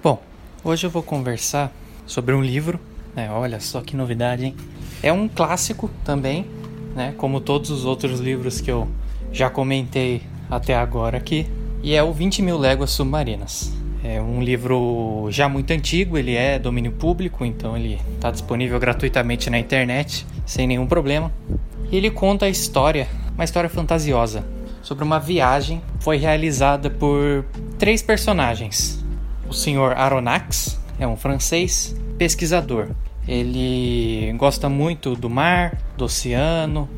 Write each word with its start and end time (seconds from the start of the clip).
Bom, 0.00 0.22
hoje 0.62 0.86
eu 0.86 0.90
vou 0.90 1.02
conversar 1.02 1.72
sobre 2.06 2.32
um 2.32 2.40
livro, 2.40 2.78
né? 3.16 3.28
Olha 3.32 3.58
só 3.58 3.80
que 3.80 3.96
novidade, 3.96 4.44
hein? 4.44 4.54
É 5.02 5.12
um 5.12 5.26
clássico 5.26 5.90
também, 6.04 6.46
né? 6.94 7.14
Como 7.16 7.40
todos 7.40 7.68
os 7.70 7.84
outros 7.84 8.20
livros 8.20 8.60
que 8.60 8.70
eu 8.70 8.86
já 9.32 9.50
comentei 9.50 10.22
até 10.48 10.76
agora 10.76 11.16
aqui, 11.16 11.48
e 11.82 11.96
é 11.96 12.02
o 12.02 12.12
20 12.12 12.42
Mil 12.42 12.56
Léguas 12.56 12.90
Submarinas. 12.90 13.72
É 14.04 14.22
um 14.22 14.40
livro 14.40 15.26
já 15.30 15.48
muito 15.48 15.72
antigo, 15.72 16.16
ele 16.16 16.36
é 16.36 16.60
domínio 16.60 16.92
público, 16.92 17.44
então 17.44 17.76
ele 17.76 18.00
está 18.14 18.30
disponível 18.30 18.78
gratuitamente 18.78 19.50
na 19.50 19.58
internet, 19.58 20.24
sem 20.46 20.68
nenhum 20.68 20.86
problema. 20.86 21.32
E 21.90 21.96
ele 21.96 22.08
conta 22.08 22.46
a 22.46 22.48
história, 22.48 23.08
uma 23.34 23.42
história 23.42 23.68
fantasiosa, 23.68 24.44
sobre 24.80 25.02
uma 25.02 25.18
viagem 25.18 25.82
que 25.98 26.04
foi 26.04 26.18
realizada 26.18 26.88
por 26.88 27.44
três 27.80 28.00
personagens. 28.00 29.04
O 29.48 29.54
senhor 29.54 29.92
Aronnax 29.96 30.78
é 30.98 31.06
um 31.06 31.16
francês 31.16 31.96
pesquisador. 32.18 32.90
Ele 33.26 34.32
gosta 34.36 34.68
muito 34.68 35.16
do 35.16 35.30
mar, 35.30 35.78
do 35.96 36.04
oceano, 36.04 36.88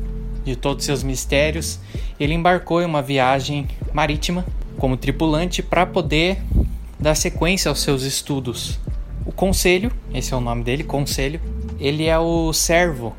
de 0.43 0.55
todos 0.55 0.83
seus 0.83 1.01
mistérios. 1.01 1.79
Ele 2.19 2.33
embarcou 2.33 2.81
em 2.81 2.85
uma 2.85 3.01
viagem 3.01 3.67
marítima 3.93 4.45
como 4.77 4.97
tripulante 4.97 5.63
para 5.63 5.85
poder 5.85 6.41
dar 6.99 7.15
sequência 7.15 7.69
aos 7.69 7.81
seus 7.81 8.03
estudos. 8.03 8.79
O 9.25 9.31
Conselho, 9.31 9.91
esse 10.13 10.33
é 10.33 10.37
o 10.37 10.41
nome 10.41 10.63
dele, 10.63 10.83
Conselho, 10.83 11.39
ele 11.79 12.05
é 12.05 12.19
o 12.19 12.51
servo 12.51 13.15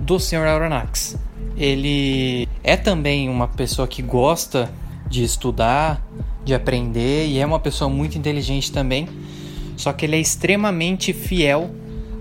do 0.00 0.20
Sr. 0.20 0.46
Aronnax. 0.46 1.16
Ele 1.56 2.46
é 2.62 2.76
também 2.76 3.28
uma 3.28 3.48
pessoa 3.48 3.88
que 3.88 4.02
gosta 4.02 4.70
de 5.08 5.22
estudar, 5.24 6.04
de 6.44 6.54
aprender 6.54 7.26
e 7.26 7.38
é 7.38 7.46
uma 7.46 7.60
pessoa 7.60 7.88
muito 7.90 8.16
inteligente 8.16 8.72
também. 8.72 9.08
Só 9.76 9.92
que 9.92 10.06
ele 10.06 10.16
é 10.16 10.20
extremamente 10.20 11.12
fiel 11.12 11.70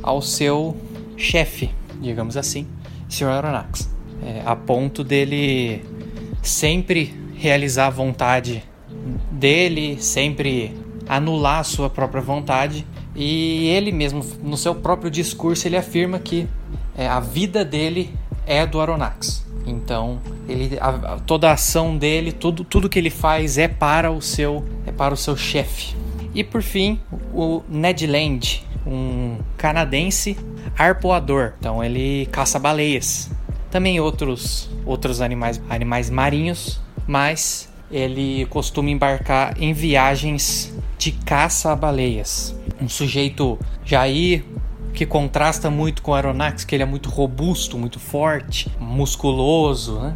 ao 0.03 0.21
seu 0.21 0.76
chefe, 1.18 1.71
digamos 2.01 2.35
assim, 2.35 2.68
Sr. 3.07 3.27
Aronnax, 3.27 3.90
é, 4.21 4.41
a 4.46 4.55
ponto 4.55 5.04
dele 5.04 5.84
sempre 6.41 7.13
realizar 7.35 7.87
a 7.87 7.90
vontade 7.90 8.63
dele, 9.31 10.02
sempre 10.02 10.76
anular 11.07 11.59
a 11.59 11.63
sua 11.63 11.90
própria 11.90 12.21
vontade. 12.21 12.85
E 13.15 13.68
ele 13.68 13.91
mesmo, 13.91 14.26
no 14.43 14.57
seu 14.57 14.76
próprio 14.76 15.09
discurso, 15.09 15.68
ele 15.68 15.77
afirma 15.77 16.20
que 16.20 16.48
é, 16.98 17.07
a 17.07 17.20
vida 17.20 17.63
dele 17.63 18.13
é 18.46 18.65
do 18.65 18.81
Aronnax. 18.81 19.45
Então, 19.66 20.20
ele, 20.48 20.77
a, 20.80 21.20
toda 21.26 21.49
a 21.49 21.54
ação 21.54 21.98
dele, 21.98 22.32
tudo, 22.32 22.63
tudo 22.63 22.90
que 22.90 22.99
ele 22.99 23.10
faz 23.10 23.58
é 23.58 23.68
para 23.68 24.12
o 24.12 24.21
seu, 24.21 24.63
é 24.85 24.91
para 24.91 25.13
o 25.13 25.18
seu 25.18 25.35
chefe. 25.35 25.96
E 26.34 26.44
por 26.44 26.62
fim, 26.62 26.99
o 27.34 27.63
Ned 27.68 28.05
Land, 28.05 28.66
um 28.86 29.38
canadense 29.58 30.38
arpoador. 30.77 31.54
Então, 31.60 31.84
ele 31.84 32.27
caça 32.27 32.60
baleias. 32.60 33.32
Também 33.71 33.99
outros 33.99 34.70
outros 34.86 35.20
animais, 35.20 35.62
animais 35.70 36.10
marinhos, 36.10 36.80
mas 37.08 37.70
ele 37.91 38.46
costuma 38.48 38.90
embarcar 38.90 39.55
em 39.62 39.74
viagens 39.74 40.74
de 40.98 41.12
caça 41.12 41.71
a 41.71 41.76
baleias. 41.76 42.55
Um 42.82 42.88
sujeito 42.88 43.60
Jair 43.84 44.43
que 44.96 45.05
contrasta 45.05 45.70
muito 45.70 46.01
com 46.01 46.12
o 46.12 46.13
Aronnax, 46.13 46.63
que 46.63 46.74
ele 46.74 46.84
é 46.84 46.85
muito 46.85 47.10
robusto, 47.10 47.77
muito 47.77 47.99
forte, 47.99 48.71
musculoso, 48.79 49.99
né? 49.99 50.15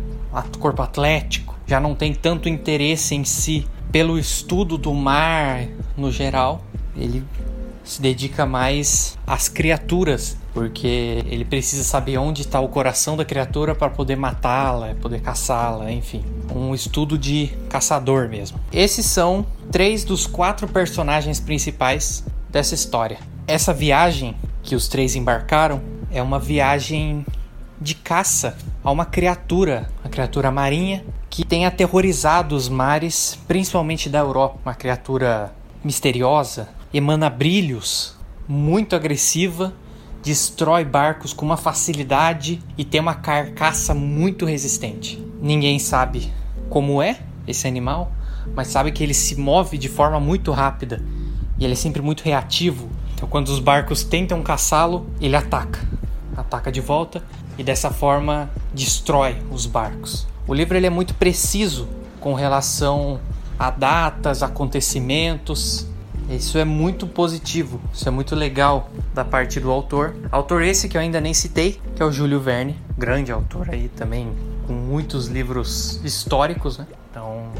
corpo 0.58 0.82
atlético, 0.82 1.56
já 1.68 1.80
não 1.80 1.94
tem 1.94 2.14
tanto 2.14 2.50
interesse 2.50 3.14
em 3.14 3.24
si 3.24 3.68
pelo 3.92 4.18
estudo 4.18 4.78
do 4.78 4.94
mar 4.94 5.68
no 5.98 6.12
geral. 6.12 6.64
Ele 6.96 7.24
se 7.84 8.02
dedica 8.02 8.46
mais 8.46 9.18
às 9.26 9.50
criaturas, 9.50 10.38
porque 10.54 11.24
ele 11.28 11.44
precisa 11.44 11.84
saber 11.84 12.18
onde 12.18 12.42
está 12.42 12.60
o 12.60 12.68
coração 12.68 13.18
da 13.18 13.26
criatura 13.26 13.74
para 13.74 13.90
poder 13.90 14.16
matá-la, 14.16 14.96
poder 15.02 15.22
caçá-la, 15.22 15.92
enfim, 15.92 16.24
um 16.56 16.74
estudo 16.74 17.18
de 17.18 17.52
caçador 17.68 18.30
mesmo. 18.30 18.60
Esses 18.72 19.06
são 19.06 19.46
três 19.72 20.04
dos 20.04 20.28
quatro 20.28 20.68
personagens 20.68 21.40
principais 21.40 22.24
dessa 22.50 22.76
história. 22.76 23.18
Essa 23.48 23.74
viagem 23.74 24.36
que 24.70 24.76
os 24.76 24.88
três 24.88 25.16
embarcaram 25.16 25.82
é 26.12 26.22
uma 26.22 26.38
viagem 26.38 27.26
de 27.82 27.96
caça 27.96 28.56
a 28.84 28.92
uma 28.92 29.04
criatura, 29.04 29.90
uma 30.04 30.12
criatura 30.12 30.52
marinha 30.52 31.04
que 31.28 31.44
tem 31.44 31.66
aterrorizado 31.66 32.56
os 32.56 32.70
mares, 32.70 33.40
principalmente 33.48 34.10
da 34.10 34.20
Europa, 34.20 34.60
uma 34.64 34.76
criatura 34.76 35.52
misteriosa, 35.84 36.70
emana 36.94 37.32
brilhos, 37.32 38.16
muito 38.48 38.96
agressiva, 38.96 39.74
destrói 40.22 40.86
barcos 40.86 41.34
com 41.34 41.48
uma 41.48 41.58
facilidade 41.58 42.62
e 42.78 42.86
tem 42.86 43.02
uma 43.02 43.16
carcaça 43.16 43.96
muito 43.96 44.46
resistente. 44.46 45.20
Ninguém 45.42 45.80
sabe 45.80 46.32
como 46.70 47.02
é 47.02 47.18
esse 47.48 47.68
animal, 47.68 48.12
mas 48.56 48.68
sabe 48.68 48.92
que 48.92 49.02
ele 49.02 49.16
se 49.16 49.36
move 49.36 49.80
de 49.80 49.90
forma 49.90 50.20
muito 50.20 50.52
rápida 50.52 51.04
e 51.58 51.66
ele 51.66 51.74
é 51.74 51.76
sempre 51.76 52.04
muito 52.04 52.22
reativo. 52.22 52.88
Então, 53.20 53.28
quando 53.28 53.50
os 53.50 53.60
barcos 53.60 54.02
tentam 54.02 54.42
caçá-lo, 54.42 55.06
ele 55.20 55.36
ataca, 55.36 55.86
ataca 56.38 56.72
de 56.72 56.80
volta 56.80 57.22
e 57.58 57.64
dessa 57.64 57.92
forma 57.92 58.50
destrói 58.74 59.36
os 59.52 59.66
barcos. 59.66 60.26
O 60.48 60.54
livro 60.54 60.78
ele 60.78 60.88
é 60.88 60.90
muito 60.90 61.14
preciso 61.14 61.86
com 62.22 62.34
relação 62.34 63.20
a 63.60 63.70
datas, 63.70 64.42
acontecimentos 64.42 65.86
isso 66.30 66.58
é 66.58 66.64
muito 66.64 67.08
positivo, 67.08 67.82
isso 67.92 68.08
é 68.08 68.12
muito 68.12 68.36
legal 68.36 68.90
da 69.14 69.26
parte 69.26 69.60
do 69.60 69.70
autor. 69.70 70.16
Autor 70.32 70.62
esse 70.62 70.88
que 70.88 70.96
eu 70.96 71.02
ainda 71.02 71.20
nem 71.20 71.34
citei, 71.34 71.82
que 71.94 72.02
é 72.02 72.06
o 72.06 72.12
Júlio 72.12 72.40
Verne, 72.40 72.78
grande 72.98 73.34
autor 73.34 73.68
aí 73.70 73.90
também, 73.90 74.32
com 74.66 74.72
muitos 74.74 75.26
livros 75.28 76.00
históricos, 76.06 76.78
né? 76.78 76.88
Então, 77.10 77.52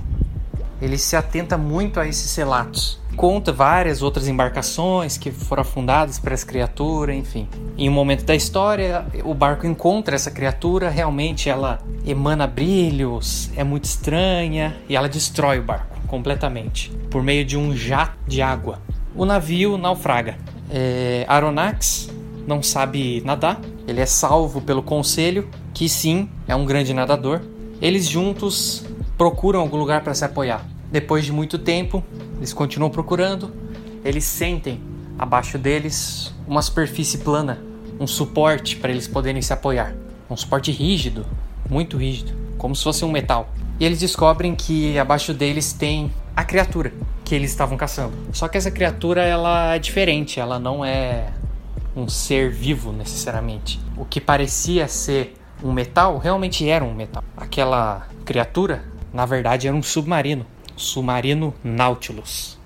ele 0.82 0.98
se 0.98 1.16
atenta 1.16 1.58
muito 1.58 2.00
a 2.00 2.08
esses 2.08 2.36
relatos. 2.36 3.00
Conta 3.16 3.52
várias 3.52 4.02
outras 4.02 4.28
embarcações 4.28 5.18
que 5.18 5.30
foram 5.32 5.62
afundadas 5.62 6.20
para 6.20 6.34
essa 6.34 6.46
criatura, 6.46 7.14
enfim. 7.14 7.48
Em 7.78 7.90
um 7.90 7.92
momento 7.92 8.24
da 8.24 8.36
história, 8.36 9.06
o 9.24 9.34
barco 9.34 9.68
encontra 9.68 10.16
essa 10.16 10.32
criatura, 10.32 10.90
realmente 10.90 11.50
ela 11.50 11.80
emana 12.06 12.48
brilhos, 12.48 13.50
é 13.56 13.64
muito 13.64 13.86
estranha 13.86 14.78
e 14.88 14.96
ela 14.96 15.10
destrói 15.10 15.60
o 15.60 15.64
barco 15.64 16.00
completamente 16.08 16.92
por 17.10 17.22
meio 17.22 17.44
de 17.44 17.58
um 17.58 17.76
jato 17.76 18.18
de 18.28 18.42
água. 18.42 18.82
O 19.16 19.26
navio 19.26 19.78
naufraga. 19.78 20.38
É, 20.72 21.26
Aronnax 21.28 22.10
não 22.48 22.64
sabe 22.64 23.22
nadar, 23.26 23.60
ele 23.88 24.00
é 24.00 24.06
salvo 24.06 24.62
pelo 24.62 24.82
conselho, 24.82 25.50
que 25.74 25.90
sim 25.90 26.30
é 26.48 26.56
um 26.56 26.66
grande 26.66 26.94
nadador. 26.94 27.42
Eles 27.82 28.06
juntos 28.08 28.86
procuram 29.20 29.60
algum 29.60 29.76
lugar 29.76 30.02
para 30.02 30.14
se 30.14 30.24
apoiar. 30.24 30.66
Depois 30.90 31.26
de 31.26 31.34
muito 31.34 31.60
tempo, 31.60 32.02
eles 32.38 32.54
continuam 32.54 32.90
procurando. 32.90 33.54
Eles 34.04 34.24
sentem 34.24 34.80
abaixo 35.18 35.58
deles 35.58 36.34
uma 36.48 36.62
superfície 36.62 37.18
plana, 37.18 37.62
um 38.00 38.08
suporte 38.08 38.78
para 38.78 38.92
eles 38.92 39.10
poderem 39.10 39.42
se 39.42 39.52
apoiar. 39.52 39.94
Um 40.30 40.38
suporte 40.38 40.72
rígido, 40.72 41.26
muito 41.70 41.98
rígido, 41.98 42.32
como 42.58 42.74
se 42.74 42.82
fosse 42.82 43.04
um 43.04 43.12
metal. 43.12 43.50
E 43.78 43.84
eles 43.84 44.00
descobrem 44.00 44.56
que 44.56 44.98
abaixo 44.98 45.34
deles 45.34 45.74
tem 45.74 46.10
a 46.34 46.46
criatura 46.46 46.94
que 47.26 47.36
eles 47.36 47.52
estavam 47.52 47.78
caçando. 47.78 48.14
Só 48.32 48.48
que 48.48 48.58
essa 48.58 48.72
criatura 48.72 49.22
ela 49.22 49.76
é 49.76 49.80
diferente, 49.80 50.40
ela 50.40 50.58
não 50.58 50.86
é 50.86 51.34
um 51.94 52.08
ser 52.08 52.52
vivo 52.52 52.94
necessariamente. 52.94 53.82
O 53.98 54.06
que 54.06 54.22
parecia 54.22 54.88
ser 54.88 55.36
um 55.62 55.74
metal 55.74 56.18
realmente 56.18 56.70
era 56.70 56.86
um 56.86 56.94
metal. 56.94 57.22
Aquela 57.36 58.08
criatura, 58.24 58.84
na 59.14 59.26
verdade, 59.26 59.68
era 59.68 59.76
um 59.76 59.84
submarino, 59.84 60.46
submarino 60.76 61.54
Nautilus. 61.64 62.58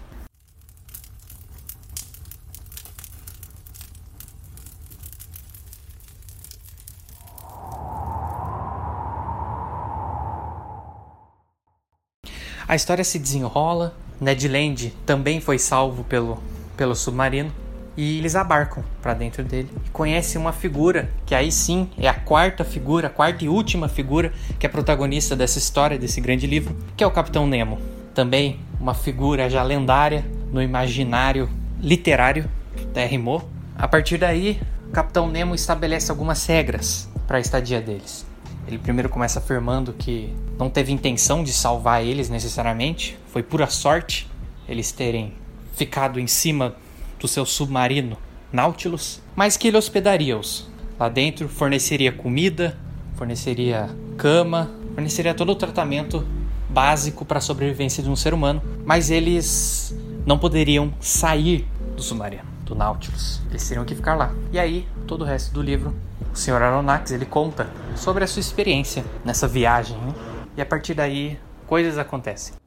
A 12.67 12.75
história 12.75 13.03
se 13.03 13.19
desenrola, 13.19 13.95
Ned 14.19 14.47
Land 14.47 14.93
também 15.05 15.39
foi 15.39 15.59
salvo 15.59 16.03
pelo, 16.03 16.41
pelo 16.75 16.95
submarino 16.95 17.62
e 17.95 18.17
eles 18.17 18.35
abarcam 18.35 18.83
para 19.01 19.13
dentro 19.13 19.43
dele 19.43 19.69
e 19.85 19.89
conhecem 19.89 20.39
uma 20.39 20.51
figura 20.51 21.09
que 21.25 21.35
aí 21.35 21.51
sim 21.51 21.89
é 21.97 22.07
a 22.07 22.13
quarta 22.13 22.63
figura, 22.63 23.07
a 23.07 23.09
quarta 23.09 23.43
e 23.43 23.49
última 23.49 23.87
figura 23.87 24.33
que 24.59 24.65
é 24.65 24.69
protagonista 24.69 25.35
dessa 25.35 25.59
história, 25.59 25.97
desse 25.97 26.19
grande 26.19 26.47
livro, 26.47 26.75
que 26.97 27.03
é 27.03 27.07
o 27.07 27.11
Capitão 27.11 27.45
Nemo. 27.45 27.79
Também 28.13 28.59
uma 28.79 28.93
figura 28.93 29.49
já 29.49 29.63
lendária 29.63 30.25
no 30.51 30.61
imaginário 30.61 31.49
literário, 31.79 32.49
até 32.81 33.05
rimou. 33.05 33.47
A 33.75 33.87
partir 33.87 34.17
daí, 34.17 34.59
o 34.87 34.91
Capitão 34.91 35.27
Nemo 35.27 35.55
estabelece 35.55 36.11
algumas 36.11 36.45
regras 36.45 37.09
para 37.27 37.37
a 37.37 37.41
estadia 37.41 37.81
deles. 37.81 38.25
Ele 38.67 38.77
primeiro 38.77 39.09
começa 39.09 39.39
afirmando 39.39 39.93
que 39.93 40.33
não 40.57 40.69
teve 40.69 40.91
intenção 40.91 41.43
de 41.43 41.51
salvar 41.51 42.03
eles 42.03 42.29
necessariamente, 42.29 43.17
foi 43.27 43.43
pura 43.43 43.67
sorte 43.67 44.29
eles 44.67 44.91
terem 44.91 45.33
ficado 45.75 46.19
em 46.19 46.27
cima 46.27 46.75
do 47.23 47.27
seu 47.27 47.45
submarino 47.45 48.17
Nautilus, 48.51 49.21
mas 49.33 49.55
que 49.55 49.69
ele 49.69 49.77
hospedaria-os. 49.77 50.67
Lá 50.99 51.07
dentro 51.07 51.47
forneceria 51.47 52.11
comida, 52.11 52.77
forneceria 53.15 53.89
cama, 54.17 54.69
forneceria 54.93 55.33
todo 55.33 55.53
o 55.53 55.55
tratamento 55.55 56.27
básico 56.69 57.23
para 57.23 57.37
a 57.37 57.41
sobrevivência 57.41 58.03
de 58.03 58.09
um 58.09 58.15
ser 58.15 58.33
humano, 58.33 58.61
mas 58.85 59.09
eles 59.09 59.95
não 60.25 60.37
poderiam 60.37 60.93
sair 60.99 61.65
do 61.95 62.03
submarino, 62.03 62.43
do 62.65 62.75
Nautilus. 62.75 63.41
Eles 63.49 63.67
teriam 63.67 63.85
que 63.85 63.95
ficar 63.95 64.15
lá. 64.15 64.33
E 64.51 64.59
aí, 64.59 64.85
todo 65.07 65.21
o 65.21 65.25
resto 65.25 65.53
do 65.53 65.61
livro, 65.61 65.95
o 66.31 66.37
Sr. 66.37 66.61
Aronnax, 66.61 67.11
ele 67.11 67.25
conta 67.25 67.69
sobre 67.95 68.23
a 68.23 68.27
sua 68.27 68.41
experiência 68.41 69.05
nessa 69.23 69.47
viagem, 69.47 69.97
né? 69.97 70.13
E 70.57 70.61
a 70.61 70.65
partir 70.65 70.93
daí, 70.93 71.39
coisas 71.65 71.97
acontecem. 71.97 72.62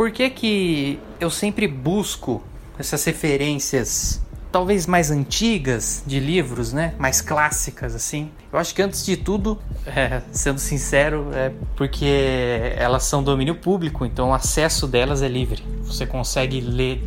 Por 0.00 0.10
que 0.10 0.30
que 0.30 0.98
eu 1.20 1.28
sempre 1.28 1.68
busco 1.68 2.42
essas 2.78 3.04
referências 3.04 4.18
talvez 4.50 4.86
mais 4.86 5.10
antigas 5.10 6.02
de 6.06 6.18
livros, 6.18 6.72
né? 6.72 6.94
Mais 6.98 7.20
clássicas, 7.20 7.94
assim. 7.94 8.30
Eu 8.50 8.58
acho 8.58 8.74
que 8.74 8.80
antes 8.80 9.04
de 9.04 9.18
tudo, 9.18 9.58
é, 9.84 10.22
sendo 10.32 10.58
sincero, 10.58 11.28
é 11.34 11.52
porque 11.76 12.72
elas 12.78 13.04
são 13.04 13.22
domínio 13.22 13.54
público, 13.56 14.06
então 14.06 14.30
o 14.30 14.32
acesso 14.32 14.86
delas 14.86 15.20
é 15.20 15.28
livre. 15.28 15.62
Você 15.82 16.06
consegue 16.06 16.62
ler 16.62 17.02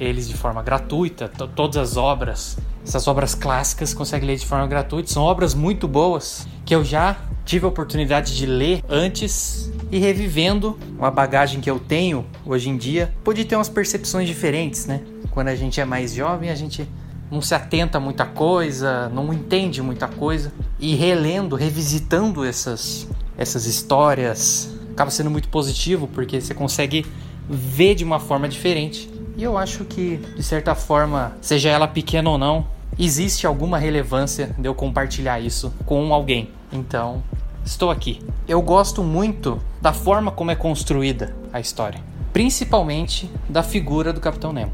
eles 0.00 0.26
de 0.26 0.36
forma 0.36 0.64
gratuita, 0.64 1.28
todas 1.28 1.76
as 1.76 1.96
obras. 1.96 2.58
Essas 2.84 3.06
obras 3.06 3.36
clássicas 3.36 3.94
consegue 3.94 4.26
ler 4.26 4.34
de 4.34 4.46
forma 4.46 4.66
gratuita. 4.66 5.08
São 5.12 5.22
obras 5.22 5.54
muito 5.54 5.86
boas 5.86 6.44
que 6.66 6.74
eu 6.74 6.82
já 6.82 7.16
tive 7.44 7.66
a 7.66 7.68
oportunidade 7.68 8.36
de 8.36 8.46
ler 8.46 8.82
antes 8.88 9.71
e 9.92 9.98
revivendo 9.98 10.78
uma 10.98 11.10
bagagem 11.10 11.60
que 11.60 11.70
eu 11.70 11.78
tenho 11.78 12.24
hoje 12.46 12.70
em 12.70 12.78
dia, 12.78 13.12
pude 13.22 13.44
ter 13.44 13.56
umas 13.56 13.68
percepções 13.68 14.26
diferentes, 14.26 14.86
né? 14.86 15.02
Quando 15.30 15.48
a 15.48 15.54
gente 15.54 15.78
é 15.82 15.84
mais 15.84 16.14
jovem, 16.14 16.48
a 16.48 16.54
gente 16.54 16.88
não 17.30 17.42
se 17.42 17.54
atenta 17.54 17.98
a 17.98 18.00
muita 18.00 18.24
coisa, 18.24 19.10
não 19.10 19.30
entende 19.34 19.82
muita 19.82 20.08
coisa. 20.08 20.50
E 20.80 20.94
relendo, 20.94 21.56
revisitando 21.56 22.42
essas, 22.42 23.06
essas 23.36 23.66
histórias, 23.66 24.74
acaba 24.92 25.10
sendo 25.10 25.30
muito 25.30 25.50
positivo 25.50 26.08
porque 26.08 26.40
você 26.40 26.54
consegue 26.54 27.04
ver 27.48 27.94
de 27.94 28.02
uma 28.02 28.18
forma 28.18 28.48
diferente. 28.48 29.10
E 29.36 29.42
eu 29.42 29.58
acho 29.58 29.84
que, 29.84 30.16
de 30.34 30.42
certa 30.42 30.74
forma, 30.74 31.36
seja 31.42 31.68
ela 31.68 31.86
pequena 31.86 32.30
ou 32.30 32.38
não, 32.38 32.66
existe 32.98 33.46
alguma 33.46 33.78
relevância 33.78 34.54
de 34.58 34.66
eu 34.66 34.74
compartilhar 34.74 35.38
isso 35.38 35.72
com 35.84 36.14
alguém. 36.14 36.50
Então, 36.72 37.22
estou 37.64 37.90
aqui. 37.90 38.20
Eu 38.46 38.60
gosto 38.60 39.02
muito 39.02 39.60
da 39.80 39.92
forma 39.92 40.30
como 40.30 40.50
é 40.50 40.54
construída 40.54 41.34
a 41.52 41.60
história, 41.60 42.00
principalmente 42.32 43.30
da 43.48 43.62
figura 43.62 44.12
do 44.12 44.20
Capitão 44.20 44.52
Nemo. 44.52 44.72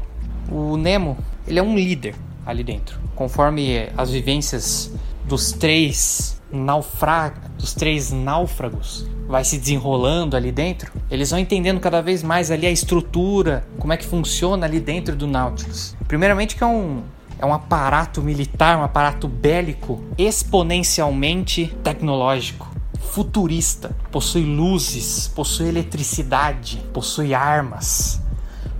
O 0.51 0.77
Nemo, 0.77 1.17
ele 1.47 1.59
é 1.59 1.63
um 1.63 1.75
líder 1.75 2.15
ali 2.45 2.63
dentro. 2.63 2.99
Conforme 3.15 3.89
as 3.97 4.09
vivências 4.09 4.91
dos 5.25 5.51
três 5.51 6.41
naufragos, 6.51 7.49
dos 7.57 7.73
três 7.73 8.11
náufragos 8.11 9.05
vai 9.27 9.43
se 9.43 9.59
desenrolando 9.59 10.35
ali 10.35 10.51
dentro, 10.51 10.91
eles 11.11 11.29
vão 11.29 11.37
entendendo 11.37 11.79
cada 11.79 12.01
vez 12.01 12.23
mais 12.23 12.49
ali 12.49 12.65
a 12.65 12.71
estrutura, 12.71 13.67
como 13.77 13.93
é 13.93 13.97
que 13.97 14.05
funciona 14.05 14.65
ali 14.65 14.79
dentro 14.79 15.15
do 15.15 15.27
Nautilus. 15.27 15.95
Primeiramente 16.07 16.55
que 16.55 16.63
é 16.63 16.67
um 16.67 17.03
é 17.41 17.45
um 17.45 17.53
aparato 17.53 18.21
militar, 18.21 18.77
um 18.77 18.83
aparato 18.83 19.25
bélico 19.25 20.03
exponencialmente 20.17 21.73
tecnológico, 21.81 22.67
futurista, 23.11 23.95
possui 24.11 24.43
luzes, 24.43 25.27
possui 25.27 25.67
eletricidade, 25.67 26.81
possui 26.93 27.33
armas, 27.33 28.21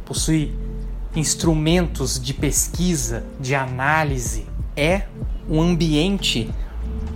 possui 0.06 0.56
instrumentos 1.16 2.20
de 2.20 2.34
pesquisa, 2.34 3.24
de 3.40 3.56
análise. 3.56 4.46
É 4.76 5.04
um 5.50 5.62
ambiente 5.62 6.50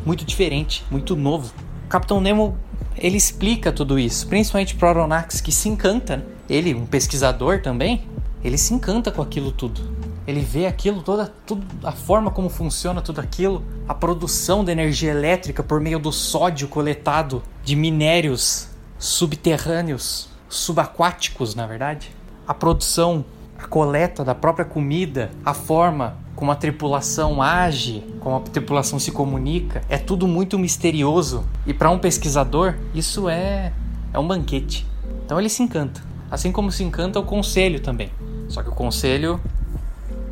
muito 0.06 0.26
diferente, 0.26 0.84
muito 0.90 1.16
novo. 1.16 1.54
O 1.86 1.88
Capitão 1.88 2.20
Nemo 2.20 2.58
ele 2.98 3.18
explica 3.18 3.72
tudo 3.72 4.00
isso, 4.00 4.28
principalmente 4.28 4.76
para 4.76 4.90
Aronnax 4.90 5.40
que 5.40 5.52
se 5.52 5.70
encanta. 5.70 6.18
Né? 6.18 6.24
Ele, 6.50 6.74
um 6.74 6.86
pesquisador 6.86 7.62
também, 7.62 8.08
ele 8.44 8.58
se 8.58 8.74
encanta 8.74 9.12
com 9.12 9.22
aquilo 9.22 9.52
tudo. 9.52 9.82
Ele 10.26 10.40
vê 10.40 10.66
aquilo, 10.66 11.02
toda, 11.02 11.34
tudo, 11.46 11.66
a 11.84 11.92
forma 11.92 12.32
como 12.32 12.50
funciona 12.50 13.02
tudo 13.02 13.20
aquilo, 13.20 13.64
a 13.88 13.94
produção 13.94 14.64
de 14.64 14.72
energia 14.72 15.12
elétrica 15.12 15.62
por 15.62 15.82
meio 15.82 16.00
do 16.00 16.12
sódio 16.12 16.68
coletado 16.68 17.44
de 17.64 17.76
minérios 17.76 18.70
subterrâneos, 18.98 20.30
subaquáticos, 20.48 21.56
na 21.56 21.68
verdade. 21.68 22.12
A 22.48 22.54
produção 22.54 23.26
a 23.64 23.68
coleta 23.68 24.26
da 24.26 24.36
própria 24.36 24.66
comida, 24.66 25.32
a 25.46 25.54
forma 25.54 26.18
como 26.36 26.52
a 26.52 26.56
tripulação 26.56 27.42
age, 27.42 28.04
como 28.20 28.36
a 28.36 28.40
tripulação 28.42 29.00
se 29.00 29.12
comunica, 29.12 29.82
é 29.88 29.98
tudo 29.98 30.28
muito 30.28 30.60
misterioso. 30.60 31.46
E 31.66 31.74
para 31.74 31.90
um 31.90 31.98
pesquisador, 31.98 32.76
isso 32.94 33.30
é 33.30 33.72
é 34.14 34.20
um 34.20 34.28
banquete. 34.28 34.86
Então 35.26 35.40
ele 35.40 35.50
se 35.50 35.64
encanta. 35.64 36.02
Assim 36.30 36.52
como 36.52 36.72
se 36.72 36.84
encanta 36.84 37.20
o 37.20 37.24
conselho 37.24 37.80
também. 37.80 38.12
Só 38.48 38.62
que 38.62 38.70
o 38.70 38.74
conselho, 38.74 39.40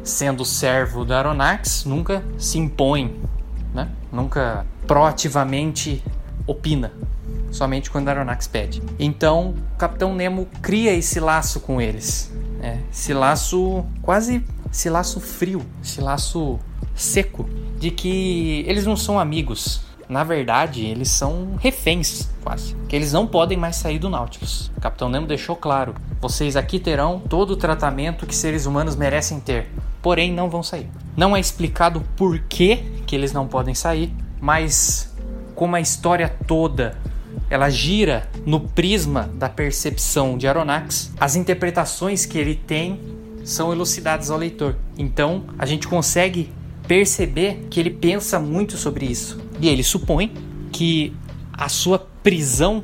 sendo 0.03 0.43
servo 0.43 1.05
da 1.05 1.19
Aronax, 1.19 1.85
nunca 1.85 2.23
se 2.37 2.57
impõe, 2.57 3.19
né? 3.73 3.89
nunca 4.11 4.65
proativamente 4.87 6.03
opina. 6.45 6.91
Somente 7.51 7.91
quando 7.91 8.07
a 8.07 8.11
Aronax 8.11 8.47
pede. 8.47 8.81
Então, 8.97 9.53
o 9.73 9.77
Capitão 9.77 10.15
Nemo 10.15 10.47
cria 10.61 10.93
esse 10.93 11.19
laço 11.19 11.59
com 11.59 11.81
eles. 11.81 12.31
É, 12.61 12.77
esse 12.91 13.13
laço 13.13 13.85
quase. 14.01 14.43
Esse 14.71 14.89
laço 14.89 15.19
frio, 15.19 15.61
esse 15.83 15.99
laço 15.99 16.57
seco, 16.95 17.49
de 17.77 17.91
que 17.91 18.63
eles 18.65 18.85
não 18.85 18.95
são 18.95 19.19
amigos. 19.19 19.81
Na 20.07 20.23
verdade, 20.23 20.85
eles 20.85 21.09
são 21.09 21.55
reféns, 21.59 22.29
quase. 22.41 22.73
Que 22.87 22.95
eles 22.95 23.11
não 23.11 23.27
podem 23.27 23.57
mais 23.57 23.75
sair 23.75 23.99
do 23.99 24.09
Nautilus. 24.09 24.71
O 24.77 24.81
Capitão 24.81 25.09
Nemo 25.09 25.27
deixou 25.27 25.57
claro: 25.57 25.93
vocês 26.21 26.55
aqui 26.55 26.79
terão 26.79 27.19
todo 27.19 27.51
o 27.51 27.57
tratamento 27.57 28.25
que 28.25 28.35
seres 28.35 28.65
humanos 28.65 28.95
merecem 28.95 29.39
ter, 29.41 29.69
porém 30.01 30.31
não 30.31 30.49
vão 30.49 30.63
sair. 30.63 30.89
Não 31.15 31.35
é 31.35 31.39
explicado 31.39 32.01
por 32.15 32.39
que, 32.39 32.77
que 33.05 33.15
eles 33.15 33.31
não 33.31 33.47
podem 33.47 33.75
sair, 33.75 34.13
mas 34.39 35.13
como 35.55 35.75
a 35.75 35.81
história 35.81 36.29
toda 36.47 36.97
ela 37.49 37.69
gira 37.69 38.29
no 38.45 38.61
prisma 38.61 39.29
da 39.35 39.49
percepção 39.49 40.37
de 40.37 40.47
Aronnax, 40.47 41.13
as 41.19 41.35
interpretações 41.35 42.25
que 42.25 42.37
ele 42.37 42.55
tem 42.55 42.99
são 43.43 43.71
elucidadas 43.71 44.29
ao 44.29 44.37
leitor. 44.37 44.75
Então, 44.97 45.45
a 45.57 45.65
gente 45.65 45.87
consegue 45.87 46.51
perceber 46.87 47.67
que 47.69 47.79
ele 47.79 47.89
pensa 47.89 48.39
muito 48.39 48.77
sobre 48.77 49.05
isso. 49.05 49.39
E 49.59 49.67
ele 49.67 49.83
supõe 49.83 50.33
que 50.71 51.15
a 51.53 51.69
sua 51.69 51.99
prisão 51.99 52.83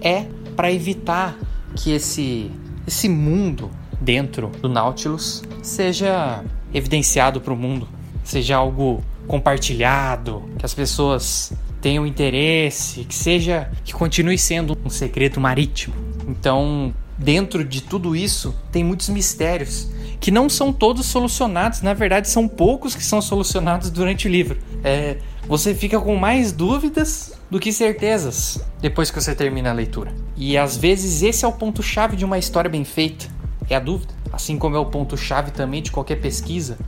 é 0.00 0.26
para 0.56 0.72
evitar 0.72 1.36
que 1.76 1.92
esse 1.92 2.50
esse 2.86 3.08
mundo 3.08 3.70
dentro 4.00 4.48
do 4.60 4.68
Nautilus 4.68 5.42
seja 5.62 6.42
evidenciado 6.72 7.40
para 7.40 7.52
o 7.52 7.56
mundo, 7.56 7.88
seja 8.22 8.56
algo 8.56 9.02
compartilhado, 9.26 10.42
que 10.58 10.66
as 10.66 10.74
pessoas 10.74 11.52
tenha 11.80 12.00
um 12.00 12.06
interesse, 12.06 13.04
que 13.04 13.14
seja 13.14 13.70
que 13.84 13.92
continue 13.92 14.38
sendo 14.38 14.76
um 14.84 14.90
segredo 14.90 15.40
marítimo. 15.40 15.94
Então, 16.26 16.94
dentro 17.18 17.64
de 17.64 17.82
tudo 17.82 18.16
isso, 18.16 18.54
tem 18.72 18.82
muitos 18.82 19.08
mistérios 19.08 19.88
que 20.20 20.30
não 20.30 20.48
são 20.48 20.72
todos 20.72 21.06
solucionados. 21.06 21.82
Na 21.82 21.92
verdade, 21.92 22.28
são 22.28 22.48
poucos 22.48 22.94
que 22.94 23.02
são 23.02 23.20
solucionados 23.20 23.90
durante 23.90 24.26
o 24.26 24.30
livro. 24.30 24.58
É, 24.82 25.18
você 25.46 25.74
fica 25.74 26.00
com 26.00 26.16
mais 26.16 26.52
dúvidas 26.52 27.34
do 27.50 27.60
que 27.60 27.72
certezas 27.72 28.58
depois 28.80 29.10
que 29.10 29.20
você 29.20 29.34
termina 29.34 29.70
a 29.70 29.74
leitura. 29.74 30.14
E 30.36 30.56
às 30.56 30.76
vezes 30.76 31.22
esse 31.22 31.44
é 31.44 31.48
o 31.48 31.52
ponto 31.52 31.82
chave 31.82 32.16
de 32.16 32.24
uma 32.24 32.38
história 32.38 32.70
bem 32.70 32.84
feita, 32.84 33.26
é 33.68 33.76
a 33.76 33.80
dúvida. 33.80 34.14
Assim 34.32 34.58
como 34.58 34.76
é 34.76 34.78
o 34.78 34.86
ponto 34.86 35.16
chave 35.16 35.50
também 35.50 35.82
de 35.82 35.90
qualquer 35.90 36.16
pesquisa, 36.16 36.78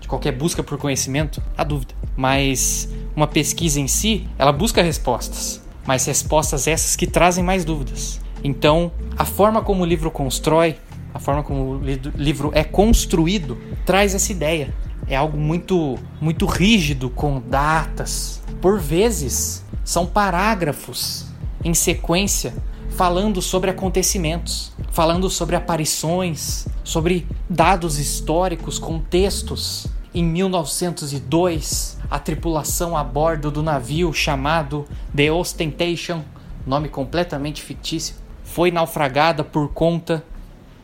de 0.00 0.08
qualquer 0.08 0.32
busca 0.32 0.62
por 0.62 0.78
conhecimento, 0.78 1.42
a 1.56 1.64
dúvida. 1.64 1.94
Mas 2.16 2.88
uma 3.14 3.26
pesquisa 3.26 3.80
em 3.80 3.88
si, 3.88 4.26
ela 4.38 4.52
busca 4.52 4.82
respostas, 4.82 5.62
mas 5.86 6.06
respostas 6.06 6.66
essas 6.66 6.96
que 6.96 7.06
trazem 7.06 7.44
mais 7.44 7.64
dúvidas. 7.64 8.20
Então, 8.42 8.92
a 9.16 9.24
forma 9.24 9.62
como 9.62 9.82
o 9.82 9.86
livro 9.86 10.10
constrói, 10.10 10.76
a 11.12 11.18
forma 11.18 11.42
como 11.42 11.76
o 11.76 11.80
livro 12.16 12.50
é 12.54 12.64
construído, 12.64 13.56
traz 13.86 14.14
essa 14.14 14.32
ideia. 14.32 14.74
É 15.06 15.16
algo 15.16 15.38
muito, 15.38 15.98
muito 16.20 16.46
rígido, 16.46 17.10
com 17.10 17.40
datas. 17.40 18.42
Por 18.60 18.80
vezes, 18.80 19.64
são 19.84 20.06
parágrafos 20.06 21.26
em 21.62 21.74
sequência 21.74 22.54
falando 22.94 23.42
sobre 23.42 23.70
acontecimentos, 23.70 24.72
falando 24.90 25.28
sobre 25.28 25.56
aparições, 25.56 26.66
sobre 26.82 27.26
dados 27.48 27.98
históricos, 27.98 28.78
contextos. 28.78 29.86
Em 30.14 30.24
1902, 30.24 31.98
a 32.10 32.18
tripulação 32.18 32.96
a 32.96 33.02
bordo 33.02 33.50
do 33.50 33.62
navio 33.62 34.12
chamado 34.12 34.86
The 35.14 35.32
Ostentation 35.32 36.22
nome 36.66 36.88
completamente 36.88 37.62
fictício, 37.62 38.16
foi 38.42 38.70
naufragada 38.70 39.44
por 39.44 39.68
conta 39.72 40.24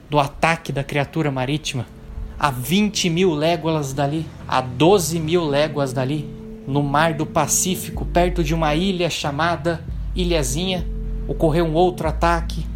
do 0.08 0.18
ataque 0.18 0.72
da 0.72 0.84
criatura 0.84 1.30
marítima 1.30 1.86
a 2.38 2.50
20 2.50 3.10
mil 3.10 3.34
léguas 3.34 3.92
dali, 3.92 4.24
a 4.48 4.62
12 4.62 5.18
mil 5.20 5.46
léguas 5.46 5.92
dali, 5.92 6.26
no 6.66 6.82
mar 6.82 7.12
do 7.12 7.26
Pacífico, 7.26 8.06
perto 8.06 8.42
de 8.42 8.54
uma 8.54 8.74
ilha 8.74 9.10
chamada 9.10 9.84
Ilhazinha, 10.14 10.86
ocorreu 11.30 11.64
um 11.64 11.74
outro 11.74 12.08
ataque. 12.08 12.66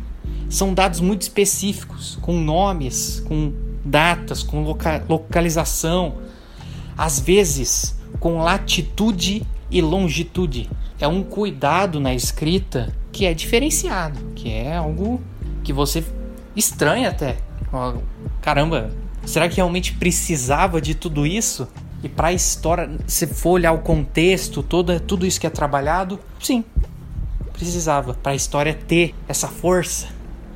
São 0.49 0.73
dados 0.73 1.01
muito 1.01 1.23
específicos, 1.23 2.19
com 2.23 2.39
nomes, 2.39 3.21
com 3.21 3.53
datas, 3.85 4.43
com 4.43 4.63
loca 4.63 5.05
localização, 5.09 6.17
às 6.97 7.19
vezes 7.19 7.97
com 8.21 8.39
latitude 8.39 9.43
e 9.71 9.83
longitude. 9.83 10.71
É 11.01 11.09
um 11.09 11.23
cuidado 11.23 11.99
na 11.99 12.15
escrita 12.15 12.95
que 13.11 13.27
é 13.27 13.35
diferenciado, 13.35 14.21
que 14.35 14.49
é 14.51 14.77
algo 14.77 15.21
que 15.63 15.73
você 15.73 16.05
estranha 16.55 17.11
até. 17.11 17.39
Caramba, 18.41 18.93
Será 19.27 19.49
que 19.49 19.57
realmente 19.57 19.95
precisava 19.95 20.81
de 20.81 20.95
tudo 20.95 21.27
isso? 21.27 21.67
E 22.03 22.09
para 22.09 22.29
a 22.29 22.33
história, 22.33 22.91
se 23.07 23.27
for 23.27 23.53
olhar 23.53 23.73
o 23.73 23.79
contexto, 23.79 24.63
toda, 24.63 25.01
tudo 25.01 25.25
isso 25.25 25.41
que 25.41 25.47
é 25.47 25.51
trabalhado, 25.51 26.21
sim, 26.39 26.63
precisava. 27.55 28.13
Para 28.13 28.33
a 28.33 28.35
história 28.35 28.75
ter 28.75 29.15
essa 29.27 29.49
força, 29.49 30.09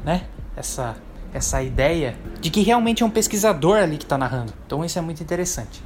né? 0.05 0.27
Essa, 0.55 0.97
essa 1.33 1.63
ideia 1.63 2.17
de 2.41 2.51
que 2.51 2.61
realmente 2.61 3.03
é 3.03 3.07
um 3.07 3.11
pesquisador 3.11 3.79
ali 3.79 3.97
que 3.97 4.05
está 4.05 4.19
narrando. 4.19 4.53
Então 4.67 4.85
isso 4.85 4.99
é 4.99 5.03
muito 5.03 5.23
interessante. 5.23 5.83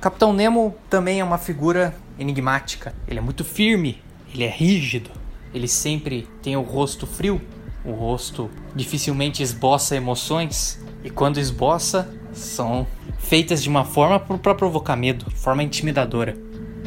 Capitão 0.00 0.34
Nemo 0.34 0.76
também 0.90 1.20
é 1.20 1.24
uma 1.24 1.38
figura 1.38 1.94
enigmática. 2.18 2.94
Ele 3.08 3.18
é 3.18 3.22
muito 3.22 3.42
firme, 3.42 4.02
ele 4.32 4.44
é 4.44 4.50
rígido, 4.50 5.10
ele 5.52 5.66
sempre 5.66 6.28
tem 6.42 6.56
o 6.56 6.60
rosto 6.60 7.06
frio, 7.06 7.40
o 7.84 7.92
rosto 7.92 8.50
dificilmente 8.74 9.42
esboça 9.42 9.96
emoções 9.96 10.82
e 11.02 11.10
quando 11.10 11.38
esboça 11.38 12.08
são 12.32 12.86
feitas 13.18 13.62
de 13.62 13.68
uma 13.68 13.84
forma 13.84 14.18
para 14.18 14.54
provocar 14.54 14.96
medo, 14.96 15.30
forma 15.30 15.62
intimidadora. 15.62 16.36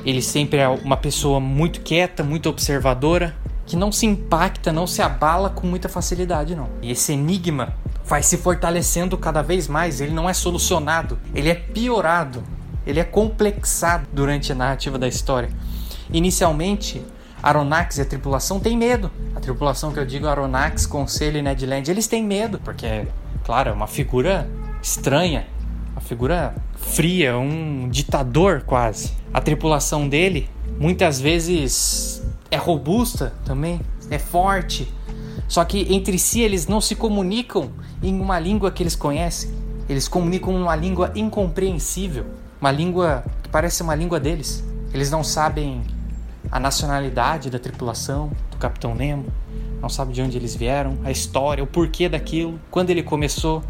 Ele 0.06 0.22
sempre 0.22 0.60
é 0.60 0.68
uma 0.68 0.98
pessoa 0.98 1.40
muito 1.40 1.82
quieta, 1.82 2.24
muito 2.24 2.50
observadora, 2.50 3.36
que 3.66 3.76
não 3.76 3.92
se 3.92 4.06
impacta, 4.06 4.72
não 4.72 4.88
se 4.88 5.02
abala 5.02 5.50
com 5.50 5.68
muita 5.68 5.90
facilidade, 5.90 6.56
não. 6.56 6.70
E 6.82 6.92
esse 6.92 7.14
enigma 7.14 7.76
vai 8.06 8.24
se 8.24 8.38
fortalecendo 8.38 9.18
cada 9.18 9.42
vez 9.42 9.68
mais, 9.68 10.00
ele 10.00 10.14
não 10.14 10.30
é 10.30 10.34
solucionado, 10.34 11.20
ele 11.36 11.50
é 11.50 11.56
piorado 11.56 12.44
ele 12.88 13.02
é 13.02 13.04
complexado 13.04 14.08
durante 14.14 14.54
a 14.54 14.56
narrativa 14.56 14.98
da 14.98 15.10
história. 15.10 15.50
Inicialmente, 16.12 17.06
Aronnax 17.42 17.98
e 17.98 18.02
a 18.02 18.06
tripulação 18.06 18.60
têm 18.60 18.78
medo. 18.78 19.12
A 19.36 19.40
tripulação 19.40 19.92
que 19.92 20.00
eu 20.00 20.06
digo, 20.06 20.28
Aronnax, 20.28 20.86
Conselho 20.86 21.38
e 21.38 21.42
Ned 21.42 21.66
Land, 21.66 21.90
eles 21.90 22.08
têm 22.08 22.24
medo, 22.24 22.60
porque, 22.64 23.08
claro, 23.44 23.70
é 23.70 23.74
uma 23.74 23.88
figura 23.88 24.50
estranha, 24.82 25.48
uma 25.92 26.02
figura 26.02 26.56
fria, 26.76 27.38
um 27.38 27.90
ditador 27.90 28.64
quase. 28.66 29.14
A 29.34 29.42
tripulação 29.42 30.08
dele, 30.08 30.50
muitas 30.80 31.20
vezes, 31.20 32.24
é 32.50 32.58
robusta 32.58 33.34
também, 33.46 33.82
é 34.10 34.18
forte. 34.18 34.92
Só 35.48 35.64
que 35.64 35.94
entre 35.94 36.20
si 36.20 36.42
eles 36.42 36.68
não 36.68 36.82
se 36.82 36.96
comunicam 36.96 37.72
em 38.04 38.20
uma 38.20 38.40
língua 38.40 38.72
que 38.72 38.84
eles 38.84 38.96
conhecem. 38.96 39.50
Eles 39.88 40.08
comunicam 40.08 40.54
uma 40.54 40.76
língua 40.76 41.12
incompreensível 41.16 42.26
uma 42.60 42.72
língua 42.72 43.24
que 43.44 43.50
parece 43.50 43.82
uma 43.84 43.96
língua 43.96 44.20
deles. 44.20 44.64
Eles 44.94 45.12
não 45.12 45.24
sabem 45.24 45.82
a 46.52 46.60
nacionalidade 46.60 47.50
da 47.50 47.60
tripulação 47.60 48.32
do 48.52 48.58
Capitão 48.58 48.96
Nemo, 48.96 49.26
não 49.82 49.90
sabem 49.90 50.14
de 50.14 50.22
onde 50.22 50.38
eles 50.38 50.56
vieram, 50.56 50.98
a 51.04 51.12
história, 51.12 51.64
o 51.64 51.68
porquê 51.68 52.10
daquilo, 52.10 52.60
quando 52.72 52.90
ele 52.90 53.04
começou. 53.04 53.64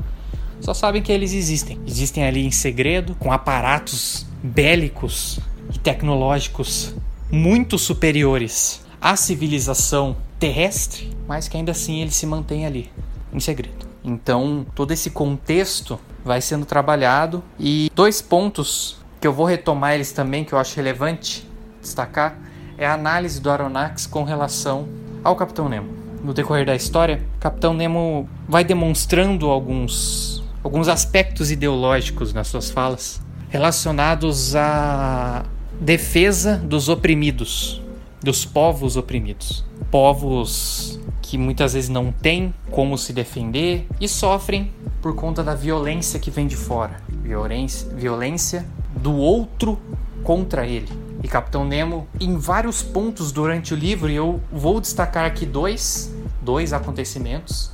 Só 0.61 0.73
sabem 0.73 1.01
que 1.01 1.11
eles 1.11 1.33
existem. 1.33 1.79
Existem 1.85 2.25
ali 2.25 2.45
em 2.45 2.51
segredo, 2.51 3.15
com 3.15 3.31
aparatos 3.31 4.25
bélicos 4.41 5.39
e 5.73 5.77
tecnológicos 5.77 6.95
muito 7.31 7.77
superiores 7.77 8.85
à 9.01 9.15
civilização 9.15 10.15
terrestre, 10.39 11.15
mas 11.27 11.47
que 11.47 11.57
ainda 11.57 11.71
assim 11.71 12.01
eles 12.01 12.15
se 12.15 12.25
mantêm 12.25 12.65
ali, 12.65 12.89
em 13.33 13.39
segredo. 13.39 13.85
Então, 14.03 14.65
todo 14.73 14.91
esse 14.91 15.09
contexto 15.09 15.99
vai 16.23 16.39
sendo 16.41 16.65
trabalhado 16.65 17.43
e 17.59 17.91
dois 17.93 18.21
pontos 18.21 18.97
que 19.19 19.27
eu 19.27 19.33
vou 19.33 19.45
retomar 19.45 19.95
eles 19.95 20.11
também 20.11 20.43
que 20.43 20.53
eu 20.53 20.59
acho 20.59 20.75
relevante 20.75 21.47
destacar 21.81 22.37
é 22.77 22.85
a 22.85 22.93
análise 22.93 23.41
do 23.41 23.49
Aronnax 23.49 24.05
com 24.05 24.23
relação 24.23 24.87
ao 25.23 25.35
Capitão 25.35 25.67
Nemo. 25.67 25.89
No 26.23 26.33
decorrer 26.33 26.65
da 26.65 26.75
história, 26.75 27.23
Capitão 27.39 27.73
Nemo 27.73 28.29
vai 28.47 28.63
demonstrando 28.63 29.49
alguns 29.49 30.43
alguns 30.63 30.87
aspectos 30.87 31.49
ideológicos 31.49 32.33
nas 32.33 32.47
suas 32.47 32.69
falas 32.69 33.21
relacionados 33.49 34.55
à 34.55 35.45
defesa 35.79 36.57
dos 36.57 36.89
oprimidos, 36.89 37.81
dos 38.21 38.43
povos 38.43 38.97
oprimidos, 38.97 39.63
povos 39.89 40.99
que 41.21 41.37
muitas 41.37 41.73
vezes 41.73 41.89
não 41.89 42.11
têm 42.11 42.53
como 42.69 42.97
se 42.97 43.13
defender 43.13 43.87
e 44.01 44.07
sofrem 44.07 44.71
por 45.01 45.15
conta 45.15 45.43
da 45.43 45.55
violência 45.55 46.19
que 46.19 46.31
vem 46.31 46.47
de 46.47 46.57
fora 46.57 46.97
violência, 47.27 47.89
violência 47.93 48.65
do 48.95 49.13
outro 49.13 49.77
contra 50.23 50.65
ele. 50.65 51.06
E 51.23 51.27
Capitão 51.27 51.65
Nemo, 51.65 52.07
em 52.19 52.37
vários 52.37 52.83
pontos 52.83 53.31
durante 53.31 53.73
o 53.73 53.77
livro, 53.77 54.09
e 54.09 54.15
eu 54.15 54.41
vou 54.51 54.79
destacar 54.79 55.25
aqui 55.25 55.45
dois, 55.45 56.13
dois 56.41 56.73
acontecimentos, 56.73 57.71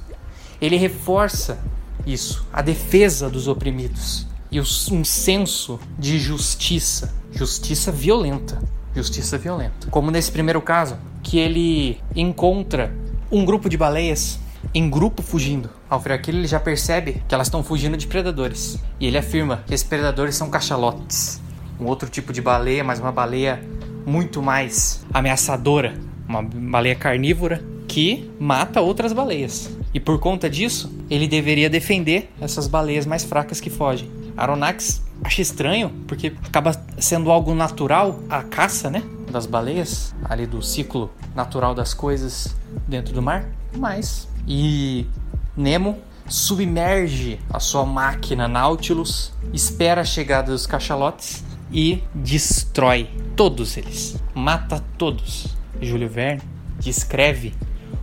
ele 0.62 0.78
reforça 0.78 1.60
isso, 2.06 2.46
a 2.52 2.62
defesa 2.62 3.30
dos 3.30 3.48
oprimidos 3.48 4.28
e 4.52 4.60
um 4.60 5.04
senso 5.04 5.80
de 5.98 6.20
justiça, 6.20 7.14
justiça 7.32 7.92
violenta, 7.92 8.62
justiça 8.96 9.38
violenta. 9.38 9.88
Como 9.90 10.12
nesse 10.12 10.32
primeiro 10.32 10.62
caso, 10.62 10.96
que 11.24 11.40
ele 11.40 12.00
encontra 12.16 12.94
um 13.32 13.44
grupo 13.44 13.68
de 13.68 13.76
baleias 13.76 14.40
em 14.74 14.90
grupo 14.90 15.22
fugindo. 15.22 15.70
Ao 15.90 16.00
ver 16.00 16.14
aquilo, 16.14 16.38
ele 16.38 16.48
já 16.48 16.60
percebe 16.60 17.24
que 17.28 17.34
elas 17.34 17.48
estão 17.48 17.64
fugindo 17.64 17.98
de 17.98 18.08
predadores. 18.08 18.78
E 19.00 19.08
ele 19.08 19.18
afirma 19.18 19.64
que 19.66 19.74
esses 19.74 19.86
predadores 19.86 20.36
são 20.36 20.50
cachalotes. 20.50 21.42
Um 21.84 21.88
outro 21.88 22.10
tipo 22.10 22.32
de 22.32 22.42
baleia, 22.42 22.82
mas 22.82 23.02
uma 23.02 23.12
baleia 23.12 23.62
muito 24.06 24.42
mais 24.42 25.06
ameaçadora. 25.14 25.94
Uma 26.26 26.42
baleia 26.42 26.96
carnívora 26.96 27.62
que 27.90 28.32
mata 28.40 28.80
outras 28.80 29.12
baleias. 29.12 29.70
E 29.94 30.00
por 30.00 30.18
conta 30.18 30.50
disso, 30.50 30.90
ele 31.10 31.28
deveria 31.28 31.70
defender 31.70 32.32
essas 32.40 32.68
baleias 32.68 33.06
mais 33.06 33.26
fracas 33.26 33.60
que 33.60 33.70
fogem. 33.70 34.10
Aronnax 34.38 35.04
acha 35.22 35.42
estranho, 35.42 35.90
porque 36.08 36.34
acaba 36.46 36.72
sendo 36.98 37.30
algo 37.30 37.54
natural 37.54 38.18
a 38.30 38.42
caça, 38.44 38.90
né? 38.90 39.04
Das 39.30 39.46
baleias, 39.46 40.16
ali 40.24 40.46
do 40.48 40.62
ciclo 40.62 41.12
natural 41.36 41.76
das 41.76 41.94
coisas 41.94 42.56
dentro 42.88 43.14
do 43.14 43.22
mar. 43.22 43.46
Mas. 43.76 44.26
E 44.48 45.06
Nemo 45.56 45.98
submerge 46.30 47.42
a 47.50 47.60
sua 47.60 47.86
máquina 47.86 48.48
Nautilus, 48.48 49.34
espera 49.52 50.02
a 50.02 50.06
chegada 50.06 50.54
dos 50.54 50.66
cachalotes 50.66 51.44
e 51.74 52.04
destrói 52.14 53.10
todos 53.36 53.76
eles. 53.76 54.16
Mata 54.34 54.84
todos. 54.98 55.58
Júlio 55.82 56.08
Verne 56.08 56.42
descreve 56.80 57.54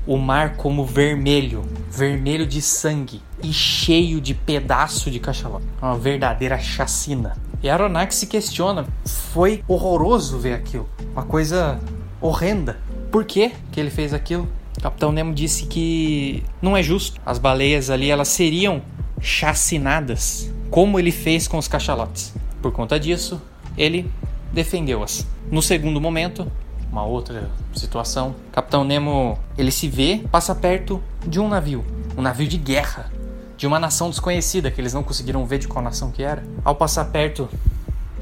o 0.06 0.16
mar 0.16 0.56
como 0.56 0.84
vermelho, 0.84 1.62
vermelho 1.90 2.46
de 2.46 2.60
sangue 2.60 3.22
e 3.42 3.52
cheio 3.52 4.20
de 4.20 4.34
pedaço 4.34 5.10
de 5.10 5.20
cachalote. 5.20 5.64
Uma 5.80 5.96
verdadeira 5.96 6.58
chacina. 6.58 7.36
E 7.62 7.68
Aronnax 7.68 8.16
se 8.16 8.26
questiona, 8.26 8.86
foi 9.04 9.62
horroroso 9.68 10.38
ver 10.38 10.54
aquilo, 10.54 10.88
uma 11.12 11.24
coisa 11.24 11.78
horrenda. 12.20 12.78
Por 13.10 13.24
que 13.24 13.52
que 13.70 13.78
ele 13.78 13.90
fez 13.90 14.14
aquilo? 14.14 14.48
Capitão 14.80 15.12
Nemo 15.12 15.34
disse 15.34 15.66
que 15.66 16.42
não 16.62 16.74
é 16.76 16.82
justo. 16.82 17.20
As 17.24 17.38
baleias 17.38 17.90
ali 17.90 18.10
elas 18.10 18.28
seriam 18.28 18.80
chacinadas, 19.20 20.50
como 20.70 20.98
ele 20.98 21.12
fez 21.12 21.46
com 21.46 21.58
os 21.58 21.68
cachalotes. 21.68 22.34
Por 22.62 22.72
conta 22.72 22.98
disso, 22.98 23.40
ele 23.80 24.10
defendeu-as. 24.52 25.26
No 25.50 25.62
segundo 25.62 26.00
momento, 26.00 26.46
uma 26.92 27.04
outra 27.04 27.50
situação, 27.72 28.34
Capitão 28.52 28.84
Nemo 28.84 29.38
ele 29.56 29.70
se 29.70 29.88
vê 29.88 30.22
passa 30.30 30.54
perto 30.54 31.02
de 31.26 31.40
um 31.40 31.48
navio, 31.48 31.84
um 32.16 32.22
navio 32.22 32.46
de 32.46 32.58
guerra 32.58 33.10
de 33.56 33.66
uma 33.66 33.78
nação 33.78 34.08
desconhecida 34.08 34.70
que 34.70 34.80
eles 34.80 34.94
não 34.94 35.02
conseguiram 35.02 35.44
ver 35.44 35.58
de 35.58 35.68
qual 35.68 35.84
nação 35.84 36.10
que 36.10 36.22
era. 36.22 36.42
Ao 36.64 36.74
passar 36.74 37.04
perto 37.06 37.46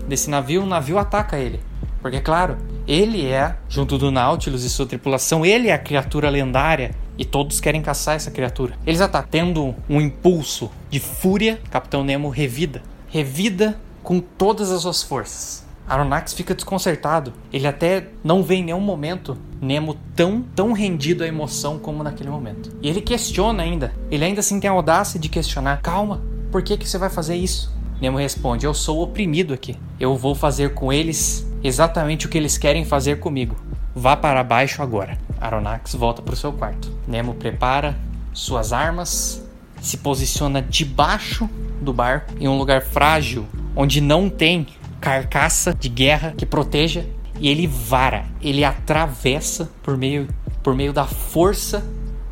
desse 0.09 0.29
navio, 0.29 0.65
o 0.65 0.67
navio 0.67 0.99
ataca 0.99 1.39
ele. 1.39 1.61
Porque, 2.03 2.21
claro, 2.21 2.59
ele 2.89 3.25
é, 3.25 3.55
junto 3.69 3.97
do 3.97 4.11
Nautilus 4.11 4.65
e 4.65 4.69
sua 4.69 4.85
tripulação, 4.85 5.47
ele 5.47 5.69
é 5.69 5.73
a 5.73 5.79
criatura 5.79 6.29
lendária 6.29 6.91
E 7.17 7.25
todos 7.25 7.61
querem 7.61 7.81
caçar 7.81 8.17
essa 8.17 8.33
criatura. 8.33 8.75
Eles 8.85 9.01
atacam. 9.01 9.29
Tendo 9.31 9.77
um 9.89 10.01
impulso 10.01 10.73
de 10.91 10.99
fúria, 10.99 11.61
Capitão 11.71 12.03
Nemo 12.03 12.29
revida. 12.31 12.83
Revida 13.09 13.79
com 14.09 14.21
todas 14.21 14.71
as 14.71 14.81
suas 14.81 15.03
forças. 15.03 15.67
Aronnax 15.87 16.33
fica 16.33 16.55
desconcertado. 16.55 17.31
Ele 17.53 17.67
até 17.67 18.09
não 18.25 18.43
vê 18.43 18.55
em 18.55 18.65
nenhum 18.65 18.81
momento 18.81 19.37
Nemo 19.61 19.99
tão, 20.17 20.41
tão 20.41 20.73
rendido 20.73 21.23
à 21.23 21.27
emoção 21.27 21.79
como 21.79 22.03
naquele 22.03 22.31
momento. 22.31 22.75
E 22.81 22.89
ele 22.89 23.03
questiona 23.03 23.63
ainda. 23.63 23.93
Ele 24.11 24.25
ainda 24.25 24.41
assim 24.41 24.59
tem 24.59 24.71
a 24.71 24.73
audácia 24.73 25.21
de 25.21 25.29
questionar. 25.29 25.83
Calma, 25.83 26.23
por 26.51 26.63
que, 26.63 26.79
que 26.79 26.89
você 26.89 26.97
vai 26.97 27.11
fazer 27.11 27.37
isso? 27.37 27.71
Nemo 28.01 28.17
responde: 28.17 28.65
Eu 28.65 28.73
sou 28.73 29.03
oprimido 29.03 29.53
aqui. 29.53 29.77
Eu 30.01 30.17
vou 30.17 30.35
fazer 30.35 30.73
com 30.73 30.91
eles 30.91 31.47
exatamente 31.63 32.25
o 32.25 32.31
que 32.31 32.39
eles 32.39 32.57
querem 32.57 32.87
fazer 32.87 33.19
comigo. 33.19 33.57
Vá 33.95 34.17
para 34.17 34.43
baixo 34.43 34.81
agora. 34.81 35.19
Aronnax 35.39 35.95
volta 35.95 36.23
para 36.23 36.33
o 36.33 36.37
seu 36.37 36.55
quarto. 36.55 36.91
Nemo 37.07 37.35
prepara 37.35 37.95
suas 38.33 38.73
armas, 38.73 39.47
se 39.83 39.99
posiciona 39.99 40.63
debaixo 40.63 41.47
do 41.79 41.93
barco, 41.93 42.33
em 42.41 42.49
um 42.49 42.57
lugar 42.57 42.83
frágil, 42.83 43.47
onde 43.79 44.01
não 44.01 44.29
tem 44.29 44.67
carcaça 45.01 45.73
de 45.73 45.89
guerra 45.89 46.35
que 46.37 46.45
proteja, 46.45 47.07
e 47.39 47.49
ele 47.49 47.69
vara, 47.69 48.25
ele 48.43 48.65
atravessa 48.65 49.71
por 49.85 49.97
meio, 49.97 50.27
por 50.65 50.75
meio 50.75 50.93
da 50.93 51.05
força 51.05 51.87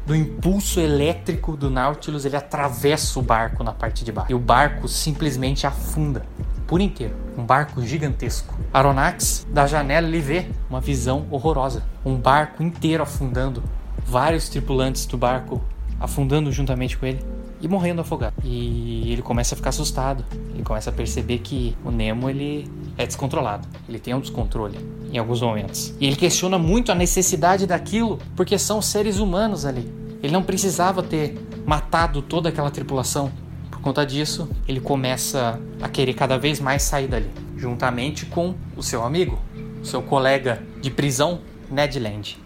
do 0.05 0.17
impulso 0.17 0.81
elétrico 0.81 1.57
do 1.57 1.71
Nautilus, 1.71 2.25
ele 2.25 2.35
atravessa 2.35 3.17
o 3.21 3.23
barco 3.23 3.63
na 3.63 3.73
parte 3.73 4.05
de 4.05 4.11
baixo. 4.11 4.33
E 4.33 4.35
o 4.35 4.41
barco 4.41 4.89
simplesmente 4.89 5.69
afunda 5.69 6.27
por 6.67 6.81
inteiro. 6.81 7.15
Um 7.39 7.45
barco 7.45 7.81
gigantesco. 7.81 8.59
Aronnax, 8.73 9.47
da 9.49 9.69
janela, 9.69 10.09
ele 10.09 10.21
vê 10.21 10.47
uma 10.69 10.81
visão 10.81 11.27
horrorosa. 11.31 11.85
Um 12.05 12.17
barco 12.17 12.61
inteiro 12.61 13.05
afundando. 13.05 13.63
Vários 14.05 14.49
tripulantes 14.49 15.07
do 15.07 15.17
barco 15.17 15.63
afundando 16.01 16.51
juntamente 16.51 16.97
com 16.97 17.07
ele 17.07 17.36
e 17.61 17.69
morrendo 17.69 18.01
afogado. 18.01 18.35
E 18.45 19.13
ele 19.13 19.23
começa 19.23 19.55
a 19.55 19.57
ficar 19.57 19.71
assustado. 19.71 20.25
Ele 20.55 20.63
começa 20.63 20.91
a 20.91 20.93
perceber 20.93 21.39
que 21.39 21.77
o 21.85 21.91
Nemo 21.91 22.29
ele 22.29 22.71
é 22.97 23.07
descontrolado. 23.07 23.67
Ele 23.89 23.99
tem 23.99 24.15
um 24.15 24.21
descontrole 24.21 24.79
em 25.13 25.19
alguns 25.19 25.41
momentos. 25.41 25.95
E 26.01 26.07
ele 26.07 26.17
questiona 26.17 26.59
muito 26.59 26.93
a 26.93 26.95
necessidade 26.95 27.67
daquilo, 27.67 28.19
porque 28.35 28.59
são 28.59 28.81
seres 28.83 29.19
humanos 29.19 29.65
ali. 29.65 29.91
Ele 30.23 30.33
não 30.33 30.43
precisava 30.43 31.03
ter 31.03 31.37
matado 31.67 32.23
toda 32.23 32.49
aquela 32.49 32.71
tripulação. 32.71 33.31
Por 33.71 33.81
conta 33.81 34.05
disso, 34.05 34.49
ele 34.67 34.81
começa 34.81 35.61
a 35.81 35.89
querer 35.89 36.15
cada 36.15 36.39
vez 36.39 36.59
mais 36.61 36.83
sair 36.83 37.07
dali, 37.07 37.31
juntamente 37.57 38.27
com 38.27 38.55
o 38.77 38.83
seu 38.83 39.05
amigo, 39.05 39.39
o 39.81 39.85
seu 39.85 40.03
colega 40.03 40.63
de 40.81 40.91
prisão, 40.91 41.41
Ned 41.71 41.99
Land. 41.99 42.46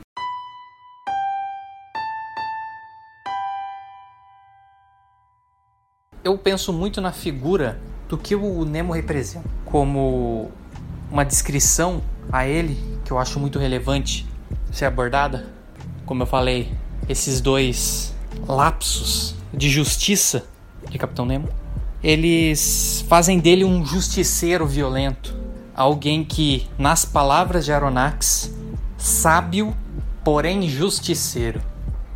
Eu 6.23 6.37
penso 6.37 6.71
muito 6.71 7.01
na 7.01 7.13
figura 7.13 7.81
do 8.07 8.19
que 8.19 8.35
o 8.35 8.65
Nemo 8.67 8.93
representa, 8.93 9.49
como 9.65 10.51
uma 11.11 11.25
descrição 11.25 12.03
a 12.31 12.47
ele 12.47 12.79
que 13.07 13.11
eu 13.11 13.19
acho 13.19 13.41
muito 13.41 13.59
relevante 13.59 14.29
ser 14.71 14.85
abordada. 14.85 15.49
Como 16.05 16.23
eu 16.23 16.27
falei, 16.27 16.75
esses 17.09 17.41
dois 17.41 18.15
lapsos 18.47 19.35
de 19.53 19.71
justiça 19.71 20.45
de 20.91 20.99
Capitão 20.99 21.25
Nemo, 21.25 21.49
eles 22.03 23.03
fazem 23.09 23.39
dele 23.39 23.65
um 23.65 23.83
justiceiro 23.83 24.67
violento, 24.67 25.35
alguém 25.75 26.23
que, 26.23 26.69
nas 26.77 27.03
palavras 27.03 27.65
de 27.65 27.73
Aronnax, 27.73 28.55
sábio, 28.99 29.75
porém 30.23 30.69
justiceiro. 30.69 31.63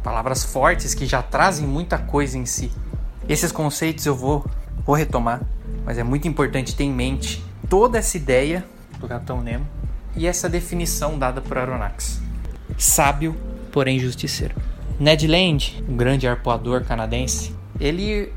Palavras 0.02 0.44
fortes 0.44 0.92
que 0.92 1.06
já 1.06 1.22
trazem 1.22 1.66
muita 1.66 1.96
coisa 1.96 2.36
em 2.36 2.44
si. 2.44 2.70
Esses 3.28 3.50
conceitos 3.50 4.04
eu 4.04 4.14
vou, 4.14 4.44
vou 4.84 4.94
retomar, 4.94 5.40
mas 5.84 5.96
é 5.96 6.02
muito 6.02 6.28
importante 6.28 6.76
ter 6.76 6.84
em 6.84 6.92
mente 6.92 7.42
toda 7.70 7.98
essa 7.98 8.16
ideia 8.16 8.64
do 9.00 9.08
Capitão 9.08 9.40
Nemo 9.40 9.66
e 10.14 10.26
essa 10.26 10.48
definição 10.48 11.18
dada 11.18 11.40
por 11.40 11.56
Aronnax. 11.56 12.20
Sábio, 12.76 13.34
porém 13.72 13.98
justiceiro. 13.98 14.54
Ned 15.00 15.26
Land, 15.26 15.82
um 15.88 15.96
grande 15.96 16.28
arpoador 16.28 16.84
canadense, 16.84 17.54
ele 17.80 18.30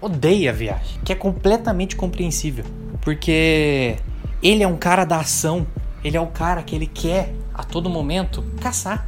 odeia 0.00 0.50
a 0.50 0.54
viagem, 0.54 0.98
que 1.04 1.12
é 1.12 1.14
completamente 1.14 1.94
compreensível, 1.94 2.64
porque 3.02 3.96
ele 4.42 4.62
é 4.62 4.66
um 4.66 4.76
cara 4.76 5.04
da 5.04 5.18
ação, 5.18 5.66
ele 6.02 6.16
é 6.16 6.20
o 6.20 6.26
cara 6.26 6.62
que 6.62 6.74
ele 6.74 6.86
quer 6.86 7.34
a 7.54 7.62
todo 7.62 7.88
momento 7.90 8.42
caçar. 8.60 9.06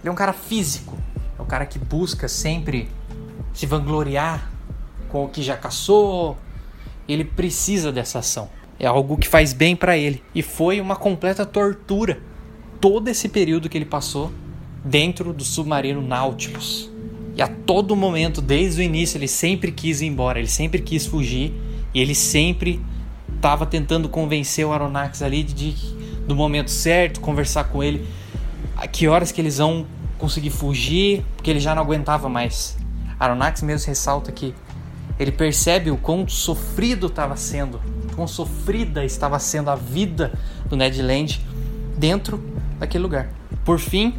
Ele 0.00 0.08
é 0.08 0.12
um 0.12 0.16
cara 0.16 0.32
físico, 0.32 0.98
é 1.38 1.42
o 1.42 1.46
cara 1.46 1.64
que 1.64 1.78
busca 1.78 2.28
sempre 2.28 2.88
se 3.54 3.64
vangloriar 3.64 4.55
com 5.08 5.24
o 5.24 5.28
que 5.28 5.42
já 5.42 5.56
caçou. 5.56 6.36
Ele 7.08 7.24
precisa 7.24 7.92
dessa 7.92 8.18
ação. 8.18 8.48
É 8.78 8.86
algo 8.86 9.16
que 9.16 9.28
faz 9.28 9.52
bem 9.52 9.74
para 9.74 9.96
ele. 9.96 10.22
E 10.34 10.42
foi 10.42 10.80
uma 10.80 10.96
completa 10.96 11.46
tortura 11.46 12.20
todo 12.80 13.08
esse 13.08 13.28
período 13.28 13.68
que 13.68 13.78
ele 13.78 13.84
passou 13.84 14.32
dentro 14.84 15.32
do 15.32 15.44
submarino 15.44 16.02
Nautilus. 16.02 16.90
E 17.36 17.42
a 17.42 17.48
todo 17.48 17.94
momento, 17.94 18.40
desde 18.40 18.80
o 18.80 18.82
início, 18.82 19.18
ele 19.18 19.28
sempre 19.28 19.70
quis 19.70 20.00
ir 20.00 20.06
embora, 20.06 20.38
ele 20.38 20.48
sempre 20.48 20.80
quis 20.80 21.04
fugir 21.04 21.52
e 21.92 22.00
ele 22.00 22.14
sempre 22.14 22.80
estava 23.34 23.66
tentando 23.66 24.08
convencer 24.08 24.64
o 24.64 24.72
Aronnax 24.72 25.20
ali 25.22 25.42
de, 25.42 25.72
do 26.26 26.34
momento 26.34 26.70
certo, 26.70 27.20
conversar 27.20 27.64
com 27.64 27.82
ele, 27.82 28.06
a 28.76 28.86
que 28.86 29.06
horas 29.06 29.32
que 29.32 29.40
eles 29.40 29.58
vão 29.58 29.86
conseguir 30.18 30.50
fugir, 30.50 31.22
porque 31.36 31.50
ele 31.50 31.60
já 31.60 31.74
não 31.74 31.82
aguentava 31.82 32.28
mais. 32.28 32.76
Aronnax 33.18 33.62
mesmo 33.62 33.88
ressalta 33.88 34.32
que 34.32 34.54
ele 35.18 35.32
percebe 35.32 35.90
o 35.90 35.96
quão 35.96 36.28
sofrido 36.28 37.06
estava 37.06 37.36
sendo, 37.36 37.80
quão 38.14 38.26
sofrida 38.26 39.04
estava 39.04 39.38
sendo 39.38 39.70
a 39.70 39.74
vida 39.74 40.32
do 40.66 40.76
Ned 40.76 41.00
Land 41.00 41.44
dentro 41.96 42.42
daquele 42.78 43.02
lugar. 43.02 43.28
Por 43.64 43.78
fim, 43.78 44.14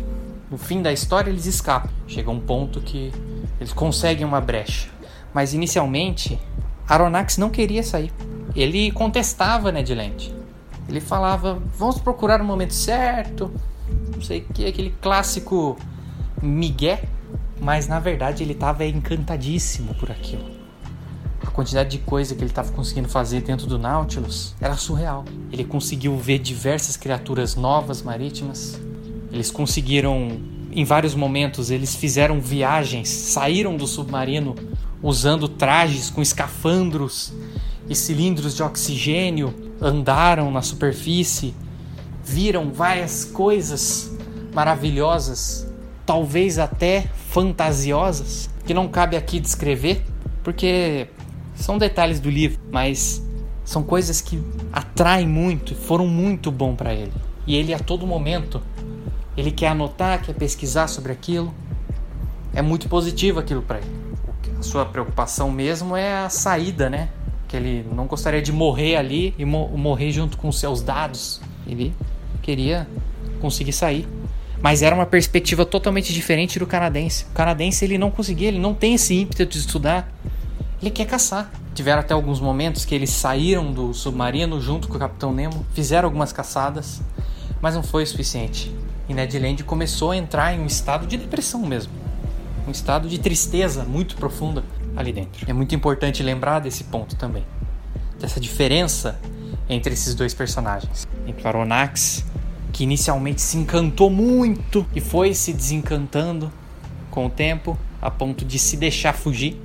no 0.49 0.57
fim 0.57 0.81
da 0.81 0.91
história, 0.91 1.29
eles 1.29 1.45
escapam. 1.45 1.91
Chega 2.07 2.31
um 2.31 2.39
ponto 2.39 2.81
que 2.81 3.13
eles 3.59 3.71
conseguem 3.73 4.25
uma 4.25 4.41
brecha. 4.41 4.89
Mas 5.33 5.53
inicialmente, 5.53 6.39
Aronnax 6.87 7.37
não 7.37 7.49
queria 7.49 7.83
sair. 7.83 8.11
Ele 8.55 8.91
contestava 8.91 9.71
Ned 9.71 9.93
Land. 9.93 10.33
Ele 10.89 10.99
falava: 10.99 11.61
vamos 11.77 11.99
procurar 11.99 12.41
o 12.41 12.45
momento 12.45 12.73
certo. 12.73 13.53
Não 14.15 14.21
sei 14.21 14.39
o 14.39 14.53
que, 14.53 14.65
aquele 14.65 14.89
clássico 14.99 15.77
migué. 16.41 17.03
Mas 17.59 17.87
na 17.87 17.99
verdade 17.99 18.43
ele 18.43 18.53
estava 18.53 18.85
encantadíssimo 18.85 19.93
por 19.95 20.11
aquilo 20.11 20.56
quantidade 21.51 21.89
de 21.89 21.99
coisa 21.99 22.35
que 22.35 22.41
ele 22.41 22.51
estava 22.51 22.71
conseguindo 22.71 23.07
fazer 23.07 23.41
dentro 23.41 23.67
do 23.67 23.77
Nautilus 23.77 24.55
era 24.59 24.75
surreal. 24.75 25.25
Ele 25.51 25.63
conseguiu 25.63 26.17
ver 26.17 26.39
diversas 26.39 26.97
criaturas 26.97 27.55
novas 27.55 28.01
marítimas. 28.01 28.79
Eles 29.31 29.51
conseguiram, 29.51 30.39
em 30.71 30.83
vários 30.83 31.15
momentos, 31.15 31.69
eles 31.69 31.95
fizeram 31.95 32.39
viagens, 32.39 33.09
saíram 33.09 33.75
do 33.77 33.87
submarino 33.87 34.55
usando 35.01 35.47
trajes 35.47 36.09
com 36.09 36.21
escafandros 36.21 37.33
e 37.89 37.95
cilindros 37.95 38.55
de 38.55 38.63
oxigênio, 38.63 39.53
andaram 39.81 40.51
na 40.51 40.61
superfície, 40.61 41.53
viram 42.23 42.71
várias 42.71 43.23
coisas 43.23 44.11
maravilhosas, 44.53 45.67
talvez 46.05 46.57
até 46.57 47.09
fantasiosas, 47.29 48.49
que 48.65 48.73
não 48.73 48.87
cabe 48.87 49.15
aqui 49.15 49.39
descrever, 49.39 50.03
porque 50.43 51.07
são 51.57 51.77
detalhes 51.77 52.19
do 52.19 52.29
livro, 52.29 52.59
mas 52.71 53.23
são 53.65 53.83
coisas 53.83 54.21
que 54.21 54.41
atraem 54.71 55.27
muito, 55.27 55.75
foram 55.75 56.07
muito 56.07 56.51
bom 56.51 56.75
para 56.75 56.93
ele. 56.93 57.11
E 57.45 57.55
ele 57.55 57.73
a 57.73 57.79
todo 57.79 58.07
momento 58.07 58.61
ele 59.35 59.51
quer 59.51 59.67
anotar, 59.67 60.21
quer 60.21 60.33
pesquisar 60.33 60.87
sobre 60.87 61.11
aquilo. 61.11 61.53
É 62.53 62.61
muito 62.61 62.89
positivo 62.89 63.39
aquilo 63.39 63.61
para 63.61 63.77
ele. 63.77 63.91
A 64.59 64.63
sua 64.63 64.85
preocupação 64.85 65.51
mesmo 65.51 65.95
é 65.95 66.25
a 66.25 66.29
saída, 66.29 66.89
né? 66.89 67.09
Que 67.47 67.55
ele 67.55 67.85
não 67.93 68.07
gostaria 68.07 68.41
de 68.41 68.51
morrer 68.51 68.95
ali 68.95 69.35
e 69.37 69.45
mo 69.45 69.67
morrer 69.77 70.11
junto 70.11 70.37
com 70.37 70.51
seus 70.51 70.81
dados. 70.81 71.39
Ele 71.67 71.93
queria 72.41 72.87
conseguir 73.39 73.73
sair. 73.73 74.07
Mas 74.59 74.81
era 74.81 74.95
uma 74.95 75.05
perspectiva 75.05 75.65
totalmente 75.65 76.11
diferente 76.11 76.57
do 76.57 76.65
canadense. 76.65 77.25
O 77.25 77.33
canadense 77.33 77.85
ele 77.85 77.97
não 77.97 78.09
conseguia, 78.09 78.47
ele 78.47 78.59
não 78.59 78.73
tem 78.73 78.95
esse 78.95 79.13
ímpeto 79.13 79.45
de 79.45 79.59
estudar 79.59 80.11
ele 80.81 80.91
quer 80.91 81.05
caçar. 81.05 81.51
Tiveram 81.73 81.99
até 81.99 82.13
alguns 82.13 82.39
momentos 82.39 82.85
que 82.85 82.95
eles 82.95 83.11
saíram 83.11 83.71
do 83.71 83.93
submarino 83.93 84.59
junto 84.59 84.87
com 84.87 84.95
o 84.95 84.99
Capitão 84.99 85.31
Nemo, 85.31 85.65
fizeram 85.73 86.07
algumas 86.07 86.33
caçadas, 86.33 87.01
mas 87.61 87.75
não 87.75 87.83
foi 87.83 88.03
o 88.03 88.07
suficiente. 88.07 88.73
E 89.07 89.13
Ned 89.13 89.37
Land 89.39 89.63
começou 89.63 90.11
a 90.11 90.17
entrar 90.17 90.53
em 90.53 90.59
um 90.59 90.65
estado 90.65 91.05
de 91.05 91.17
depressão 91.17 91.61
mesmo, 91.61 91.93
um 92.67 92.71
estado 92.71 93.07
de 93.07 93.19
tristeza 93.19 93.83
muito 93.83 94.15
profunda 94.15 94.63
ali 94.95 95.13
dentro. 95.13 95.49
É 95.49 95.53
muito 95.53 95.75
importante 95.75 96.23
lembrar 96.23 96.59
desse 96.59 96.83
ponto 96.85 97.15
também, 97.15 97.45
dessa 98.19 98.39
diferença 98.39 99.19
entre 99.69 99.93
esses 99.93 100.15
dois 100.15 100.33
personagens, 100.33 101.07
entre 101.27 101.43
o 101.43 101.47
Aronnax, 101.47 102.25
que 102.73 102.83
inicialmente 102.83 103.41
se 103.41 103.57
encantou 103.57 104.09
muito 104.09 104.85
e 104.95 105.01
foi 105.01 105.33
se 105.33 105.53
desencantando 105.53 106.51
com 107.09 107.25
o 107.25 107.29
tempo, 107.29 107.77
a 108.01 108.11
ponto 108.11 108.45
de 108.45 108.59
se 108.59 108.77
deixar 108.77 109.13
fugir. 109.13 109.59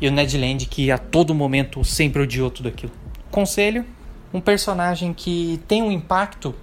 E 0.00 0.08
o 0.08 0.10
Ned 0.10 0.36
Land 0.38 0.66
que 0.66 0.90
a 0.90 0.98
todo 0.98 1.34
momento 1.34 1.84
sempre 1.84 2.22
odiou 2.22 2.50
tudo 2.50 2.68
aquilo. 2.68 2.92
Conselho: 3.30 3.84
um 4.32 4.40
personagem 4.40 5.12
que 5.12 5.60
tem 5.68 5.82
um 5.82 5.92
impacto 5.92 6.54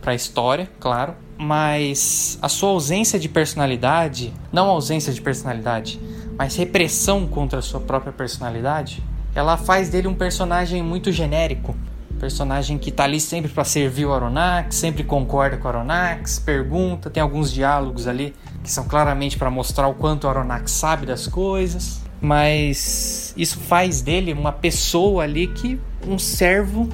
para 0.00 0.12
a 0.12 0.14
história, 0.14 0.70
claro, 0.78 1.14
mas 1.38 2.38
a 2.40 2.48
sua 2.48 2.70
ausência 2.70 3.18
de 3.18 3.28
personalidade, 3.28 4.32
não 4.52 4.68
ausência 4.68 5.12
de 5.12 5.20
personalidade, 5.20 5.98
mas 6.36 6.56
repressão 6.56 7.26
contra 7.26 7.58
a 7.58 7.62
sua 7.62 7.80
própria 7.80 8.12
personalidade, 8.12 9.02
ela 9.34 9.56
faz 9.56 9.88
dele 9.88 10.06
um 10.06 10.14
personagem 10.14 10.82
muito 10.82 11.10
genérico. 11.10 11.74
Personagem 12.20 12.78
que 12.78 12.92
tá 12.92 13.04
ali 13.04 13.18
sempre 13.18 13.50
para 13.50 13.64
servir 13.64 14.06
o 14.06 14.12
Aronnax, 14.12 14.76
sempre 14.76 15.02
concorda 15.02 15.56
com 15.56 15.66
o 15.66 15.68
Aronnax, 15.68 16.38
pergunta, 16.38 17.10
tem 17.10 17.22
alguns 17.22 17.52
diálogos 17.52 18.06
ali 18.06 18.34
que 18.62 18.70
são 18.70 18.84
claramente 18.84 19.36
para 19.36 19.50
mostrar 19.50 19.88
o 19.88 19.94
quanto 19.94 20.24
o 20.24 20.30
Aronnax 20.30 20.70
sabe 20.70 21.06
das 21.06 21.26
coisas, 21.26 22.03
mas 22.24 23.34
isso 23.36 23.58
faz 23.58 24.00
dele 24.00 24.32
uma 24.32 24.50
pessoa 24.50 25.24
ali 25.24 25.46
que 25.46 25.78
um 26.08 26.18
servo 26.18 26.88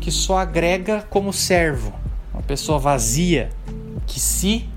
que 0.00 0.10
só 0.10 0.38
agrega 0.38 1.06
como 1.08 1.32
servo, 1.32 1.94
uma 2.34 2.42
pessoa 2.42 2.80
vazia 2.80 3.50
que 4.08 4.18
se 4.18 4.68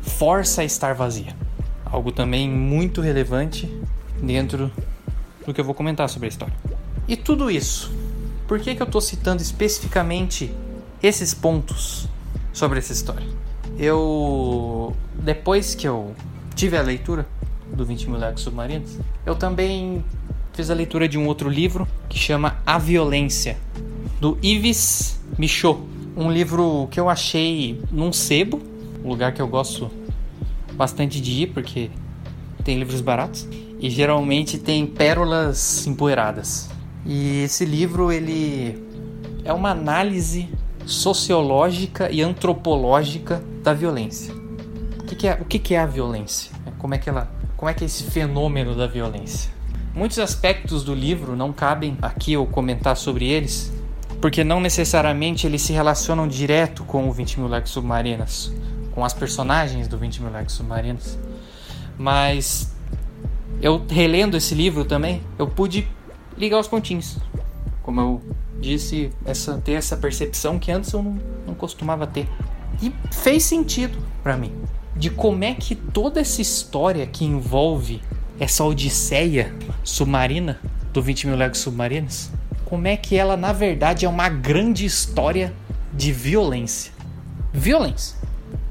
força 0.00 0.62
a 0.62 0.64
estar 0.64 0.94
vazia. 0.94 1.36
Algo 1.84 2.10
também 2.10 2.50
muito 2.50 3.00
relevante 3.00 3.72
dentro 4.20 4.68
do 5.46 5.54
que 5.54 5.60
eu 5.60 5.64
vou 5.64 5.74
comentar 5.74 6.08
sobre 6.08 6.26
a 6.26 6.30
história. 6.30 6.54
E 7.06 7.16
tudo 7.16 7.48
isso, 7.48 7.92
por 8.48 8.58
que, 8.58 8.74
que 8.74 8.82
eu 8.82 8.86
estou 8.86 9.00
citando 9.00 9.42
especificamente 9.42 10.52
esses 11.00 11.32
pontos 11.32 12.08
sobre 12.52 12.80
essa 12.80 12.92
história? 12.92 13.28
Eu, 13.78 14.96
depois 15.14 15.76
que 15.76 15.86
eu 15.86 16.16
tive 16.56 16.76
a 16.76 16.82
leitura 16.82 17.28
do 17.72 17.84
20 17.84 18.10
mil 18.10 18.18
léguas 18.18 18.40
submarinos, 18.40 18.98
eu 19.24 19.34
também 19.34 20.04
fiz 20.52 20.70
a 20.70 20.74
leitura 20.74 21.08
de 21.08 21.18
um 21.18 21.26
outro 21.26 21.48
livro 21.48 21.88
que 22.08 22.18
chama 22.18 22.58
A 22.66 22.78
Violência, 22.78 23.56
do 24.20 24.38
Yves 24.42 25.20
Michaud. 25.38 25.80
Um 26.16 26.30
livro 26.30 26.88
que 26.90 27.00
eu 27.00 27.08
achei 27.08 27.80
num 27.90 28.12
sebo, 28.12 28.60
um 29.02 29.08
lugar 29.08 29.32
que 29.32 29.40
eu 29.40 29.48
gosto 29.48 29.90
bastante 30.74 31.20
de 31.20 31.42
ir, 31.42 31.46
porque 31.48 31.90
tem 32.62 32.78
livros 32.78 33.00
baratos 33.00 33.48
e 33.80 33.90
geralmente 33.90 34.58
tem 34.58 34.86
pérolas 34.86 35.86
empoeiradas. 35.86 36.70
E 37.04 37.42
esse 37.42 37.64
livro 37.64 38.12
ele 38.12 38.80
é 39.44 39.52
uma 39.52 39.70
análise 39.70 40.48
sociológica 40.86 42.10
e 42.10 42.22
antropológica 42.22 43.42
da 43.62 43.72
violência. 43.72 44.34
O 45.00 45.04
que, 45.04 45.16
que 45.16 45.28
é, 45.28 45.34
o 45.40 45.44
que, 45.44 45.58
que 45.58 45.74
é 45.74 45.80
a 45.80 45.86
violência? 45.86 46.52
Como 46.78 46.94
é 46.94 46.98
que 46.98 47.08
ela, 47.08 47.30
como 47.62 47.70
é 47.70 47.74
que 47.74 47.84
é 47.84 47.86
esse 47.86 48.02
fenômeno 48.02 48.74
da 48.74 48.88
violência? 48.88 49.48
Muitos 49.94 50.18
aspectos 50.18 50.82
do 50.82 50.92
livro 50.92 51.36
não 51.36 51.52
cabem 51.52 51.96
aqui 52.02 52.32
eu 52.32 52.44
comentar 52.44 52.96
sobre 52.96 53.28
eles, 53.28 53.72
porque 54.20 54.42
não 54.42 54.60
necessariamente 54.60 55.46
eles 55.46 55.62
se 55.62 55.72
relacionam 55.72 56.26
direto 56.26 56.82
com 56.82 57.08
o 57.08 57.12
20 57.12 57.38
mil 57.38 57.48
leques 57.48 57.70
submarinas, 57.70 58.52
com 58.90 59.04
as 59.04 59.14
personagens 59.14 59.86
do 59.86 59.96
20 59.96 60.22
mil 60.22 60.32
leques 60.32 60.56
submarinos. 60.56 61.16
Mas 61.96 62.74
eu 63.60 63.80
relendo 63.88 64.36
esse 64.36 64.56
livro 64.56 64.84
também, 64.84 65.22
eu 65.38 65.46
pude 65.46 65.86
ligar 66.36 66.58
os 66.58 66.66
pontinhos. 66.66 67.16
Como 67.84 68.00
eu 68.00 68.22
disse, 68.60 69.12
essa, 69.24 69.56
ter 69.58 69.74
essa 69.74 69.96
percepção 69.96 70.58
que 70.58 70.72
antes 70.72 70.92
eu 70.92 71.00
não, 71.00 71.16
não 71.46 71.54
costumava 71.54 72.08
ter. 72.08 72.28
E 72.82 72.92
fez 73.12 73.44
sentido 73.44 73.96
para 74.20 74.36
mim. 74.36 74.52
De 74.96 75.10
como 75.10 75.42
é 75.44 75.54
que 75.54 75.74
toda 75.74 76.20
essa 76.20 76.40
história 76.40 77.06
que 77.06 77.24
envolve 77.24 78.00
essa 78.38 78.64
odisseia 78.64 79.54
submarina 79.82 80.60
do 80.92 81.00
20 81.00 81.28
mil 81.28 81.36
legos 81.36 81.58
submarinos, 81.58 82.30
como 82.64 82.86
é 82.88 82.96
que 82.96 83.16
ela 83.16 83.36
na 83.36 83.52
verdade 83.52 84.04
é 84.04 84.08
uma 84.08 84.28
grande 84.28 84.84
história 84.84 85.52
de 85.92 86.12
violência. 86.12 86.92
Violência. 87.52 88.16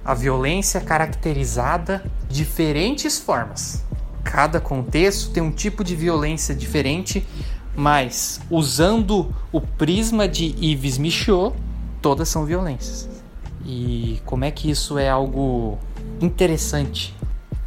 A 0.04 0.14
violência 0.14 0.82
caracterizada 0.82 2.04
de 2.28 2.38
diferentes 2.38 3.20
formas. 3.20 3.84
Cada 4.24 4.60
contexto 4.60 5.32
tem 5.32 5.44
um 5.44 5.52
tipo 5.52 5.84
de 5.84 5.96
violência 5.96 6.56
diferente, 6.56 7.26
mas 7.76 8.40
usando 8.50 9.34
o 9.52 9.62
prisma 9.62 10.28
de 10.28 10.56
Yves 10.60 10.98
Michaud, 10.98 11.56
todas 12.02 12.30
são 12.30 12.46
violências. 12.46 13.08
E 13.66 14.20
como 14.26 14.46
é 14.46 14.52
que 14.52 14.70
isso 14.70 14.98
é 14.98 15.10
algo 15.10 15.78
interessante? 16.26 17.16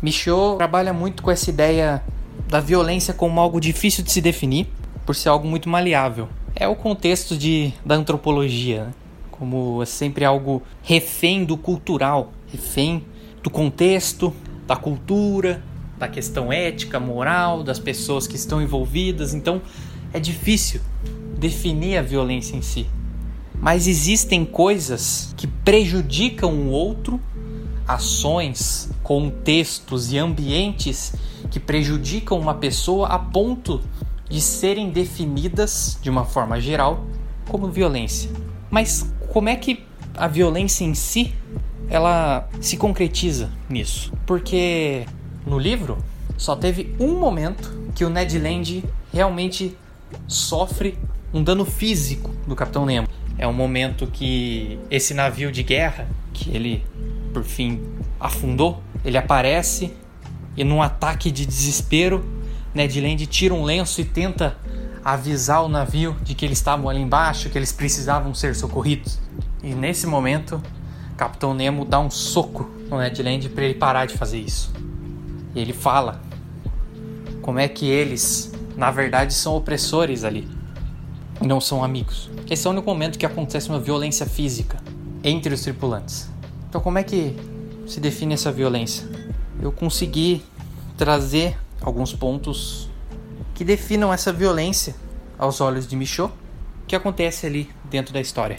Michaud 0.02 0.58
trabalha 0.58 0.92
muito 0.92 1.22
com 1.22 1.30
essa 1.30 1.50
ideia 1.50 2.02
da 2.48 2.60
violência 2.60 3.14
como 3.14 3.40
algo 3.40 3.60
difícil 3.60 4.04
de 4.04 4.12
se 4.12 4.20
definir, 4.20 4.68
por 5.06 5.14
ser 5.14 5.28
algo 5.28 5.46
muito 5.46 5.68
maleável. 5.68 6.28
É 6.54 6.68
o 6.68 6.76
contexto 6.76 7.36
de, 7.36 7.72
da 7.84 7.94
antropologia, 7.94 8.84
né? 8.84 8.94
como 9.30 9.82
é 9.82 9.86
sempre 9.86 10.24
algo 10.24 10.62
refém 10.82 11.44
do 11.44 11.56
cultural, 11.56 12.32
refém 12.46 13.04
do 13.42 13.50
contexto, 13.50 14.32
da 14.66 14.76
cultura, 14.76 15.62
da 15.98 16.08
questão 16.08 16.52
ética, 16.52 17.00
moral, 17.00 17.62
das 17.62 17.78
pessoas 17.78 18.26
que 18.26 18.36
estão 18.36 18.62
envolvidas. 18.62 19.34
Então, 19.34 19.60
é 20.12 20.20
difícil 20.20 20.80
definir 21.36 21.98
a 21.98 22.02
violência 22.02 22.56
em 22.56 22.62
si. 22.62 22.86
Mas 23.60 23.86
existem 23.86 24.44
coisas 24.44 25.34
que 25.36 25.46
prejudicam 25.46 26.52
o 26.52 26.70
outro, 26.70 27.20
ações, 27.86 28.90
contextos 29.02 30.12
e 30.12 30.18
ambientes 30.18 31.14
que 31.50 31.60
prejudicam 31.60 32.38
uma 32.38 32.54
pessoa 32.54 33.08
a 33.08 33.18
ponto 33.18 33.80
de 34.28 34.40
serem 34.40 34.90
definidas 34.90 35.98
de 36.00 36.08
uma 36.08 36.24
forma 36.24 36.60
geral 36.60 37.04
como 37.48 37.68
violência. 37.68 38.30
Mas 38.70 39.12
como 39.32 39.48
é 39.48 39.56
que 39.56 39.84
a 40.16 40.26
violência 40.26 40.84
em 40.84 40.94
si 40.94 41.34
ela 41.88 42.48
se 42.60 42.76
concretiza 42.76 43.50
nisso? 43.68 44.12
Porque 44.26 45.06
no 45.46 45.58
livro 45.58 45.98
só 46.36 46.56
teve 46.56 46.94
um 46.98 47.18
momento 47.18 47.72
que 47.94 48.04
o 48.04 48.10
Ned 48.10 48.38
Land 48.38 48.84
realmente 49.12 49.76
sofre 50.26 50.98
um 51.32 51.42
dano 51.42 51.64
físico 51.64 52.30
do 52.46 52.56
Capitão 52.56 52.86
Nemo. 52.86 53.08
É 53.36 53.46
um 53.46 53.52
momento 53.52 54.06
que 54.06 54.78
esse 54.90 55.12
navio 55.12 55.50
de 55.50 55.62
guerra, 55.62 56.08
que 56.32 56.50
ele 56.50 56.84
por 57.34 57.42
fim 57.42 57.82
afundou, 58.18 58.80
ele 59.04 59.18
aparece 59.18 59.92
e 60.56 60.62
num 60.62 60.80
ataque 60.80 61.30
de 61.32 61.44
desespero, 61.44 62.24
Ned 62.72 63.00
Land 63.00 63.26
tira 63.26 63.52
um 63.52 63.64
lenço 63.64 64.00
e 64.00 64.04
tenta 64.04 64.56
avisar 65.04 65.64
o 65.64 65.68
navio 65.68 66.16
de 66.22 66.34
que 66.34 66.44
eles 66.44 66.58
estavam 66.58 66.88
ali 66.88 67.00
embaixo, 67.00 67.50
que 67.50 67.58
eles 67.58 67.72
precisavam 67.72 68.32
ser 68.32 68.54
socorridos. 68.54 69.18
E 69.62 69.74
nesse 69.74 70.06
momento, 70.06 70.62
Capitão 71.16 71.52
Nemo 71.52 71.84
dá 71.84 71.98
um 71.98 72.10
soco 72.10 72.70
no 72.88 72.98
Ned 72.98 73.20
Land 73.22 73.48
para 73.50 73.64
ele 73.64 73.74
parar 73.74 74.06
de 74.06 74.14
fazer 74.16 74.38
isso. 74.38 74.72
E 75.54 75.60
ele 75.60 75.72
fala 75.72 76.22
como 77.42 77.58
é 77.58 77.68
que 77.68 77.86
eles 77.86 78.52
na 78.76 78.90
verdade 78.90 79.34
são 79.34 79.54
opressores 79.54 80.24
ali 80.24 80.48
e 81.40 81.46
não 81.46 81.60
são 81.60 81.84
amigos. 81.84 82.30
Esse 82.48 82.66
é 82.66 82.70
o 82.70 82.72
único 82.72 82.88
momento 82.88 83.18
que 83.18 83.26
acontece 83.26 83.68
uma 83.68 83.80
violência 83.80 84.24
física 84.24 84.78
entre 85.22 85.52
os 85.52 85.62
tripulantes. 85.62 86.33
Então, 86.74 86.82
como 86.82 86.98
é 86.98 87.04
que 87.04 87.36
se 87.86 88.00
define 88.00 88.34
essa 88.34 88.50
violência? 88.50 89.08
Eu 89.62 89.70
consegui 89.70 90.44
trazer 90.96 91.56
alguns 91.80 92.12
pontos 92.12 92.90
que 93.54 93.64
definam 93.64 94.12
essa 94.12 94.32
violência 94.32 94.96
aos 95.38 95.60
olhos 95.60 95.86
de 95.86 95.94
Michaud, 95.94 96.34
que 96.88 96.96
acontece 96.96 97.46
ali 97.46 97.70
dentro 97.84 98.12
da 98.12 98.20
história. 98.20 98.58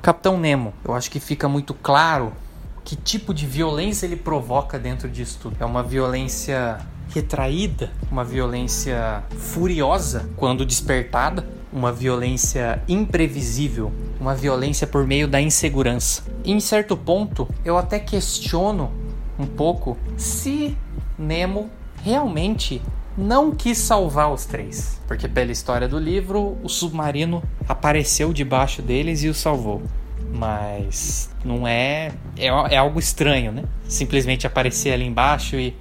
Capitão 0.00 0.38
Nemo, 0.38 0.72
eu 0.84 0.94
acho 0.94 1.10
que 1.10 1.18
fica 1.18 1.48
muito 1.48 1.74
claro 1.74 2.32
que 2.84 2.94
tipo 2.94 3.34
de 3.34 3.44
violência 3.44 4.06
ele 4.06 4.14
provoca 4.14 4.78
dentro 4.78 5.10
disso 5.10 5.40
tudo. 5.42 5.56
É 5.58 5.64
uma 5.64 5.82
violência 5.82 6.78
retraída, 7.08 7.90
uma 8.10 8.24
violência 8.24 9.22
furiosa 9.36 10.28
quando 10.36 10.64
despertada, 10.64 11.46
uma 11.72 11.92
violência 11.92 12.82
imprevisível, 12.88 13.92
uma 14.20 14.34
violência 14.34 14.86
por 14.86 15.06
meio 15.06 15.28
da 15.28 15.40
insegurança. 15.40 16.22
E 16.44 16.52
em 16.52 16.60
certo 16.60 16.96
ponto, 16.96 17.48
eu 17.64 17.76
até 17.76 17.98
questiono 17.98 18.90
um 19.38 19.46
pouco 19.46 19.96
se 20.16 20.76
Nemo 21.18 21.70
realmente 22.02 22.80
não 23.16 23.50
quis 23.50 23.78
salvar 23.78 24.32
os 24.32 24.44
três, 24.44 25.00
porque 25.06 25.26
pela 25.26 25.50
história 25.50 25.88
do 25.88 25.98
livro, 25.98 26.58
o 26.62 26.68
submarino 26.68 27.42
apareceu 27.68 28.32
debaixo 28.32 28.82
deles 28.82 29.22
e 29.22 29.28
os 29.28 29.38
salvou. 29.38 29.82
Mas 30.32 31.30
não 31.44 31.66
é, 31.66 32.12
é, 32.36 32.46
é 32.46 32.76
algo 32.76 32.98
estranho, 32.98 33.52
né? 33.52 33.64
Simplesmente 33.88 34.46
aparecer 34.46 34.92
ali 34.92 35.06
embaixo 35.06 35.56
e 35.56 35.74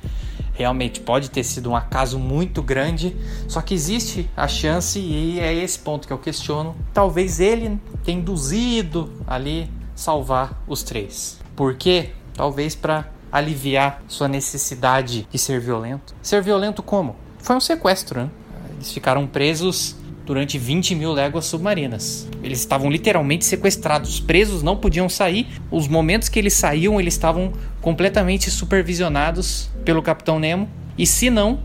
realmente 0.55 0.99
pode 1.01 1.29
ter 1.29 1.43
sido 1.43 1.69
um 1.69 1.75
acaso 1.75 2.17
muito 2.17 2.63
grande, 2.63 3.15
só 3.47 3.61
que 3.61 3.73
existe 3.73 4.29
a 4.35 4.47
chance, 4.47 4.97
e 4.97 5.39
é 5.39 5.53
esse 5.53 5.77
ponto 5.77 6.07
que 6.07 6.13
eu 6.13 6.17
questiono, 6.17 6.75
talvez 6.93 7.39
ele 7.39 7.79
tenha 8.03 8.17
induzido 8.17 9.11
ali 9.27 9.69
salvar 9.93 10.63
os 10.67 10.81
três. 10.81 11.39
Por 11.55 11.75
quê? 11.75 12.11
Talvez 12.33 12.73
para 12.73 13.09
aliviar 13.31 14.01
sua 14.07 14.27
necessidade 14.27 15.27
de 15.29 15.37
ser 15.37 15.59
violento. 15.59 16.15
Ser 16.21 16.41
violento 16.41 16.81
como? 16.81 17.15
Foi 17.37 17.55
um 17.55 17.59
sequestro, 17.59 18.21
né? 18.21 18.29
Eles 18.75 18.91
ficaram 18.91 19.27
presos 19.27 19.95
durante 20.25 20.57
20 20.57 20.95
mil 20.95 21.11
léguas 21.13 21.45
submarinas. 21.45 22.27
Eles 22.43 22.59
estavam 22.59 22.89
literalmente 22.89 23.45
sequestrados, 23.45 24.19
presos, 24.19 24.63
não 24.63 24.75
podiam 24.75 25.07
sair. 25.07 25.47
Os 25.69 25.87
momentos 25.87 26.29
que 26.29 26.39
eles 26.39 26.53
saíam, 26.53 26.99
eles 26.99 27.13
estavam 27.13 27.53
completamente 27.81 28.49
supervisionados 28.49 29.69
pelo 29.83 30.01
Capitão 30.01 30.39
Nemo. 30.39 30.67
E 30.97 31.05
se 31.05 31.29
não, 31.29 31.59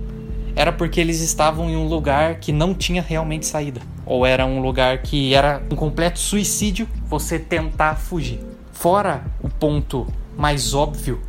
era 0.54 0.72
porque 0.72 1.00
eles 1.00 1.20
estavam 1.20 1.70
em 1.70 1.76
um 1.76 1.88
lugar 1.88 2.36
que 2.36 2.52
não 2.52 2.74
tinha 2.74 3.02
realmente 3.02 3.46
saída. 3.46 3.80
Ou 4.04 4.26
era 4.26 4.44
um 4.44 4.60
lugar 4.60 4.98
que 4.98 5.34
era 5.34 5.62
um 5.70 5.76
completo 5.76 6.18
suicídio 6.18 6.88
você 7.06 7.38
tentar 7.38 7.94
fugir. 7.94 8.40
Fora 8.72 9.24
o 9.42 9.48
ponto 9.48 10.06
mais 10.36 10.74
óbvio, 10.74 11.20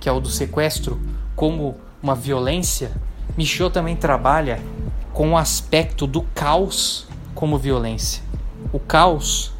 que 0.00 0.08
é 0.08 0.12
o 0.12 0.20
do 0.20 0.28
sequestro, 0.28 1.00
como 1.34 1.74
uma 2.02 2.14
violência, 2.14 2.92
Michaud 3.36 3.72
também 3.72 3.96
trabalha 3.96 4.60
com 5.14 5.30
o 5.30 5.36
aspecto 5.36 6.08
do 6.08 6.22
caos 6.34 7.06
como 7.36 7.56
violência. 7.56 8.20
O 8.72 8.80
caos 8.80 9.52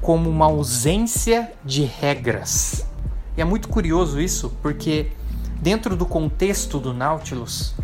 como 0.00 0.28
uma 0.28 0.46
ausência 0.46 1.52
de 1.62 1.84
regras. 1.84 2.86
E 3.36 3.42
é 3.42 3.44
muito 3.44 3.68
curioso 3.68 4.18
isso, 4.18 4.56
porque 4.62 5.08
dentro 5.60 5.94
do 5.94 6.06
contexto 6.06 6.78
do 6.78 6.94
Nautilus, 6.94 7.74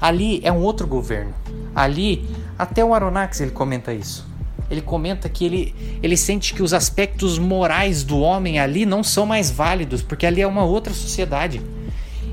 ali 0.00 0.40
é 0.44 0.52
um 0.52 0.62
outro 0.62 0.86
governo. 0.86 1.34
Ali, 1.74 2.24
até 2.56 2.84
o 2.84 2.94
Aronnax 2.94 3.40
ele 3.40 3.50
comenta 3.50 3.92
isso. 3.92 4.24
Ele 4.70 4.80
comenta 4.80 5.28
que 5.28 5.44
ele, 5.44 5.74
ele 6.00 6.16
sente 6.16 6.54
que 6.54 6.62
os 6.62 6.72
aspectos 6.72 7.36
morais 7.36 8.04
do 8.04 8.20
homem 8.20 8.60
ali 8.60 8.86
não 8.86 9.02
são 9.02 9.26
mais 9.26 9.50
válidos, 9.50 10.02
porque 10.02 10.24
ali 10.24 10.40
é 10.40 10.46
uma 10.46 10.64
outra 10.64 10.94
sociedade. 10.94 11.60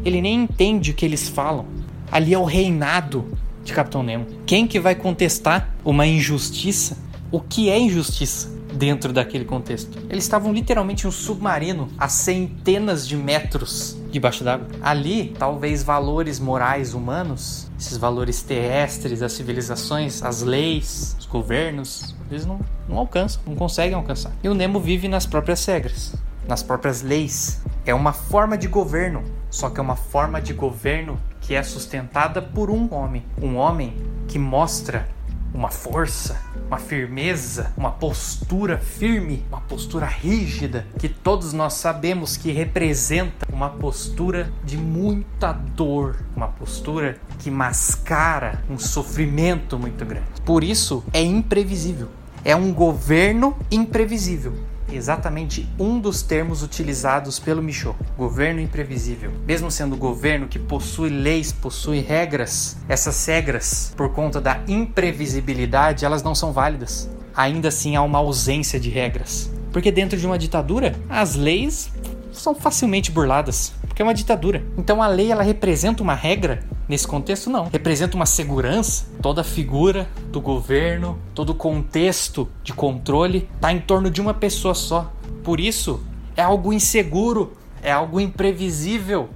Ele 0.06 0.22
nem 0.22 0.44
entende 0.44 0.92
o 0.92 0.94
que 0.94 1.06
eles 1.06 1.28
falam. 1.28 1.66
Ali 2.12 2.36
é 2.36 2.38
o 2.38 2.44
reinado 2.44 3.26
de 3.64 3.74
Capitão 3.74 4.04
Nemo. 4.04 4.26
Quem 4.46 4.68
que 4.68 4.80
vai 4.80 4.96
contestar 4.96 5.70
uma 5.84 6.06
injustiça? 6.06 6.98
O 7.32 7.40
que 7.40 7.70
é 7.70 7.80
injustiça 7.80 8.48
dentro 8.74 9.12
daquele 9.12 9.46
contexto? 9.46 9.98
Eles 10.10 10.24
estavam 10.24 10.54
literalmente 10.54 11.06
em 11.06 11.08
um 11.08 11.12
submarino 11.12 11.90
a 11.98 12.08
centenas 12.08 13.08
de 13.08 13.16
metros 13.16 13.98
debaixo 14.12 14.44
d'água. 14.44 14.68
Ali, 14.82 15.34
talvez 15.40 15.82
valores 15.82 16.40
morais 16.40 16.94
humanos, 16.94 17.68
esses 17.80 17.98
valores 17.98 18.44
terrestres, 18.44 19.24
as 19.24 19.34
civilizações, 19.34 20.22
as 20.22 20.44
leis, 20.44 21.16
os 21.20 21.26
governos, 21.26 22.16
eles 22.30 22.46
não, 22.46 22.60
não 22.88 22.98
alcançam, 22.98 23.42
não 23.48 23.56
conseguem 23.56 23.96
alcançar. 23.96 24.32
E 24.44 24.50
o 24.50 24.54
Nemo 24.54 24.80
vive 24.80 25.08
nas 25.08 25.26
próprias 25.26 25.66
regras, 25.66 26.14
nas 26.48 26.62
próprias 26.62 27.02
leis. 27.02 27.62
É 27.86 27.94
uma 27.94 28.14
forma 28.14 28.58
de 28.58 28.68
governo, 28.68 29.24
só 29.50 29.70
que 29.70 29.80
é 29.80 29.84
uma 29.84 29.96
forma 29.96 30.40
de 30.40 30.54
governo 30.54 31.20
que 31.44 31.54
é 31.54 31.62
sustentada 31.62 32.42
por 32.42 32.70
um 32.70 32.94
homem. 32.94 33.24
Um 33.42 33.56
homem 33.56 33.96
que 34.28 34.40
mostra 34.40 35.08
uma 35.54 35.70
força, 35.70 36.42
uma 36.68 36.80
firmeza, 36.80 37.72
uma 37.78 37.92
postura 37.92 38.80
firme, 38.80 39.46
uma 39.50 39.62
postura 39.62 40.08
rígida, 40.08 40.88
que 40.98 41.08
todos 41.08 41.54
nós 41.54 41.74
sabemos 41.74 42.36
que 42.36 42.52
representa 42.52 43.46
uma 43.54 43.70
postura 43.70 44.52
de 44.64 44.78
muita 44.78 45.52
dor, 45.54 46.18
uma 46.36 46.48
postura 46.48 47.20
que 47.40 47.52
mascara 47.52 48.64
um 48.68 48.80
sofrimento 48.80 49.78
muito 49.78 50.04
grande. 50.04 50.42
Por 50.44 50.64
isso 50.64 51.04
é 51.14 51.22
imprevisível. 51.22 52.08
É 52.44 52.56
um 52.56 52.74
governo 52.74 53.56
imprevisível 53.72 54.54
exatamente 54.92 55.68
um 55.80 56.00
dos 56.00 56.22
termos 56.22 56.64
utilizados 56.64 57.40
pelo 57.40 57.62
Michaud, 57.62 57.98
governo 58.18 58.60
imprevisível. 58.60 59.32
Mesmo 59.46 59.72
sendo 59.72 59.96
governo 59.96 60.48
que 60.48 60.60
possui 60.60 61.10
leis, 61.10 61.52
possui 61.52 62.00
regras, 62.00 62.78
essas 62.88 63.26
regras, 63.26 63.94
por 63.96 64.10
conta 64.14 64.40
da 64.40 64.62
imprevisibilidade, 64.68 66.06
elas 66.06 66.24
não 66.24 66.36
são 66.36 66.52
válidas. 66.52 67.10
Ainda 67.36 67.70
assim 67.70 67.96
há 67.96 68.02
uma 68.02 68.20
ausência 68.20 68.80
de 68.80 68.90
regras. 68.90 69.52
Porque 69.72 69.92
dentro 69.92 70.20
de 70.20 70.26
uma 70.26 70.38
ditadura, 70.38 70.96
as 71.10 71.36
leis 71.36 71.92
são 72.32 72.54
facilmente 72.54 73.12
burladas, 73.12 73.74
porque 73.94 74.02
é 74.02 74.06
uma 74.06 74.14
ditadura. 74.14 74.66
Então 74.76 75.04
a 75.04 75.08
lei 75.08 75.32
ela 75.32 75.44
representa 75.44 76.02
uma 76.02 76.16
regra 76.16 76.62
Nesse 76.88 77.08
contexto, 77.08 77.50
não. 77.50 77.70
Representa 77.70 78.16
uma 78.16 78.26
segurança. 78.26 79.06
Toda 79.22 79.42
a 79.42 79.44
figura 79.44 80.10
do 80.32 80.42
governo, 80.42 81.18
todo 81.34 81.52
o 81.52 81.56
contexto 81.56 82.50
de 82.62 82.74
controle 82.74 83.50
está 83.56 83.72
em 83.72 83.80
torno 83.80 84.12
de 84.12 84.20
uma 84.20 84.34
pessoa 84.34 84.74
só. 84.74 85.12
Por 85.44 85.60
isso, 85.60 86.04
é 86.36 86.42
algo 86.42 86.74
inseguro, 86.74 87.54
é 87.82 87.92
algo 87.92 88.20
imprevisível, 88.20 89.30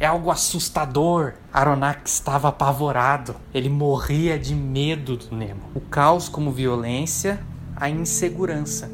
é 0.00 0.06
algo 0.06 0.30
assustador. 0.32 1.34
Aronnax 1.52 2.14
estava 2.14 2.48
apavorado. 2.48 3.36
Ele 3.54 3.68
morria 3.68 4.36
de 4.36 4.54
medo 4.54 5.16
do 5.16 5.36
Nemo. 5.36 5.62
O 5.74 5.80
caos 5.80 6.28
como 6.28 6.50
violência, 6.50 7.40
a 7.76 7.88
insegurança. 7.88 8.90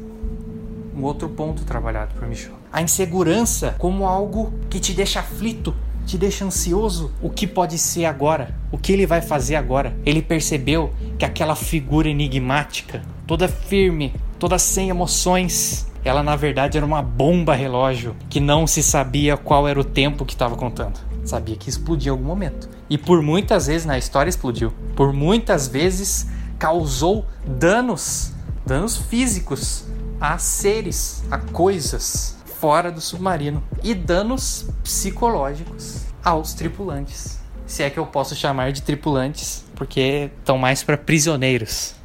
Um 0.95 1.03
outro 1.03 1.29
ponto 1.29 1.63
trabalhado 1.63 2.13
por 2.13 2.27
Michel. 2.27 2.56
A 2.71 2.81
insegurança 2.81 3.75
como 3.77 4.05
algo 4.05 4.53
que 4.69 4.79
te 4.79 4.93
deixa 4.93 5.19
aflito, 5.19 5.73
te 6.05 6.17
deixa 6.17 6.45
ansioso. 6.45 7.11
O 7.21 7.29
que 7.29 7.45
pode 7.45 7.77
ser 7.77 8.05
agora? 8.05 8.55
O 8.71 8.77
que 8.77 8.93
ele 8.93 9.05
vai 9.05 9.21
fazer 9.21 9.55
agora? 9.55 9.95
Ele 10.05 10.21
percebeu 10.21 10.93
que 11.19 11.25
aquela 11.25 11.55
figura 11.55 12.09
enigmática, 12.09 13.01
toda 13.27 13.47
firme, 13.47 14.13
toda 14.39 14.57
sem 14.57 14.89
emoções, 14.89 15.85
ela 16.03 16.23
na 16.23 16.35
verdade 16.35 16.77
era 16.77 16.85
uma 16.85 17.01
bomba 17.01 17.53
relógio 17.53 18.15
que 18.29 18.39
não 18.39 18.65
se 18.65 18.81
sabia 18.81 19.35
qual 19.35 19.67
era 19.67 19.79
o 19.79 19.83
tempo 19.83 20.25
que 20.25 20.33
estava 20.33 20.55
contando. 20.55 20.99
Sabia 21.25 21.57
que 21.57 21.69
explodia 21.69 22.09
em 22.09 22.11
algum 22.11 22.23
momento. 22.23 22.69
E 22.89 22.97
por 22.97 23.21
muitas 23.21 23.67
vezes 23.67 23.85
na 23.85 23.97
história 23.97 24.29
explodiu. 24.29 24.71
Por 24.95 25.11
muitas 25.11 25.67
vezes 25.67 26.27
causou 26.57 27.25
danos, 27.45 28.31
danos 28.65 28.95
físicos 28.95 29.83
a 30.19 30.37
seres, 30.37 31.23
a 31.29 31.37
coisas 31.37 32.36
fora 32.59 32.91
do 32.91 32.99
submarino 32.99 33.63
e 33.83 33.93
danos 33.93 34.67
psicológicos 34.83 36.05
aos 36.23 36.53
tripulantes. 36.53 37.39
Se 37.67 37.83
é 37.83 37.89
que 37.89 37.99
eu 37.99 38.05
posso 38.07 38.35
chamar 38.35 38.71
de 38.71 38.81
tripulantes, 38.81 39.63
porque 39.75 40.31
estão 40.39 40.57
mais 40.57 40.83
para 40.83 40.97
prisioneiros. 40.97 41.95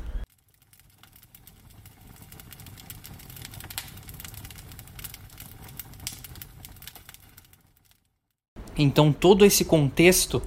Então 8.77 9.13
todo 9.13 9.45
esse 9.45 9.65
contexto 9.65 10.43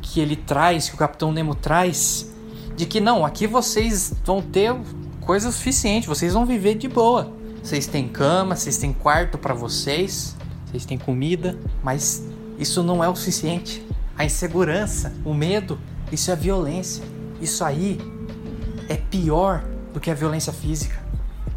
que 0.00 0.20
ele 0.20 0.36
traz, 0.36 0.88
que 0.88 0.94
o 0.94 0.98
Capitão 0.98 1.32
Nemo 1.32 1.54
traz, 1.54 2.32
de 2.76 2.86
que 2.86 3.00
não, 3.00 3.24
aqui 3.26 3.46
vocês 3.46 4.14
vão 4.24 4.40
ter 4.40 4.74
coisa 5.20 5.52
suficiente, 5.52 6.08
vocês 6.08 6.32
vão 6.32 6.46
viver 6.46 6.76
de 6.76 6.88
boa. 6.88 7.39
Vocês 7.62 7.86
têm 7.86 8.08
cama, 8.08 8.56
vocês 8.56 8.78
têm 8.78 8.92
quarto 8.92 9.36
para 9.36 9.54
vocês, 9.54 10.36
vocês 10.66 10.84
têm 10.84 10.96
comida, 10.96 11.58
mas 11.82 12.24
isso 12.58 12.82
não 12.82 13.02
é 13.02 13.08
o 13.08 13.14
suficiente. 13.14 13.84
A 14.16 14.24
insegurança, 14.24 15.12
o 15.24 15.34
medo, 15.34 15.78
isso 16.12 16.30
é 16.30 16.36
violência. 16.36 17.04
Isso 17.40 17.64
aí 17.64 17.98
é 18.88 18.96
pior 18.96 19.64
do 19.92 20.00
que 20.00 20.10
a 20.10 20.14
violência 20.14 20.52
física. 20.52 20.98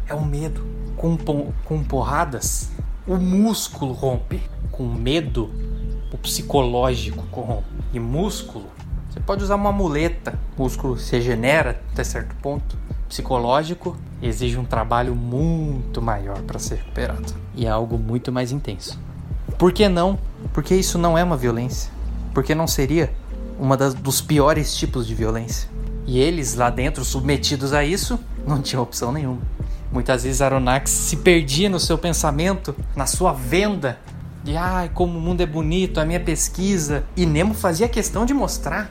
É 0.06 0.14
o 0.14 0.24
medo. 0.24 0.66
Com, 0.96 1.16
com 1.64 1.84
porradas, 1.84 2.70
o 3.06 3.16
músculo 3.16 3.92
rompe. 3.92 4.40
Com 4.70 4.84
medo, 4.84 5.50
o 6.12 6.18
psicológico 6.18 7.24
corrompe. 7.30 7.68
E 7.92 8.00
músculo, 8.00 8.66
você 9.14 9.20
pode 9.20 9.44
usar 9.44 9.54
uma 9.54 9.70
muleta. 9.70 10.36
O 10.58 10.62
músculo 10.64 10.98
se 10.98 11.12
regenera 11.12 11.80
até 11.92 12.02
certo 12.02 12.34
ponto 12.42 12.76
psicológico 13.08 13.96
exige 14.20 14.58
um 14.58 14.64
trabalho 14.64 15.14
muito 15.14 16.02
maior 16.02 16.40
para 16.42 16.58
ser 16.58 16.76
recuperado 16.76 17.32
e 17.54 17.64
é 17.64 17.68
algo 17.68 17.96
muito 17.96 18.32
mais 18.32 18.50
intenso. 18.50 18.98
Por 19.56 19.72
que 19.72 19.88
não? 19.88 20.18
Porque 20.52 20.74
isso 20.74 20.98
não 20.98 21.16
é 21.16 21.22
uma 21.22 21.36
violência. 21.36 21.92
Porque 22.32 22.56
não 22.56 22.66
seria 22.66 23.14
uma 23.56 23.76
das, 23.76 23.94
dos 23.94 24.20
piores 24.20 24.74
tipos 24.74 25.06
de 25.06 25.14
violência. 25.14 25.70
E 26.06 26.18
eles 26.18 26.56
lá 26.56 26.68
dentro, 26.68 27.04
submetidos 27.04 27.72
a 27.72 27.84
isso, 27.84 28.18
não 28.44 28.60
tinham 28.60 28.82
opção 28.82 29.12
nenhuma. 29.12 29.42
Muitas 29.92 30.24
vezes 30.24 30.42
Aronnax 30.42 30.90
se 30.90 31.18
perdia 31.18 31.70
no 31.70 31.78
seu 31.78 31.96
pensamento, 31.96 32.74
na 32.96 33.06
sua 33.06 33.32
venda 33.32 33.96
de 34.42 34.56
ai, 34.56 34.90
como 34.92 35.16
o 35.16 35.20
mundo 35.20 35.40
é 35.40 35.46
bonito, 35.46 36.00
a 36.00 36.04
minha 36.04 36.18
pesquisa. 36.18 37.04
E 37.16 37.24
Nemo 37.24 37.54
fazia 37.54 37.88
questão 37.88 38.26
de 38.26 38.34
mostrar 38.34 38.90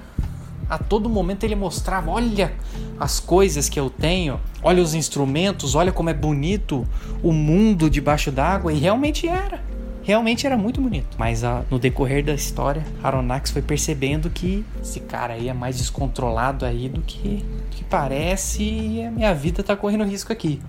a 0.69 0.77
todo 0.77 1.09
momento 1.09 1.43
ele 1.43 1.55
mostrava: 1.55 2.11
olha 2.11 2.53
as 2.99 3.19
coisas 3.19 3.69
que 3.69 3.79
eu 3.79 3.89
tenho, 3.89 4.39
olha 4.61 4.81
os 4.81 4.93
instrumentos, 4.93 5.75
olha 5.75 5.91
como 5.91 6.09
é 6.09 6.13
bonito 6.13 6.87
o 7.21 7.31
mundo 7.31 7.89
debaixo 7.89 8.31
d'água. 8.31 8.71
E 8.71 8.79
realmente 8.79 9.27
era. 9.27 9.61
realmente 10.03 10.45
era 10.45 10.57
muito 10.57 10.81
bonito. 10.81 11.15
Mas 11.17 11.43
a, 11.43 11.63
no 11.69 11.79
decorrer 11.79 12.23
da 12.23 12.33
história, 12.33 12.85
Aronnax 13.01 13.51
foi 13.51 13.61
percebendo 13.61 14.29
que 14.29 14.65
esse 14.81 14.99
cara 14.99 15.33
aí 15.33 15.49
é 15.49 15.53
mais 15.53 15.77
descontrolado 15.77 16.65
aí 16.65 16.89
do 16.89 17.01
que, 17.01 17.37
do 17.37 17.69
que 17.71 17.83
parece 17.83 18.63
e 18.63 19.03
a 19.03 19.11
minha 19.11 19.33
vida 19.33 19.63
tá 19.63 19.75
correndo 19.75 20.03
risco 20.03 20.31
aqui. 20.31 20.61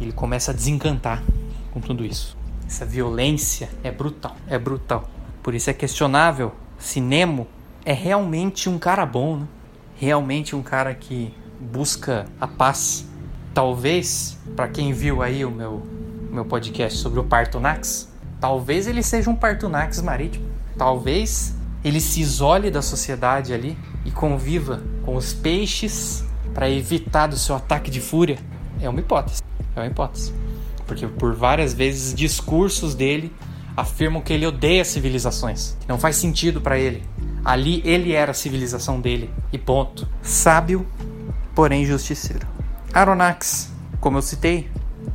Ele 0.00 0.12
começa 0.12 0.52
a 0.52 0.54
desencantar 0.54 1.22
com 1.72 1.80
tudo 1.80 2.04
isso. 2.04 2.36
Essa 2.66 2.84
violência 2.84 3.68
é 3.82 3.90
brutal, 3.90 4.36
é 4.46 4.58
brutal. 4.58 5.08
Por 5.42 5.54
isso 5.54 5.70
é 5.70 5.72
questionável 5.72 6.52
se 6.78 7.00
Nemo 7.00 7.46
é 7.88 7.94
realmente 7.94 8.68
um 8.68 8.78
cara 8.78 9.06
bom, 9.06 9.38
né? 9.38 9.46
Realmente 9.96 10.54
um 10.54 10.62
cara 10.62 10.94
que 10.94 11.32
busca 11.58 12.26
a 12.38 12.46
paz. 12.46 13.08
Talvez, 13.54 14.36
para 14.54 14.68
quem 14.68 14.92
viu 14.92 15.22
aí 15.22 15.42
o 15.42 15.50
meu, 15.50 15.82
meu 16.30 16.44
podcast 16.44 16.98
sobre 16.98 17.18
o 17.18 17.24
Partonax, 17.24 18.12
talvez 18.38 18.86
ele 18.86 19.02
seja 19.02 19.30
um 19.30 19.34
Partonax 19.34 20.02
marítimo. 20.02 20.44
Talvez 20.76 21.56
ele 21.82 21.98
se 21.98 22.20
isole 22.20 22.70
da 22.70 22.82
sociedade 22.82 23.54
ali 23.54 23.74
e 24.04 24.10
conviva 24.10 24.82
com 25.02 25.16
os 25.16 25.32
peixes 25.32 26.22
para 26.52 26.68
evitar 26.68 27.26
do 27.26 27.38
seu 27.38 27.56
ataque 27.56 27.90
de 27.90 28.02
fúria. 28.02 28.38
É 28.82 28.88
uma 28.90 29.00
hipótese. 29.00 29.40
É 29.74 29.80
uma 29.80 29.86
hipótese. 29.86 30.34
Porque 30.86 31.06
por 31.06 31.34
várias 31.34 31.72
vezes 31.72 32.12
discursos 32.12 32.94
dele 32.94 33.32
afirmam 33.74 34.20
que 34.20 34.34
ele 34.34 34.46
odeia 34.46 34.84
civilizações, 34.84 35.74
que 35.80 35.88
não 35.88 35.98
faz 35.98 36.16
sentido 36.16 36.60
para 36.60 36.78
ele. 36.78 37.02
Ali 37.48 37.80
ele 37.82 38.12
era 38.12 38.32
a 38.32 38.34
civilização 38.34 39.00
dele 39.00 39.30
e 39.50 39.56
ponto. 39.56 40.06
Sábio, 40.20 40.86
porém 41.54 41.86
justiceiro. 41.86 42.46
Aronnax, 42.92 43.72
como 44.00 44.18
eu 44.18 44.22
citei, 44.22 44.68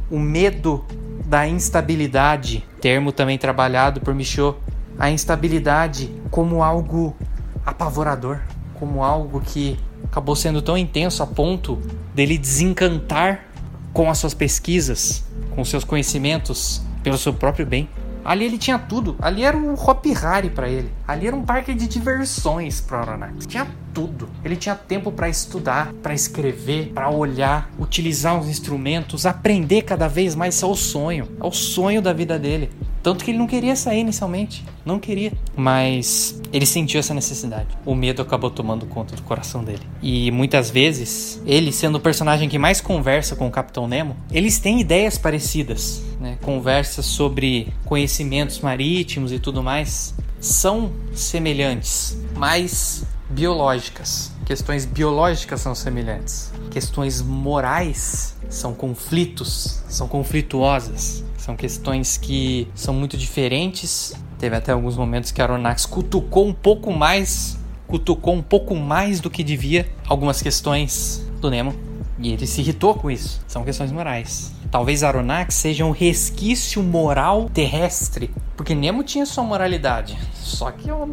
o 0.09 0.17
medo 0.17 0.83
da 1.27 1.47
instabilidade, 1.47 2.67
termo 2.81 3.11
também 3.11 3.37
trabalhado 3.37 4.01
por 4.01 4.15
Michaud, 4.15 4.57
a 4.97 5.11
instabilidade 5.11 6.09
como 6.31 6.63
algo 6.63 7.15
apavorador, 7.63 8.39
como 8.79 9.03
algo 9.03 9.39
que 9.39 9.77
acabou 10.03 10.35
sendo 10.35 10.59
tão 10.59 10.75
intenso 10.75 11.21
a 11.21 11.27
ponto 11.27 11.79
dele 12.15 12.35
desencantar 12.35 13.45
com 13.93 14.09
as 14.09 14.17
suas 14.17 14.33
pesquisas, 14.33 15.23
com 15.51 15.63
seus 15.63 15.83
conhecimentos 15.83 16.81
pelo 17.03 17.19
seu 17.19 17.31
próprio 17.31 17.67
bem. 17.67 17.87
Ali 18.23 18.45
ele 18.45 18.57
tinha 18.57 18.79
tudo. 18.79 19.15
Ali 19.21 19.43
era 19.43 19.57
um 19.57 19.73
Hop 19.73 20.05
Harry 20.05 20.49
para 20.49 20.69
ele. 20.69 20.91
Ali 21.07 21.27
era 21.27 21.35
um 21.35 21.43
parque 21.43 21.73
de 21.73 21.87
diversões 21.87 22.79
para 22.81 22.99
Aronnax. 22.99 23.45
Tinha 23.45 23.67
tudo. 23.93 24.29
Ele 24.43 24.55
tinha 24.55 24.75
tempo 24.75 25.11
para 25.11 25.29
estudar, 25.29 25.93
para 26.01 26.13
escrever, 26.13 26.91
para 26.93 27.09
olhar, 27.09 27.69
utilizar 27.77 28.39
os 28.39 28.47
instrumentos, 28.47 29.25
aprender 29.25 29.83
cada 29.83 30.07
vez 30.07 30.35
mais. 30.35 30.55
Isso 30.55 30.65
é 30.65 30.67
o 30.69 30.75
sonho. 30.75 31.27
É 31.41 31.45
o 31.45 31.51
sonho 31.51 32.01
da 32.01 32.13
vida 32.13 32.39
dele. 32.39 32.71
Tanto 33.01 33.23
que 33.23 33.31
ele 33.31 33.37
não 33.37 33.47
queria 33.47 33.75
sair 33.75 33.99
inicialmente. 33.99 34.65
Não 34.85 34.99
queria. 34.99 35.31
Mas 35.55 36.39
ele 36.51 36.65
sentiu 36.65 36.99
essa 36.99 37.13
necessidade. 37.13 37.67
O 37.85 37.95
medo 37.95 38.21
acabou 38.21 38.49
tomando 38.49 38.85
conta 38.85 39.15
do 39.15 39.21
coração 39.21 39.63
dele. 39.63 39.81
E 40.01 40.29
muitas 40.31 40.69
vezes, 40.69 41.41
ele 41.45 41.71
sendo 41.71 41.97
o 41.97 42.01
personagem 42.01 42.49
que 42.49 42.57
mais 42.57 42.81
conversa 42.81 43.35
com 43.35 43.47
o 43.47 43.51
Capitão 43.51 43.87
Nemo, 43.87 44.15
eles 44.31 44.59
têm 44.59 44.81
ideias 44.81 45.17
parecidas. 45.17 46.03
Né? 46.19 46.37
Conversas 46.41 47.05
sobre 47.05 47.73
conhecimentos 47.85 48.59
marítimos 48.59 49.31
e 49.31 49.39
tudo 49.39 49.63
mais. 49.63 50.13
São 50.39 50.91
semelhantes, 51.13 52.17
mas 52.35 53.05
biológicas. 53.29 54.31
Questões 54.45 54.85
biológicas 54.85 55.61
são 55.61 55.73
semelhantes. 55.73 56.51
Questões 56.69 57.21
morais 57.21 58.35
são 58.49 58.73
conflitos, 58.73 59.81
são 59.87 60.07
conflituosas. 60.07 61.23
São 61.37 61.57
questões 61.57 62.17
que 62.17 62.69
são 62.73 62.93
muito 62.93 63.17
diferentes. 63.17 64.13
Teve 64.43 64.57
até 64.57 64.73
alguns 64.73 64.97
momentos 64.97 65.31
que 65.31 65.41
a 65.41 65.45
Aronnax 65.45 65.85
cutucou 65.85 66.45
um 66.45 66.51
pouco 66.51 66.91
mais, 66.91 67.57
cutucou 67.87 68.33
um 68.33 68.41
pouco 68.41 68.75
mais 68.75 69.21
do 69.21 69.29
que 69.29 69.41
devia 69.41 69.89
algumas 70.05 70.41
questões 70.41 71.25
do 71.39 71.49
Nemo. 71.49 71.73
E 72.19 72.33
ele 72.33 72.45
se 72.45 72.59
irritou 72.59 72.93
com 72.93 73.09
isso. 73.09 73.39
São 73.47 73.63
questões 73.63 73.89
morais. 73.89 74.53
Talvez 74.69 75.01
Aronnax 75.01 75.55
seja 75.55 75.85
um 75.85 75.91
resquício 75.91 76.83
moral 76.83 77.49
terrestre, 77.53 78.31
porque 78.57 78.75
Nemo 78.75 79.01
tinha 79.01 79.25
sua 79.25 79.45
moralidade, 79.45 80.17
só 80.33 80.71
que 80.71 80.89
é 80.89 80.93
uma 80.93 81.05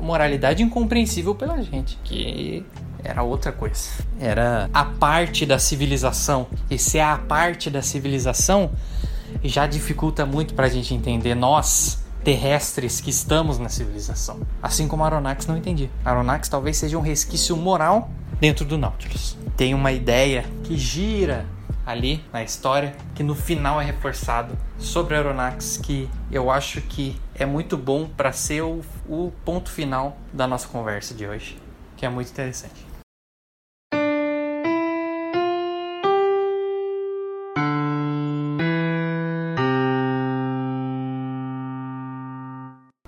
moralidade 0.00 0.64
incompreensível 0.64 1.36
pela 1.36 1.62
gente, 1.62 1.96
que 2.02 2.66
era 3.04 3.22
outra 3.22 3.52
coisa. 3.52 3.90
Era 4.18 4.68
a 4.74 4.84
parte 4.84 5.46
da 5.46 5.60
civilização. 5.60 6.48
E 6.68 6.76
se 6.76 6.98
é 6.98 7.04
a 7.04 7.16
parte 7.16 7.70
da 7.70 7.80
civilização, 7.80 8.72
já 9.44 9.68
dificulta 9.68 10.26
muito 10.26 10.52
para 10.52 10.66
a 10.66 10.68
gente 10.68 10.92
entender 10.92 11.36
nós 11.36 12.01
terrestres 12.24 13.00
que 13.00 13.10
estamos 13.10 13.58
na 13.58 13.68
civilização. 13.68 14.40
Assim 14.62 14.86
como 14.86 15.04
Aronnax 15.04 15.46
não 15.46 15.56
entendia. 15.56 15.90
Aronnax 16.04 16.48
talvez 16.48 16.76
seja 16.76 16.96
um 16.98 17.00
resquício 17.00 17.56
moral 17.56 18.10
dentro 18.40 18.64
do 18.64 18.78
Nautilus. 18.78 19.36
Tem 19.56 19.74
uma 19.74 19.92
ideia 19.92 20.44
que 20.64 20.76
gira 20.76 21.46
ali 21.84 22.24
na 22.32 22.42
história 22.42 22.94
que 23.14 23.22
no 23.22 23.34
final 23.34 23.80
é 23.80 23.84
reforçado 23.84 24.56
sobre 24.78 25.16
Aronnax 25.16 25.76
que 25.76 26.08
eu 26.30 26.50
acho 26.50 26.80
que 26.80 27.20
é 27.34 27.44
muito 27.44 27.76
bom 27.76 28.08
para 28.08 28.32
ser 28.32 28.62
o, 28.62 28.82
o 29.08 29.32
ponto 29.44 29.70
final 29.70 30.16
da 30.32 30.46
nossa 30.46 30.68
conversa 30.68 31.12
de 31.12 31.26
hoje, 31.26 31.58
que 31.96 32.06
é 32.06 32.08
muito 32.08 32.30
interessante. 32.30 32.91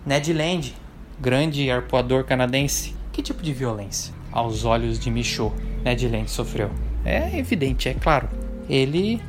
Ned 0.06 0.32
Land, 0.32 0.74
grande 1.18 1.70
arpoador 1.70 2.24
canadense, 2.24 2.94
que 3.10 3.22
tipo 3.22 3.42
de 3.42 3.54
violência, 3.54 4.12
aos 4.30 4.64
olhos 4.64 4.98
de 4.98 5.10
Michaud, 5.10 5.54
Ned 5.82 6.06
Land 6.06 6.30
sofreu? 6.30 6.70
É 7.04 7.38
evidente, 7.38 7.88
é 7.88 7.94
claro. 7.94 8.28
Ele 8.68 9.20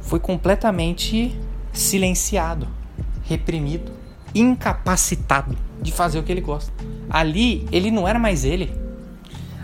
foi 0.00 0.20
completamente 0.20 1.36
silenciado, 1.72 2.68
reprimido, 3.24 3.90
incapacitado 4.32 5.56
de 5.82 5.90
fazer 5.90 6.20
o 6.20 6.22
que 6.22 6.30
ele 6.30 6.40
gosta. 6.40 6.72
Ali, 7.08 7.66
ele 7.72 7.90
não 7.90 8.06
era 8.06 8.18
mais 8.18 8.44
ele. 8.44 8.72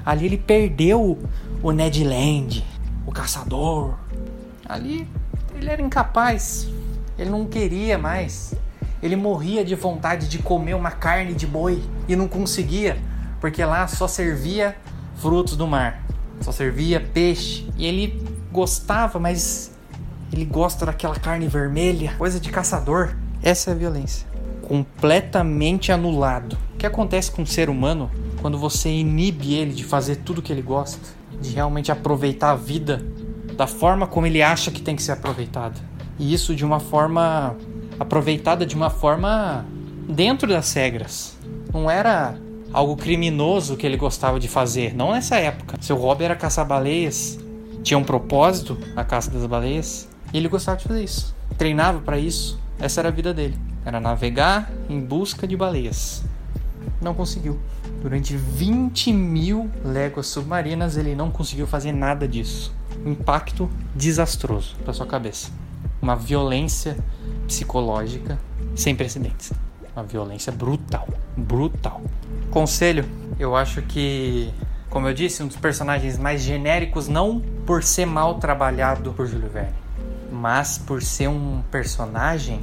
Ali 0.04 0.26
ele 0.26 0.38
perdeu 0.38 1.18
o 1.62 1.70
Ned 1.70 2.02
Land, 2.02 2.64
o 3.06 3.12
caçador. 3.12 3.94
Ali 4.68 5.06
ele 5.54 5.70
era 5.70 5.80
incapaz. 5.80 6.68
Ele 7.16 7.30
não 7.30 7.46
queria 7.46 7.96
mais. 7.96 8.54
Ele 9.06 9.16
morria 9.16 9.64
de 9.64 9.74
vontade 9.74 10.28
de 10.28 10.38
comer 10.38 10.74
uma 10.74 10.90
carne 10.90 11.32
de 11.32 11.46
boi 11.46 11.82
e 12.08 12.16
não 12.16 12.26
conseguia, 12.26 12.98
porque 13.40 13.64
lá 13.64 13.86
só 13.86 14.08
servia 14.08 14.76
frutos 15.14 15.56
do 15.56 15.66
mar, 15.66 16.02
só 16.40 16.50
servia 16.50 17.00
peixe. 17.00 17.68
E 17.76 17.86
ele 17.86 18.20
gostava, 18.50 19.20
mas 19.20 19.70
ele 20.32 20.44
gosta 20.44 20.84
daquela 20.84 21.14
carne 21.14 21.46
vermelha, 21.46 22.14
coisa 22.18 22.40
de 22.40 22.50
caçador. 22.50 23.14
Essa 23.42 23.70
é 23.70 23.74
a 23.74 23.76
violência. 23.76 24.26
Completamente 24.62 25.92
anulado. 25.92 26.58
O 26.74 26.76
que 26.76 26.86
acontece 26.86 27.30
com 27.30 27.42
o 27.42 27.46
ser 27.46 27.70
humano 27.70 28.10
quando 28.42 28.58
você 28.58 28.88
inibe 28.88 29.54
ele 29.54 29.72
de 29.72 29.84
fazer 29.84 30.16
tudo 30.16 30.42
que 30.42 30.52
ele 30.52 30.62
gosta, 30.62 30.98
de 31.40 31.50
realmente 31.54 31.92
aproveitar 31.92 32.50
a 32.50 32.56
vida 32.56 33.06
da 33.56 33.68
forma 33.68 34.06
como 34.06 34.26
ele 34.26 34.42
acha 34.42 34.70
que 34.70 34.82
tem 34.82 34.96
que 34.96 35.02
ser 35.02 35.12
aproveitada? 35.12 35.76
E 36.18 36.34
isso 36.34 36.56
de 36.56 36.64
uma 36.64 36.80
forma 36.80 37.56
aproveitada 37.98 38.66
de 38.66 38.74
uma 38.74 38.90
forma 38.90 39.64
dentro 40.08 40.48
das 40.48 40.72
regras. 40.72 41.36
Não 41.72 41.90
era 41.90 42.38
algo 42.72 42.96
criminoso 42.96 43.76
que 43.76 43.86
ele 43.86 43.96
gostava 43.96 44.38
de 44.38 44.48
fazer, 44.48 44.94
não 44.94 45.12
nessa 45.12 45.36
época. 45.36 45.76
Seu 45.80 45.96
hobby 45.96 46.24
era 46.24 46.36
caçar 46.36 46.66
baleias, 46.66 47.38
tinha 47.82 47.98
um 47.98 48.04
propósito 48.04 48.78
a 48.94 49.04
caça 49.04 49.30
das 49.30 49.46
baleias, 49.46 50.08
e 50.32 50.36
ele 50.36 50.48
gostava 50.48 50.76
de 50.76 50.84
fazer 50.84 51.02
isso. 51.02 51.34
Treinava 51.56 52.00
para 52.00 52.18
isso, 52.18 52.60
essa 52.78 53.00
era 53.00 53.08
a 53.08 53.12
vida 53.12 53.32
dele. 53.32 53.58
Era 53.84 54.00
navegar 54.00 54.70
em 54.88 55.00
busca 55.00 55.46
de 55.46 55.56
baleias. 55.56 56.24
Não 57.00 57.14
conseguiu. 57.14 57.58
Durante 58.02 58.36
20 58.36 59.12
mil 59.12 59.70
léguas 59.84 60.26
submarinas, 60.26 60.96
ele 60.96 61.14
não 61.14 61.30
conseguiu 61.30 61.66
fazer 61.66 61.92
nada 61.92 62.26
disso. 62.26 62.74
impacto 63.04 63.70
desastroso 63.94 64.74
para 64.82 64.92
sua 64.92 65.06
cabeça. 65.06 65.50
Uma 66.00 66.14
violência 66.14 66.96
psicológica 67.46 68.38
sem 68.74 68.94
precedentes. 68.94 69.52
Uma 69.94 70.04
violência 70.04 70.52
brutal, 70.52 71.08
brutal. 71.36 72.02
Conselho, 72.50 73.04
eu 73.38 73.56
acho 73.56 73.82
que, 73.82 74.52
como 74.90 75.08
eu 75.08 75.14
disse, 75.14 75.42
um 75.42 75.46
dos 75.46 75.56
personagens 75.56 76.18
mais 76.18 76.42
genéricos 76.42 77.08
não 77.08 77.40
por 77.64 77.82
ser 77.82 78.06
mal 78.06 78.34
trabalhado 78.36 79.12
por 79.12 79.26
Júlio 79.26 79.48
Verne, 79.48 79.74
mas 80.30 80.78
por 80.78 81.02
ser 81.02 81.28
um 81.28 81.62
personagem 81.70 82.60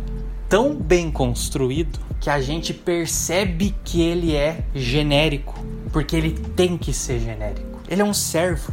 tão 0.48 0.76
bem 0.76 1.10
construído 1.10 2.00
que 2.20 2.30
a 2.30 2.40
gente 2.40 2.74
percebe 2.74 3.76
que 3.84 4.02
ele 4.02 4.36
é 4.36 4.64
genérico, 4.74 5.60
porque 5.92 6.16
ele 6.16 6.32
tem 6.56 6.78
que 6.78 6.94
ser 6.94 7.20
genérico. 7.20 7.80
Ele 7.90 8.02
é 8.02 8.06
um 8.06 8.14
servo. 8.14 8.72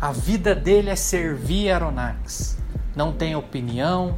A 0.00 0.12
vida 0.12 0.54
dele 0.54 0.90
é 0.90 0.96
servir 0.96 1.70
Aronnax. 1.70 2.58
Não 2.96 3.12
tem 3.12 3.36
opinião, 3.36 4.16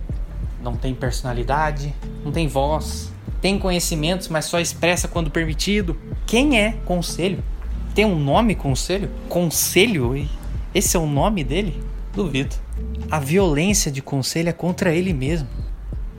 não 0.62 0.76
tem 0.76 0.95
personalidade, 0.95 1.93
não 2.24 2.31
tem 2.31 2.47
voz. 2.47 3.12
tem 3.41 3.59
conhecimentos, 3.59 4.29
mas 4.29 4.45
só 4.47 4.59
expressa 4.61 5.09
quando 5.09 5.31
permitido. 5.31 5.97
Quem 6.26 6.61
é 6.61 6.72
Conselho? 6.85 7.43
Tem 7.95 8.05
um 8.05 8.18
nome, 8.18 8.55
Conselho? 8.55 9.11
Conselho? 9.29 10.29
Esse 10.74 10.97
é 10.97 11.01
o 11.01 11.07
nome 11.07 11.43
dele? 11.43 11.83
Duvido. 12.14 12.55
A 13.11 13.18
violência 13.18 13.91
de 13.91 14.01
Conselho 14.01 14.49
é 14.49 14.53
contra 14.53 14.95
ele 14.95 15.12
mesmo. 15.12 15.49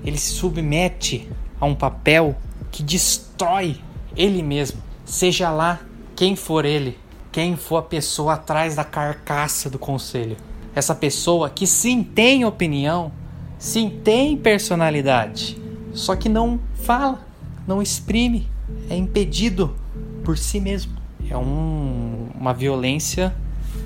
Ele 0.03 0.17
se 0.17 0.31
submete 0.33 1.29
a 1.59 1.65
um 1.65 1.75
papel 1.75 2.35
que 2.71 2.83
destrói 2.83 3.77
ele 4.15 4.43
mesmo. 4.43 4.81
Seja 5.05 5.49
lá 5.49 5.79
quem 6.15 6.35
for 6.35 6.65
ele, 6.65 6.97
quem 7.31 7.55
for 7.55 7.77
a 7.77 7.81
pessoa 7.81 8.33
atrás 8.33 8.75
da 8.75 8.83
carcaça 8.83 9.69
do 9.69 9.79
conselho. 9.79 10.35
Essa 10.75 10.93
pessoa 10.95 11.49
que 11.49 11.65
sim 11.65 12.03
tem 12.03 12.45
opinião, 12.45 13.11
sim 13.57 13.99
tem 14.03 14.37
personalidade, 14.37 15.57
só 15.93 16.15
que 16.15 16.29
não 16.29 16.59
fala, 16.75 17.27
não 17.67 17.81
exprime, 17.81 18.47
é 18.89 18.95
impedido 18.95 19.75
por 20.23 20.37
si 20.37 20.59
mesmo. 20.59 20.93
É 21.29 21.37
um, 21.37 22.29
uma 22.39 22.53
violência 22.53 23.35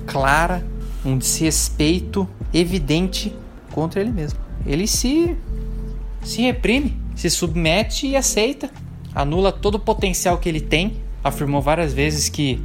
clara, 0.06 0.64
um 1.04 1.18
desrespeito 1.18 2.28
evidente 2.52 3.34
contra 3.72 4.00
ele 4.00 4.10
mesmo. 4.10 4.38
Ele 4.66 4.86
se 4.86 5.36
se 6.22 6.40
reprime, 6.40 6.96
se 7.14 7.28
submete 7.28 8.06
e 8.06 8.16
aceita, 8.16 8.70
anula 9.14 9.52
todo 9.52 9.74
o 9.74 9.78
potencial 9.78 10.38
que 10.38 10.48
ele 10.48 10.60
tem. 10.60 10.96
Afirmou 11.22 11.60
várias 11.60 11.92
vezes 11.92 12.28
que 12.28 12.62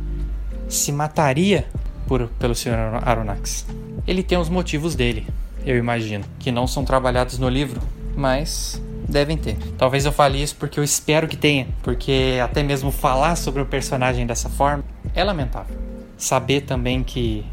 se 0.68 0.92
mataria 0.92 1.68
por, 2.10 2.28
pelo 2.40 2.56
Sr. 2.56 2.74
Aronnax. 3.06 3.68
Ele 4.08 4.24
tem 4.24 4.36
os 4.36 4.50
motivos 4.50 4.96
dele, 4.96 5.28
eu 5.64 5.78
imagino, 5.78 6.26
que 6.40 6.52
não 6.52 6.66
são 6.66 6.84
trabalhados 6.84 7.38
no 7.38 7.48
livro, 7.48 7.80
mas 8.16 8.82
devem 9.08 9.38
ter. 9.38 9.58
Talvez 9.78 10.06
eu 10.06 10.12
fale 10.12 10.42
isso 10.42 10.56
porque 10.56 10.80
eu 10.80 10.84
espero 10.84 11.28
que 11.28 11.38
tenha, 11.38 11.68
porque 11.84 12.40
até 12.44 12.64
mesmo 12.64 12.92
falar 12.92 13.36
sobre 13.36 13.62
o 13.62 13.66
personagem 13.66 14.26
dessa 14.26 14.50
forma 14.50 14.84
é 15.14 15.24
lamentável. 15.24 15.78
Saber 16.18 16.62
também 16.62 17.04
que 17.04 17.46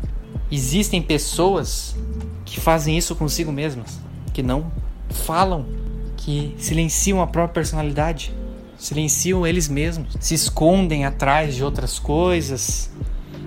existem 0.50 1.02
pessoas 1.02 1.94
que 2.46 2.58
fazem 2.58 2.96
isso 2.96 3.14
consigo 3.14 3.52
mesmas, 3.52 4.00
que 4.32 4.42
não 4.42 4.72
falam, 5.10 5.66
que 6.16 6.54
silenciam 6.56 7.20
a 7.20 7.26
própria 7.26 7.52
personalidade, 7.52 8.32
silenciam 8.78 9.46
eles 9.46 9.68
mesmos, 9.68 10.16
se 10.18 10.32
escondem 10.34 11.04
atrás 11.04 11.54
de 11.54 11.62
outras 11.62 11.98
coisas, 11.98 12.90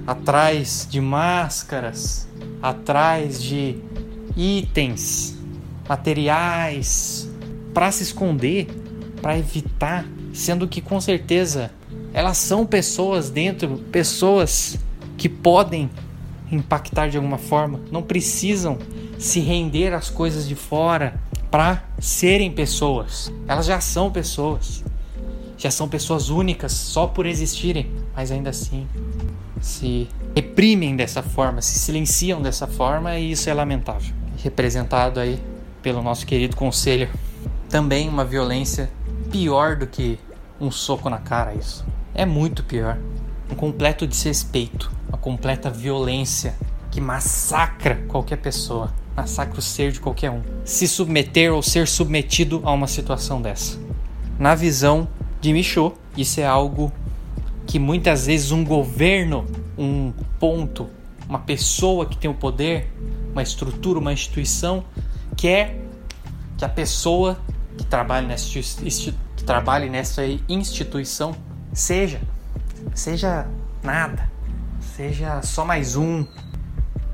atrás 0.09 0.87
de 0.89 0.99
máscaras, 0.99 2.27
atrás 2.63 3.39
de 3.43 3.77
itens, 4.35 5.37
materiais, 5.87 7.29
para 7.75 7.91
se 7.91 8.01
esconder, 8.01 8.65
para 9.21 9.37
evitar, 9.37 10.07
sendo 10.33 10.67
que 10.67 10.81
com 10.81 10.99
certeza 10.99 11.69
elas 12.11 12.39
são 12.39 12.65
pessoas 12.65 13.29
dentro, 13.29 13.77
pessoas 13.91 14.79
que 15.15 15.29
podem 15.29 15.91
impactar 16.51 17.09
de 17.09 17.17
alguma 17.17 17.37
forma, 17.37 17.79
não 17.91 18.01
precisam 18.01 18.79
se 19.19 19.39
render 19.39 19.93
às 19.93 20.09
coisas 20.09 20.47
de 20.47 20.55
fora 20.55 21.21
para 21.51 21.83
serem 21.99 22.51
pessoas. 22.51 23.31
Elas 23.47 23.67
já 23.67 23.79
são 23.79 24.11
pessoas. 24.11 24.83
Já 25.55 25.69
são 25.69 25.87
pessoas 25.87 26.29
únicas 26.29 26.71
só 26.71 27.05
por 27.05 27.27
existirem, 27.27 27.91
mas 28.15 28.31
ainda 28.31 28.49
assim 28.49 28.87
se 29.59 30.07
reprimem 30.35 30.95
dessa 30.95 31.21
forma, 31.21 31.61
se 31.61 31.79
silenciam 31.79 32.41
dessa 32.41 32.67
forma 32.67 33.17
e 33.17 33.31
isso 33.31 33.49
é 33.49 33.53
lamentável. 33.53 34.13
Representado 34.41 35.19
aí 35.19 35.39
pelo 35.81 36.01
nosso 36.01 36.25
querido 36.25 36.55
conselho. 36.55 37.09
Também 37.69 38.09
uma 38.09 38.25
violência 38.25 38.89
pior 39.31 39.75
do 39.75 39.87
que 39.87 40.17
um 40.59 40.71
soco 40.71 41.09
na 41.09 41.19
cara, 41.19 41.53
isso. 41.53 41.85
É 42.13 42.25
muito 42.25 42.63
pior. 42.63 42.97
Um 43.51 43.55
completo 43.55 44.05
desrespeito, 44.05 44.91
uma 45.07 45.17
completa 45.17 45.69
violência 45.69 46.55
que 46.91 46.99
massacra 46.99 48.03
qualquer 48.07 48.37
pessoa, 48.37 48.91
massacra 49.15 49.59
o 49.59 49.61
ser 49.61 49.91
de 49.91 49.99
qualquer 49.99 50.31
um. 50.31 50.41
Se 50.63 50.87
submeter 50.87 51.53
ou 51.53 51.61
ser 51.61 51.87
submetido 51.87 52.61
a 52.63 52.71
uma 52.71 52.87
situação 52.87 53.41
dessa. 53.41 53.79
Na 54.37 54.55
visão 54.55 55.07
de 55.39 55.53
Michaud, 55.53 55.95
isso 56.17 56.39
é 56.39 56.45
algo 56.45 56.91
que 57.69 57.77
muitas 57.77 58.25
vezes 58.25 58.51
um 58.51 58.65
governo, 58.65 59.45
um 59.77 60.11
ponto, 60.39 60.89
uma 61.27 61.37
pessoa 61.37 62.03
que 62.07 62.17
tem 62.17 62.27
o 62.27 62.33
poder, 62.33 62.91
uma 63.31 63.43
estrutura, 63.43 63.99
uma 63.99 64.11
instituição, 64.11 64.83
quer 65.37 65.79
que 66.57 66.65
a 66.65 66.67
pessoa 66.67 67.37
que 67.77 67.85
trabalhe 67.85 68.25
nessa, 68.25 68.49
que 68.49 69.43
trabalhe 69.45 69.87
nessa 69.87 70.23
instituição 70.49 71.35
seja, 71.71 72.19
seja 72.95 73.45
nada, 73.83 74.27
seja 74.95 75.39
só 75.43 75.63
mais 75.63 75.95
um. 75.95 76.25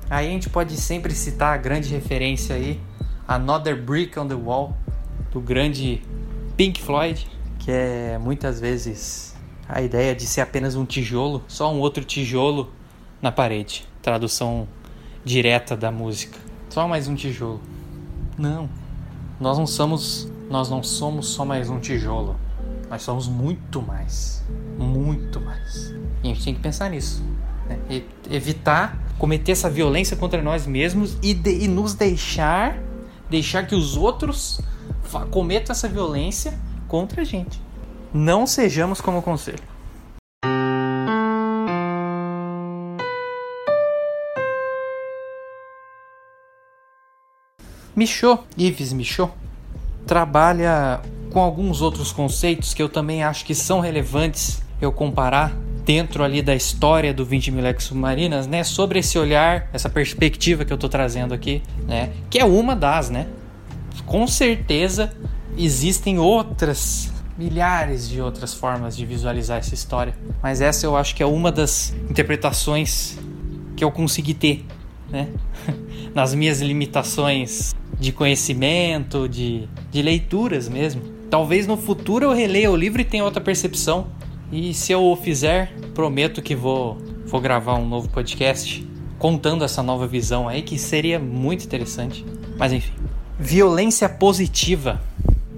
Aí 0.09 0.27
a 0.27 0.31
gente 0.31 0.49
pode 0.49 0.77
sempre 0.77 1.13
citar 1.13 1.53
a 1.53 1.57
grande 1.57 1.89
referência 1.89 2.55
aí, 2.55 2.79
Another 3.27 3.75
Brick 3.75 4.17
on 4.17 4.29
the 4.29 4.35
Wall, 4.35 4.73
do 5.33 5.41
grande 5.41 6.01
Pink 6.55 6.81
Floyd, 6.81 7.27
que 7.59 7.69
é 7.69 8.17
muitas 8.17 8.61
vezes 8.61 9.34
a 9.67 9.81
ideia 9.81 10.15
de 10.15 10.25
ser 10.25 10.41
apenas 10.41 10.75
um 10.75 10.85
tijolo, 10.85 11.43
só 11.47 11.73
um 11.73 11.79
outro 11.79 12.03
tijolo 12.03 12.71
na 13.21 13.31
parede. 13.31 13.87
Tradução 14.01 14.67
direta 15.23 15.75
da 15.75 15.91
música. 15.91 16.37
Só 16.69 16.87
mais 16.87 17.07
um 17.07 17.15
tijolo. 17.15 17.61
Não. 18.37 18.69
Nós 19.39 19.57
não 19.57 19.65
somos, 19.65 20.29
nós 20.49 20.69
não 20.69 20.83
somos 20.83 21.27
só 21.27 21.43
mais 21.43 21.69
um 21.69 21.79
tijolo. 21.79 22.35
Nós 22.89 23.01
somos 23.01 23.27
muito 23.27 23.81
mais, 23.81 24.43
muito 24.77 25.41
mais. 25.41 25.93
E 26.23 26.31
a 26.31 26.33
gente 26.33 26.43
tem 26.43 26.53
que 26.53 26.61
pensar 26.61 26.89
nisso, 26.89 27.23
né? 27.67 28.03
evitar 28.29 29.03
cometer 29.17 29.53
essa 29.53 29.69
violência 29.69 30.15
contra 30.15 30.41
nós 30.41 30.67
mesmos 30.67 31.17
e, 31.23 31.33
de, 31.33 31.63
e 31.63 31.67
nos 31.67 31.93
deixar 31.93 32.77
deixar 33.29 33.65
que 33.65 33.75
os 33.75 33.97
outros 33.97 34.61
cometam 35.31 35.73
essa 35.73 35.87
violência 35.87 36.57
contra 36.87 37.21
a 37.21 37.25
gente. 37.25 37.61
Não 38.17 38.47
sejamos 38.47 39.01
como 39.01 39.17
o 39.17 39.21
conselho. 39.21 39.59
Michaud, 47.93 48.41
Yves 48.57 48.93
Michaud, 48.93 49.33
trabalha 50.07 51.01
com 51.29 51.41
alguns 51.41 51.81
outros 51.81 52.13
conceitos 52.13 52.73
que 52.73 52.81
eu 52.81 52.87
também 52.87 53.21
acho 53.21 53.43
que 53.43 53.53
são 53.53 53.81
relevantes 53.81 54.63
eu 54.81 54.93
comparar 54.93 55.53
dentro 55.83 56.23
ali 56.23 56.41
da 56.41 56.55
história 56.55 57.13
do 57.13 57.25
20 57.25 57.51
mil 57.51 57.63
leques 57.63 57.85
submarinas, 57.85 58.47
né, 58.47 58.63
sobre 58.63 58.99
esse 58.99 59.19
olhar, 59.19 59.69
essa 59.73 59.89
perspectiva 59.89 60.63
que 60.63 60.71
eu 60.71 60.75
estou 60.75 60.89
trazendo 60.89 61.33
aqui, 61.33 61.61
né, 61.85 62.13
que 62.29 62.39
é 62.39 62.45
uma 62.45 62.77
das, 62.77 63.09
né, 63.09 63.27
com 64.05 64.25
certeza 64.25 65.13
existem 65.57 66.17
outras 66.17 67.13
milhares 67.37 68.07
de 68.07 68.21
outras 68.21 68.53
formas 68.53 68.95
de 68.95 69.05
visualizar 69.05 69.57
essa 69.57 69.73
história, 69.73 70.15
mas 70.41 70.61
essa 70.61 70.85
eu 70.85 70.95
acho 70.95 71.15
que 71.15 71.21
é 71.21 71.25
uma 71.25 71.51
das 71.51 71.93
interpretações 72.09 73.17
que 73.75 73.83
eu 73.83 73.91
consegui 73.91 74.33
ter, 74.33 74.65
né? 75.09 75.29
Nas 76.15 76.33
minhas 76.33 76.61
limitações 76.61 77.75
de 77.99 78.11
conhecimento, 78.11 79.27
de, 79.27 79.67
de 79.91 80.01
leituras 80.01 80.69
mesmo. 80.69 81.01
Talvez 81.29 81.67
no 81.67 81.75
futuro 81.75 82.25
eu 82.25 82.33
releia 82.33 82.71
o 82.71 82.75
livro 82.75 83.01
e 83.01 83.05
tenha 83.05 83.23
outra 83.23 83.41
percepção. 83.41 84.07
E 84.51 84.73
se 84.73 84.93
eu 84.93 85.03
o 85.03 85.15
fizer, 85.15 85.73
prometo 85.93 86.41
que 86.41 86.55
vou, 86.55 86.97
vou 87.25 87.41
gravar 87.41 87.75
um 87.75 87.87
novo 87.87 88.07
podcast 88.09 88.87
contando 89.19 89.65
essa 89.65 89.83
nova 89.83 90.07
visão 90.07 90.47
aí, 90.47 90.61
que 90.61 90.77
seria 90.77 91.19
muito 91.19 91.65
interessante. 91.65 92.25
Mas 92.57 92.71
enfim. 92.71 92.93
Violência 93.37 94.07
positiva. 94.07 95.01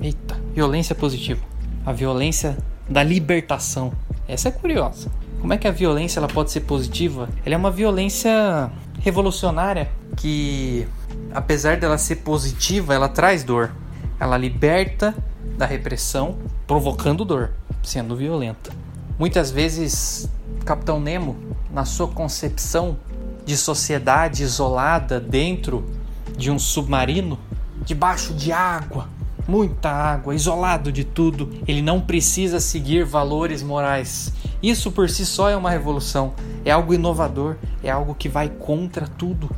Eita, 0.01 0.39
violência 0.55 0.95
positiva 0.95 1.56
a 1.87 1.93
violência 1.93 2.57
da 2.89 3.01
libertação. 3.01 3.93
Essa 4.27 4.49
é 4.49 4.51
curiosa. 4.51 5.09
Como 5.39 5.53
é 5.53 5.57
que 5.57 5.69
a 5.69 5.71
violência 5.71 6.19
ela 6.19 6.27
pode 6.27 6.51
ser 6.51 6.59
positiva? 6.61 7.29
Ela 7.45 7.55
é 7.55 7.57
uma 7.57 7.71
violência 7.71 8.69
revolucionária 8.99 9.89
que, 10.17 10.85
apesar 11.33 11.77
dela 11.77 11.97
ser 11.97 12.17
positiva, 12.17 12.93
ela 12.93 13.07
traz 13.07 13.41
dor. 13.41 13.71
Ela 14.19 14.37
liberta 14.37 15.15
da 15.57 15.65
repressão, 15.65 16.37
provocando 16.67 17.23
dor, 17.23 17.51
sendo 17.81 18.17
violenta. 18.17 18.69
Muitas 19.17 19.49
vezes, 19.49 20.29
Capitão 20.65 20.99
Nemo, 20.99 21.37
na 21.71 21.85
sua 21.85 22.09
concepção 22.09 22.97
de 23.45 23.55
sociedade 23.55 24.43
isolada 24.43 25.21
dentro 25.21 25.89
de 26.37 26.51
um 26.51 26.59
submarino, 26.59 27.39
debaixo 27.85 28.33
de 28.33 28.51
água, 28.51 29.07
muita 29.47 29.89
água, 29.89 30.35
isolado 30.35 30.91
de 30.91 31.03
tudo. 31.03 31.49
Ele 31.67 31.81
não 31.81 32.01
precisa 32.01 32.59
seguir 32.59 33.05
valores 33.05 33.63
morais. 33.63 34.33
Isso 34.61 34.91
por 34.91 35.09
si 35.09 35.25
só 35.25 35.49
é 35.49 35.55
uma 35.55 35.69
revolução, 35.69 36.33
é 36.65 36.71
algo 36.71 36.93
inovador, 36.93 37.55
é 37.83 37.89
algo 37.89 38.13
que 38.13 38.27
vai 38.27 38.49
contra 38.49 39.07
tudo. 39.07 39.49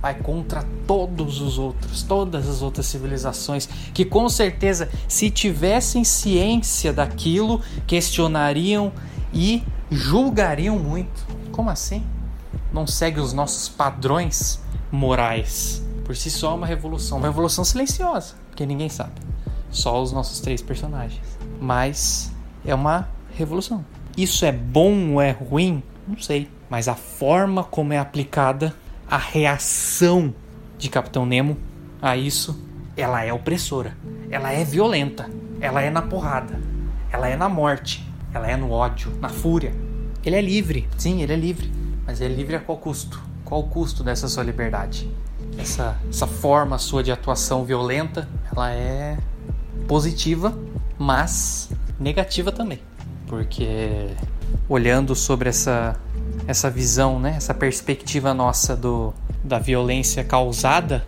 vai 0.00 0.14
contra 0.14 0.64
todos 0.86 1.40
os 1.40 1.58
outros, 1.58 2.02
todas 2.02 2.48
as 2.48 2.62
outras 2.62 2.86
civilizações 2.86 3.68
que 3.92 4.04
com 4.04 4.28
certeza, 4.28 4.88
se 5.06 5.30
tivessem 5.30 6.04
ciência 6.04 6.92
daquilo, 6.92 7.60
questionariam 7.86 8.92
e 9.32 9.62
julgariam 9.90 10.78
muito. 10.78 11.26
Como 11.52 11.68
assim? 11.68 12.02
Não 12.72 12.86
segue 12.86 13.20
os 13.20 13.32
nossos 13.32 13.68
padrões 13.68 14.60
morais. 14.90 15.82
Por 16.04 16.16
si 16.16 16.30
só, 16.30 16.52
é 16.52 16.54
uma 16.54 16.66
revolução, 16.66 17.18
uma 17.18 17.28
revolução 17.28 17.64
silenciosa, 17.64 18.34
porque 18.60 18.66
ninguém 18.66 18.90
sabe. 18.90 19.12
Só 19.70 20.02
os 20.02 20.12
nossos 20.12 20.38
três 20.40 20.60
personagens. 20.60 21.22
Mas 21.58 22.30
é 22.62 22.74
uma 22.74 23.08
revolução. 23.34 23.82
Isso 24.14 24.44
é 24.44 24.52
bom 24.52 25.14
ou 25.14 25.22
é 25.22 25.30
ruim? 25.30 25.82
Não 26.06 26.18
sei. 26.18 26.50
Mas 26.68 26.86
a 26.86 26.94
forma 26.94 27.64
como 27.64 27.94
é 27.94 27.98
aplicada, 27.98 28.74
a 29.08 29.16
reação 29.16 30.34
de 30.76 30.90
Capitão 30.90 31.24
Nemo 31.24 31.56
a 32.02 32.18
isso, 32.18 32.62
ela 32.94 33.24
é 33.24 33.32
opressora. 33.32 33.96
Ela 34.30 34.52
é 34.52 34.62
violenta. 34.62 35.30
Ela 35.58 35.80
é 35.80 35.88
na 35.88 36.02
porrada. 36.02 36.60
Ela 37.10 37.28
é 37.28 37.36
na 37.36 37.48
morte. 37.48 38.06
Ela 38.34 38.50
é 38.50 38.58
no 38.58 38.70
ódio, 38.70 39.10
na 39.20 39.30
fúria. 39.30 39.72
Ele 40.22 40.36
é 40.36 40.42
livre. 40.42 40.86
Sim, 40.98 41.22
ele 41.22 41.32
é 41.32 41.36
livre. 41.36 41.72
Mas 42.04 42.20
ele 42.20 42.34
é 42.34 42.36
livre 42.36 42.56
a 42.56 42.60
qual 42.60 42.76
custo? 42.76 43.22
Qual 43.42 43.62
o 43.62 43.68
custo 43.68 44.04
dessa 44.04 44.28
sua 44.28 44.42
liberdade? 44.42 45.10
Essa, 45.60 45.98
essa 46.08 46.26
forma 46.26 46.78
sua 46.78 47.02
de 47.02 47.12
atuação 47.12 47.64
violenta, 47.64 48.28
ela 48.50 48.72
é 48.72 49.18
positiva, 49.86 50.56
mas 50.98 51.70
negativa 51.98 52.50
também. 52.50 52.80
Porque 53.26 54.08
olhando 54.68 55.14
sobre 55.14 55.48
essa, 55.48 55.96
essa 56.46 56.70
visão, 56.70 57.18
né, 57.18 57.34
essa 57.36 57.52
perspectiva 57.52 58.32
nossa 58.32 58.74
do, 58.74 59.12
da 59.44 59.58
violência 59.58 60.24
causada 60.24 61.06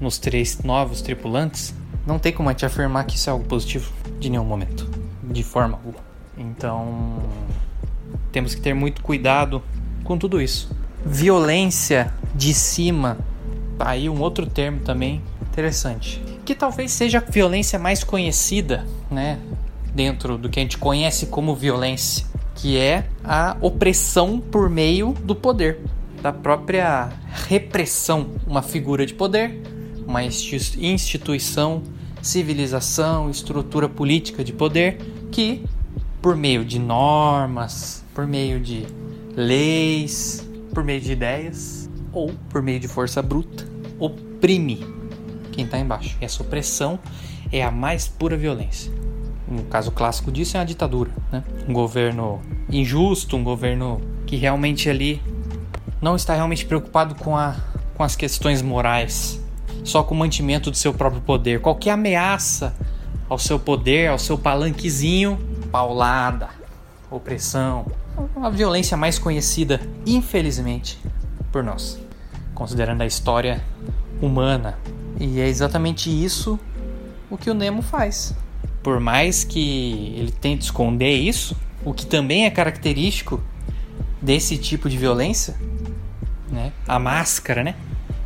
nos 0.00 0.18
três 0.18 0.62
novos 0.62 1.00
tripulantes, 1.00 1.74
não 2.06 2.18
tem 2.18 2.32
como 2.32 2.48
a 2.48 2.52
gente 2.52 2.66
afirmar 2.66 3.04
que 3.04 3.16
isso 3.16 3.30
é 3.30 3.32
algo 3.32 3.44
positivo 3.44 3.92
de 4.18 4.28
nenhum 4.28 4.44
momento, 4.44 4.88
de 5.22 5.42
forma 5.42 5.76
alguma. 5.76 6.02
Então, 6.36 7.22
temos 8.32 8.54
que 8.54 8.60
ter 8.60 8.74
muito 8.74 9.02
cuidado 9.02 9.62
com 10.02 10.18
tudo 10.18 10.40
isso. 10.40 10.74
Violência 11.04 12.12
de 12.34 12.52
cima, 12.52 13.18
tá 13.82 13.90
aí 13.90 14.08
um 14.08 14.20
outro 14.20 14.46
termo 14.46 14.78
também 14.80 15.20
interessante, 15.50 16.22
que 16.44 16.54
talvez 16.54 16.92
seja 16.92 17.18
a 17.18 17.20
violência 17.20 17.80
mais 17.80 18.04
conhecida, 18.04 18.86
né, 19.10 19.40
dentro 19.92 20.38
do 20.38 20.48
que 20.48 20.60
a 20.60 20.62
gente 20.62 20.78
conhece 20.78 21.26
como 21.26 21.52
violência, 21.54 22.24
que 22.54 22.78
é 22.78 23.08
a 23.24 23.56
opressão 23.60 24.38
por 24.38 24.70
meio 24.70 25.12
do 25.24 25.34
poder, 25.34 25.80
da 26.22 26.32
própria 26.32 27.10
repressão, 27.48 28.30
uma 28.46 28.62
figura 28.62 29.04
de 29.04 29.14
poder, 29.14 29.60
uma 30.06 30.22
instituição, 30.22 31.82
civilização, 32.22 33.28
estrutura 33.28 33.88
política 33.88 34.44
de 34.44 34.52
poder 34.52 34.98
que 35.32 35.64
por 36.20 36.36
meio 36.36 36.64
de 36.64 36.78
normas, 36.78 38.04
por 38.14 38.28
meio 38.28 38.60
de 38.60 38.86
leis, 39.34 40.48
por 40.72 40.84
meio 40.84 41.00
de 41.00 41.10
ideias 41.10 41.90
ou 42.12 42.32
por 42.48 42.62
meio 42.62 42.78
de 42.78 42.86
força 42.86 43.20
bruta, 43.20 43.71
oprime 44.04 44.84
quem 45.52 45.64
está 45.64 45.78
embaixo. 45.78 46.16
E 46.20 46.24
essa 46.24 46.42
opressão 46.42 46.98
é 47.50 47.62
a 47.62 47.70
mais 47.70 48.08
pura 48.08 48.36
violência 48.36 48.90
um 49.52 49.64
caso 49.64 49.90
clássico 49.90 50.32
disso 50.32 50.56
é 50.56 50.60
a 50.60 50.64
ditadura, 50.64 51.10
né? 51.30 51.44
Um 51.68 51.72
governo 51.72 52.40
injusto, 52.70 53.36
um 53.36 53.44
governo 53.44 54.00
que 54.26 54.36
realmente 54.36 54.88
ali 54.88 55.22
não 56.00 56.16
está 56.16 56.34
realmente 56.34 56.64
preocupado 56.64 57.14
com, 57.14 57.36
a, 57.36 57.56
com 57.94 58.02
as 58.02 58.16
questões 58.16 58.62
morais, 58.62 59.40
só 59.84 60.02
com 60.02 60.14
o 60.14 60.18
mantimento 60.18 60.70
do 60.70 60.76
seu 60.76 60.94
próprio 60.94 61.20
poder. 61.20 61.60
Qualquer 61.60 61.90
ameaça 61.90 62.74
ao 63.28 63.38
seu 63.38 63.58
poder, 63.58 64.08
ao 64.08 64.18
seu 64.18 64.38
palanquezinho, 64.38 65.38
paulada, 65.70 66.48
opressão, 67.10 67.86
a 68.36 68.48
violência 68.48 68.96
mais 68.96 69.18
conhecida, 69.18 69.80
infelizmente, 70.06 70.98
por 71.50 71.62
nós, 71.62 71.98
considerando 72.54 73.02
a 73.02 73.06
história 73.06 73.62
humana. 74.20 74.78
E 75.20 75.40
é 75.40 75.48
exatamente 75.48 76.10
isso 76.10 76.58
o 77.30 77.36
que 77.36 77.50
o 77.50 77.54
Nemo 77.54 77.82
faz 77.82 78.34
por 78.82 78.98
mais 78.98 79.44
que 79.44 80.14
ele 80.16 80.32
tente 80.32 80.64
esconder 80.64 81.14
isso, 81.14 81.56
o 81.84 81.94
que 81.94 82.04
também 82.04 82.44
é 82.44 82.50
característico 82.50 83.40
desse 84.20 84.58
tipo 84.58 84.88
de 84.90 84.98
violência, 84.98 85.54
né? 86.50 86.72
A 86.86 86.98
máscara, 86.98 87.62
né? 87.62 87.76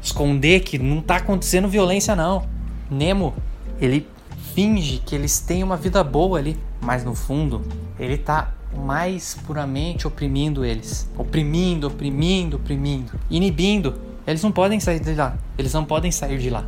Esconder 0.03 0.61
que 0.61 0.79
não 0.79 1.01
tá 1.01 1.16
acontecendo 1.16 1.68
violência 1.68 2.16
não. 2.16 2.47
Nemo, 2.91 3.35
ele 3.81 4.07
finge 4.55 4.99
que 5.05 5.14
eles 5.14 5.41
têm 5.41 5.62
uma 5.62 5.77
vida 5.77 6.03
boa 6.03 6.39
ali, 6.39 6.57
mas 6.81 7.05
no 7.05 7.14
fundo, 7.14 7.62
ele 7.99 8.16
tá 8.16 8.53
mais 8.74 9.35
puramente 9.47 10.07
oprimindo 10.07 10.64
eles, 10.64 11.09
oprimindo, 11.16 11.87
oprimindo, 11.87 12.57
oprimindo, 12.57 13.12
inibindo. 13.31 13.95
Eles 14.27 14.43
não 14.43 14.51
podem 14.51 14.81
sair 14.81 15.01
de 15.01 15.14
lá. 15.14 15.37
Eles 15.57 15.72
não 15.72 15.85
podem 15.85 16.11
sair 16.11 16.39
de 16.39 16.51
lá. 16.51 16.64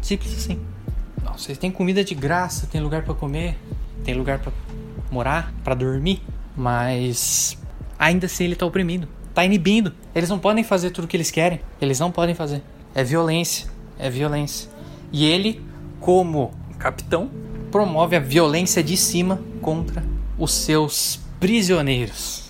Simples 0.00 0.34
assim. 0.34 0.60
Vocês 1.36 1.58
têm 1.58 1.70
comida 1.70 2.04
de 2.04 2.14
graça, 2.14 2.66
tem 2.66 2.80
lugar 2.80 3.02
para 3.02 3.12
comer, 3.12 3.58
tem 4.04 4.14
lugar 4.14 4.38
para 4.38 4.52
morar, 5.10 5.52
para 5.64 5.74
dormir, 5.74 6.22
mas 6.56 7.58
ainda 7.98 8.26
assim 8.26 8.44
ele 8.44 8.54
tá 8.54 8.64
oprimindo, 8.64 9.08
tá 9.34 9.44
inibindo. 9.44 9.92
Eles 10.14 10.30
não 10.30 10.38
podem 10.38 10.62
fazer 10.62 10.90
tudo 10.90 11.06
o 11.06 11.08
que 11.08 11.16
eles 11.16 11.30
querem. 11.30 11.60
Eles 11.80 11.98
não 11.98 12.12
podem 12.12 12.34
fazer. 12.34 12.62
É 12.94 13.02
violência, 13.02 13.68
é 13.98 14.08
violência. 14.08 14.70
E 15.10 15.24
ele, 15.24 15.60
como 16.00 16.52
capitão, 16.78 17.30
promove 17.72 18.14
a 18.14 18.20
violência 18.20 18.82
de 18.82 18.96
cima 18.96 19.40
contra 19.60 20.04
os 20.38 20.52
seus 20.52 21.18
prisioneiros. 21.40 22.43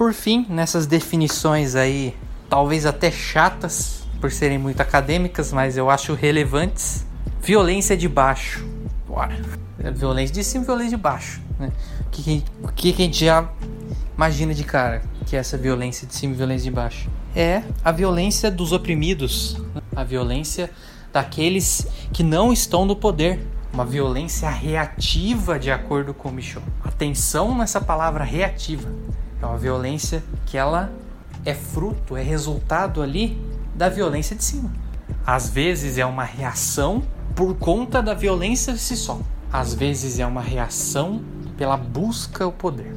Por 0.00 0.14
fim, 0.14 0.46
nessas 0.48 0.86
definições 0.86 1.74
aí, 1.74 2.16
talvez 2.48 2.86
até 2.86 3.10
chatas, 3.10 4.02
por 4.18 4.32
serem 4.32 4.56
muito 4.56 4.80
acadêmicas, 4.80 5.52
mas 5.52 5.76
eu 5.76 5.90
acho 5.90 6.14
relevantes. 6.14 7.04
Violência 7.42 7.94
de 7.94 8.08
baixo. 8.08 8.66
Bora. 9.06 9.38
É 9.78 9.90
violência 9.90 10.34
de 10.34 10.42
cima 10.42 10.64
violência 10.64 10.96
de 10.96 11.02
baixo. 11.02 11.42
Né? 11.58 11.70
O 12.00 12.08
que, 12.08 12.42
que, 12.74 12.92
que 12.94 13.02
a 13.02 13.04
gente 13.04 13.26
já 13.26 13.46
imagina 14.16 14.54
de 14.54 14.64
cara 14.64 15.02
que 15.26 15.36
é 15.36 15.38
essa 15.38 15.58
violência 15.58 16.06
de 16.06 16.14
cima 16.14 16.32
e 16.32 16.36
violência 16.38 16.64
de 16.64 16.74
baixo? 16.74 17.10
É 17.36 17.62
a 17.84 17.92
violência 17.92 18.50
dos 18.50 18.72
oprimidos, 18.72 19.58
né? 19.74 19.82
a 19.94 20.02
violência 20.02 20.70
daqueles 21.12 21.86
que 22.10 22.22
não 22.22 22.54
estão 22.54 22.86
no 22.86 22.96
poder. 22.96 23.38
Uma 23.70 23.84
violência 23.84 24.48
reativa, 24.48 25.58
de 25.58 25.70
acordo 25.70 26.14
com 26.14 26.30
Michel. 26.30 26.62
Atenção 26.82 27.54
nessa 27.54 27.82
palavra 27.82 28.24
reativa. 28.24 28.88
É 29.40 29.46
uma 29.46 29.58
violência 29.58 30.22
que 30.46 30.56
ela 30.56 30.92
é 31.44 31.54
fruto, 31.54 32.16
é 32.16 32.22
resultado 32.22 33.02
ali 33.02 33.40
da 33.74 33.88
violência 33.88 34.36
de 34.36 34.44
cima. 34.44 34.70
Às 35.26 35.48
vezes 35.48 35.98
é 35.98 36.04
uma 36.04 36.24
reação 36.24 37.02
por 37.34 37.54
conta 37.56 38.02
da 38.02 38.14
violência 38.14 38.72
de 38.72 38.78
si 38.78 38.96
só. 38.96 39.20
Às 39.52 39.74
vezes 39.74 40.18
é 40.18 40.26
uma 40.26 40.42
reação 40.42 41.22
pela 41.56 41.76
busca 41.76 42.44
ao 42.44 42.52
poder. 42.52 42.94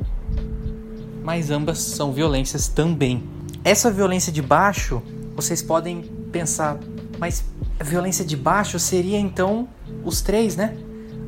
Mas 1.23 1.49
ambas 1.49 1.79
são 1.79 2.11
violências 2.11 2.67
também. 2.67 3.23
Essa 3.63 3.89
violência 3.89 4.31
de 4.31 4.41
baixo, 4.41 5.01
vocês 5.35 5.61
podem 5.61 6.01
pensar, 6.31 6.77
mas 7.17 7.45
a 7.79 7.83
violência 7.83 8.25
de 8.25 8.35
baixo 8.35 8.77
seria 8.77 9.17
então 9.17 9.67
os 10.03 10.21
três, 10.21 10.55
né? 10.55 10.77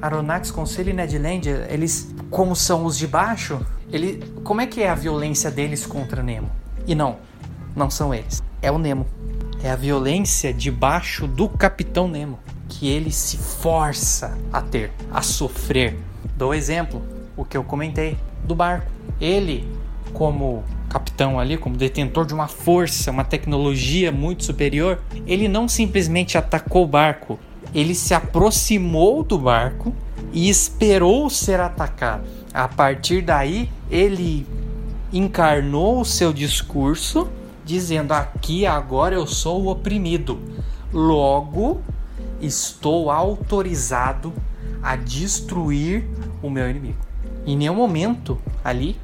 Aronnax, 0.01 0.51
Conselho 0.51 0.89
e 0.89 0.93
Ned 0.93 1.18
Land, 1.18 1.49
eles, 1.70 2.13
como 2.30 2.55
são 2.55 2.86
os 2.86 2.97
de 2.97 3.07
baixo, 3.07 3.66
ele, 3.92 4.24
como 4.44 4.62
é 4.62 4.68
que 4.68 4.82
é 4.82 4.90
a 4.90 4.96
violência 4.96 5.52
deles 5.52 5.86
contra 5.86 6.24
Nemo? 6.24 6.50
E 6.88 6.96
não, 6.96 7.18
não 7.76 7.90
são 7.90 8.14
eles. 8.14 8.44
É 8.62 8.72
o 8.72 8.78
Nemo. 8.78 9.06
É 9.64 9.72
a 9.72 9.76
violência 9.76 10.54
debaixo 10.54 11.28
do 11.28 11.50
Capitão 11.50 12.08
Nemo 12.08 12.40
que 12.68 12.90
ele 12.90 13.12
se 13.12 13.38
força 13.38 14.38
a 14.52 14.62
ter, 14.62 14.92
a 15.12 15.22
sofrer. 15.22 15.98
Dou 16.36 16.54
exemplo, 16.54 17.02
o 17.38 17.46
que 17.46 17.56
eu 17.56 17.64
comentei 17.64 18.18
do 18.44 18.56
barco. 18.56 18.92
Ele, 19.20 19.68
como 20.14 20.64
capitão 20.90 21.40
ali, 21.40 21.58
como 21.58 21.78
detentor 21.78 22.26
de 22.26 22.34
uma 22.34 22.48
força, 22.48 23.12
uma 23.12 23.24
tecnologia 23.24 24.12
muito 24.12 24.44
superior, 24.44 25.02
ele 25.26 25.48
não 25.48 25.68
simplesmente 25.68 26.38
atacou 26.38 26.84
o 26.84 26.88
barco, 26.88 27.40
ele 27.74 27.94
se 27.94 28.14
aproximou 28.14 29.24
do 29.24 29.38
barco 29.38 29.94
e 30.34 30.50
esperou 30.50 31.30
ser 31.30 31.60
atacado. 31.60 32.24
A 32.56 32.70
partir 32.70 33.22
daí, 33.22 33.70
ele 33.91 34.47
encarnou 35.12 35.99
o 35.99 36.06
seu 36.06 36.32
discurso 36.32 37.28
dizendo: 37.66 38.14
Aqui 38.14 38.66
agora 38.66 39.14
eu 39.14 39.28
sou 39.28 39.68
oprimido, 39.68 40.39
logo 40.93 41.82
estou 42.39 43.12
autorizado 43.12 44.32
a 44.82 44.95
destruir 44.95 46.08
o 46.41 46.49
meu 46.49 46.70
inimigo. 46.70 46.97
Em 47.45 47.58
nenhum 47.58 47.76
momento 47.76 48.39
ali, 48.64 48.95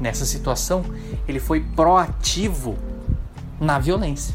nessa 0.00 0.26
situação, 0.26 0.84
ele 1.28 1.38
foi 1.38 1.60
proativo 1.60 2.76
na 3.60 3.78
violência. 3.78 4.34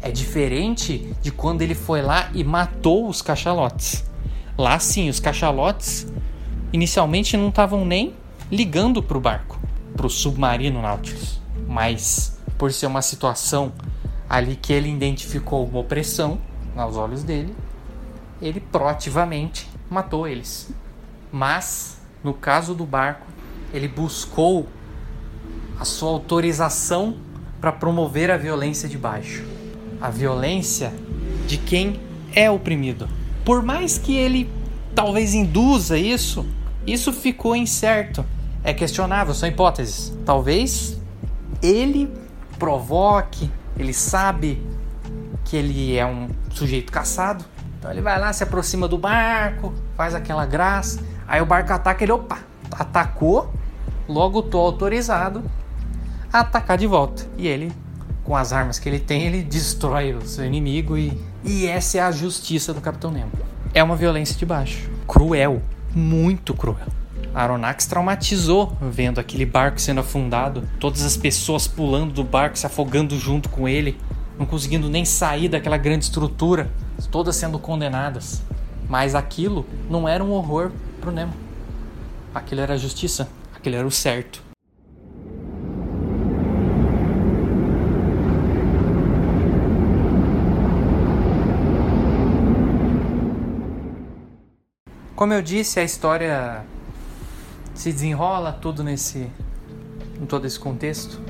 É 0.00 0.12
diferente 0.12 1.12
de 1.20 1.32
quando 1.32 1.62
ele 1.62 1.74
foi 1.74 2.02
lá 2.02 2.30
e 2.34 2.44
matou 2.44 3.08
os 3.08 3.20
cachalotes. 3.20 4.04
Lá 4.56 4.78
sim, 4.78 5.08
os 5.08 5.18
cachalotes 5.18 6.06
inicialmente 6.72 7.36
não 7.36 7.48
estavam 7.48 7.84
nem 7.84 8.14
ligando 8.50 9.02
para 9.02 9.16
o 9.16 9.20
barco, 9.20 9.58
para 9.96 10.06
o 10.06 10.10
submarino 10.10 10.82
Nautilus. 10.82 11.40
Mas 11.66 12.38
por 12.58 12.72
ser 12.72 12.86
uma 12.86 13.02
situação 13.02 13.72
ali 14.28 14.56
que 14.56 14.72
ele 14.72 14.90
identificou 14.90 15.66
uma 15.66 15.80
opressão 15.80 16.38
aos 16.76 16.96
olhos 16.96 17.22
dele, 17.22 17.54
ele 18.40 18.60
proativamente 18.60 19.68
matou 19.90 20.26
eles. 20.26 20.70
Mas 21.32 22.00
no 22.22 22.34
caso 22.34 22.74
do 22.74 22.84
barco, 22.84 23.26
ele 23.72 23.88
buscou 23.88 24.68
a 25.78 25.84
sua 25.84 26.10
autorização 26.10 27.16
para 27.60 27.72
promover 27.72 28.30
a 28.30 28.36
violência 28.36 28.88
de 28.88 28.98
baixo, 28.98 29.44
a 30.00 30.10
violência 30.10 30.92
de 31.46 31.56
quem 31.56 32.00
é 32.34 32.50
oprimido. 32.50 33.08
Por 33.44 33.62
mais 33.62 33.98
que 33.98 34.16
ele 34.16 34.50
talvez 34.94 35.34
induza 35.34 35.98
isso, 35.98 36.46
isso 36.86 37.12
ficou 37.12 37.54
incerto. 37.54 38.24
É 38.62 38.74
questionável, 38.74 39.34
são 39.34 39.48
hipóteses. 39.48 40.12
Talvez 40.24 40.98
ele 41.62 42.12
provoque, 42.58 43.50
ele 43.78 43.92
sabe 43.92 44.62
que 45.44 45.56
ele 45.56 45.96
é 45.96 46.06
um 46.06 46.28
sujeito 46.50 46.92
caçado. 46.92 47.44
Então 47.78 47.90
ele 47.90 48.02
vai 48.02 48.20
lá, 48.20 48.32
se 48.32 48.42
aproxima 48.42 48.86
do 48.86 48.98
barco, 48.98 49.72
faz 49.96 50.14
aquela 50.14 50.44
graça. 50.44 51.00
Aí 51.26 51.40
o 51.40 51.46
barco 51.46 51.72
ataca, 51.72 52.04
ele, 52.04 52.12
opa, 52.12 52.38
atacou, 52.70 53.52
logo 54.08 54.42
tô 54.42 54.58
autorizado 54.58 55.42
a 56.32 56.40
atacar 56.40 56.76
de 56.76 56.86
volta. 56.86 57.26
E 57.38 57.48
ele, 57.48 57.72
com 58.24 58.36
as 58.36 58.52
armas 58.52 58.78
que 58.78 58.88
ele 58.88 58.98
tem, 58.98 59.22
ele 59.22 59.42
destrói 59.42 60.14
o 60.14 60.26
seu 60.26 60.44
inimigo 60.44 60.98
e, 60.98 61.18
e 61.42 61.66
essa 61.66 61.98
é 61.98 62.00
a 62.00 62.10
justiça 62.10 62.74
do 62.74 62.80
Capitão 62.80 63.10
Nemo. 63.10 63.32
É 63.72 63.82
uma 63.82 63.96
violência 63.96 64.36
de 64.36 64.44
baixo, 64.44 64.90
cruel, 65.06 65.62
muito 65.94 66.54
cruel. 66.54 66.86
A 67.34 67.42
Aronnax 67.42 67.86
traumatizou 67.86 68.76
vendo 68.80 69.20
aquele 69.20 69.46
barco 69.46 69.80
sendo 69.80 70.00
afundado, 70.00 70.68
todas 70.80 71.02
as 71.02 71.16
pessoas 71.16 71.68
pulando 71.68 72.12
do 72.12 72.24
barco, 72.24 72.58
se 72.58 72.66
afogando 72.66 73.16
junto 73.18 73.48
com 73.48 73.68
ele, 73.68 73.96
não 74.38 74.44
conseguindo 74.44 74.88
nem 74.88 75.04
sair 75.04 75.48
daquela 75.48 75.76
grande 75.76 76.04
estrutura, 76.04 76.70
todas 77.10 77.36
sendo 77.36 77.58
condenadas. 77.58 78.42
Mas 78.88 79.14
aquilo 79.14 79.64
não 79.88 80.08
era 80.08 80.24
um 80.24 80.32
horror 80.32 80.72
pro 81.00 81.12
Nemo. 81.12 81.34
Aquilo 82.34 82.60
era 82.60 82.74
a 82.74 82.78
justiça, 82.78 83.28
aquilo 83.54 83.76
era 83.76 83.86
o 83.86 83.90
certo. 83.90 84.49
Como 95.20 95.34
eu 95.34 95.42
disse, 95.42 95.78
a 95.78 95.84
história 95.84 96.64
se 97.74 97.92
desenrola 97.92 98.54
tudo 98.54 98.82
nesse 98.82 99.30
em 100.18 100.24
todo 100.24 100.46
esse 100.46 100.58
contexto. 100.58 101.20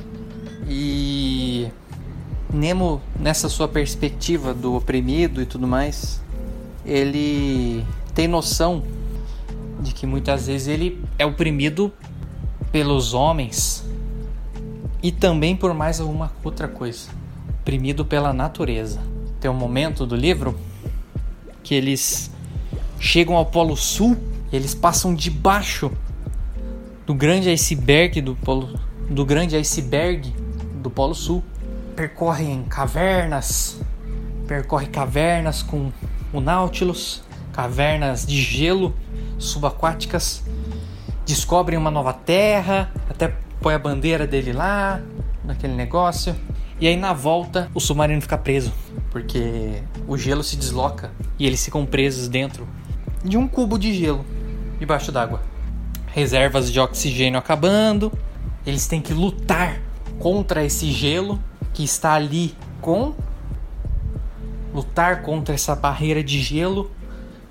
E 0.68 1.66
Nemo, 2.54 3.02
nessa 3.18 3.48
sua 3.48 3.66
perspectiva 3.66 4.54
do 4.54 4.76
oprimido 4.76 5.42
e 5.42 5.44
tudo 5.44 5.66
mais, 5.66 6.22
ele 6.86 7.84
tem 8.14 8.28
noção 8.28 8.84
de 9.80 9.92
que 9.92 10.06
muitas 10.06 10.46
vezes 10.46 10.68
ele 10.68 11.04
é 11.18 11.26
oprimido 11.26 11.92
pelos 12.70 13.12
homens 13.12 13.84
e 15.02 15.10
também 15.10 15.56
por 15.56 15.74
mais 15.74 15.98
alguma 16.00 16.30
outra 16.44 16.68
coisa, 16.68 17.08
oprimido 17.60 18.04
pela 18.04 18.32
natureza. 18.32 19.00
Tem 19.40 19.50
um 19.50 19.54
momento 19.54 20.06
do 20.06 20.14
livro 20.14 20.56
que 21.64 21.74
eles 21.74 22.29
chegam 23.00 23.34
ao 23.34 23.46
Polo 23.46 23.76
Sul, 23.76 24.16
eles 24.52 24.74
passam 24.74 25.14
debaixo 25.14 25.90
do 27.06 27.14
grande 27.14 27.48
iceberg 27.48 28.20
do 28.20 28.36
Polo 28.36 28.78
do 29.08 29.24
grande 29.24 29.56
iceberg 29.56 30.32
do 30.80 30.88
Polo 30.88 31.14
Sul, 31.16 31.42
percorrem 31.96 32.62
cavernas, 32.68 33.80
percorre 34.46 34.86
cavernas 34.86 35.62
com 35.62 35.90
o 36.32 36.40
Nautilus, 36.40 37.24
cavernas 37.52 38.24
de 38.24 38.40
gelo 38.40 38.94
subaquáticas, 39.36 40.44
descobrem 41.26 41.76
uma 41.76 41.90
nova 41.90 42.12
terra, 42.12 42.92
até 43.08 43.34
põe 43.60 43.74
a 43.74 43.78
bandeira 43.80 44.28
dele 44.28 44.52
lá, 44.52 45.00
naquele 45.44 45.74
negócio. 45.74 46.36
E 46.80 46.86
aí 46.86 46.96
na 46.96 47.12
volta 47.12 47.68
o 47.74 47.80
submarino 47.80 48.22
fica 48.22 48.38
preso, 48.38 48.72
porque 49.10 49.82
o 50.06 50.16
gelo 50.16 50.44
se 50.44 50.56
desloca 50.56 51.10
e 51.36 51.46
eles 51.46 51.64
ficam 51.64 51.84
presos 51.84 52.28
dentro 52.28 52.66
de 53.24 53.36
um 53.36 53.46
cubo 53.46 53.78
de 53.78 53.92
gelo 53.92 54.24
debaixo 54.78 55.12
d'água. 55.12 55.42
Reservas 56.06 56.72
de 56.72 56.80
oxigênio 56.80 57.38
acabando, 57.38 58.12
eles 58.66 58.86
têm 58.86 59.00
que 59.00 59.12
lutar 59.12 59.80
contra 60.18 60.64
esse 60.64 60.90
gelo 60.90 61.38
que 61.72 61.84
está 61.84 62.14
ali 62.14 62.54
com 62.80 63.14
lutar 64.72 65.22
contra 65.22 65.54
essa 65.54 65.74
barreira 65.74 66.22
de 66.22 66.40
gelo 66.40 66.90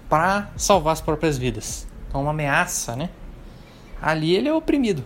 para 0.07 0.49
salvar 0.55 0.93
as 0.93 1.01
próprias 1.01 1.37
vidas. 1.37 1.87
Então, 2.07 2.21
uma 2.21 2.31
ameaça, 2.31 2.95
né? 2.95 3.09
Ali 4.01 4.35
ele 4.35 4.47
é 4.47 4.53
oprimido. 4.53 5.03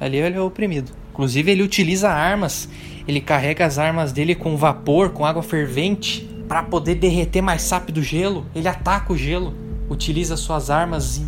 Ali 0.00 0.18
ele 0.18 0.36
é 0.36 0.40
oprimido. 0.40 0.92
Inclusive, 1.10 1.50
ele 1.50 1.62
utiliza 1.62 2.10
armas. 2.10 2.68
Ele 3.06 3.20
carrega 3.20 3.66
as 3.66 3.78
armas 3.78 4.12
dele 4.12 4.34
com 4.34 4.56
vapor, 4.56 5.10
com 5.10 5.26
água 5.26 5.42
fervente, 5.42 6.28
para 6.48 6.62
poder 6.62 6.94
derreter 6.96 7.42
mais 7.42 7.68
rápido 7.70 7.98
o 7.98 8.02
gelo. 8.02 8.46
Ele 8.54 8.68
ataca 8.68 9.12
o 9.12 9.16
gelo 9.16 9.54
utiliza 9.92 10.36
suas 10.36 10.70
armas 10.70 11.18
e 11.18 11.26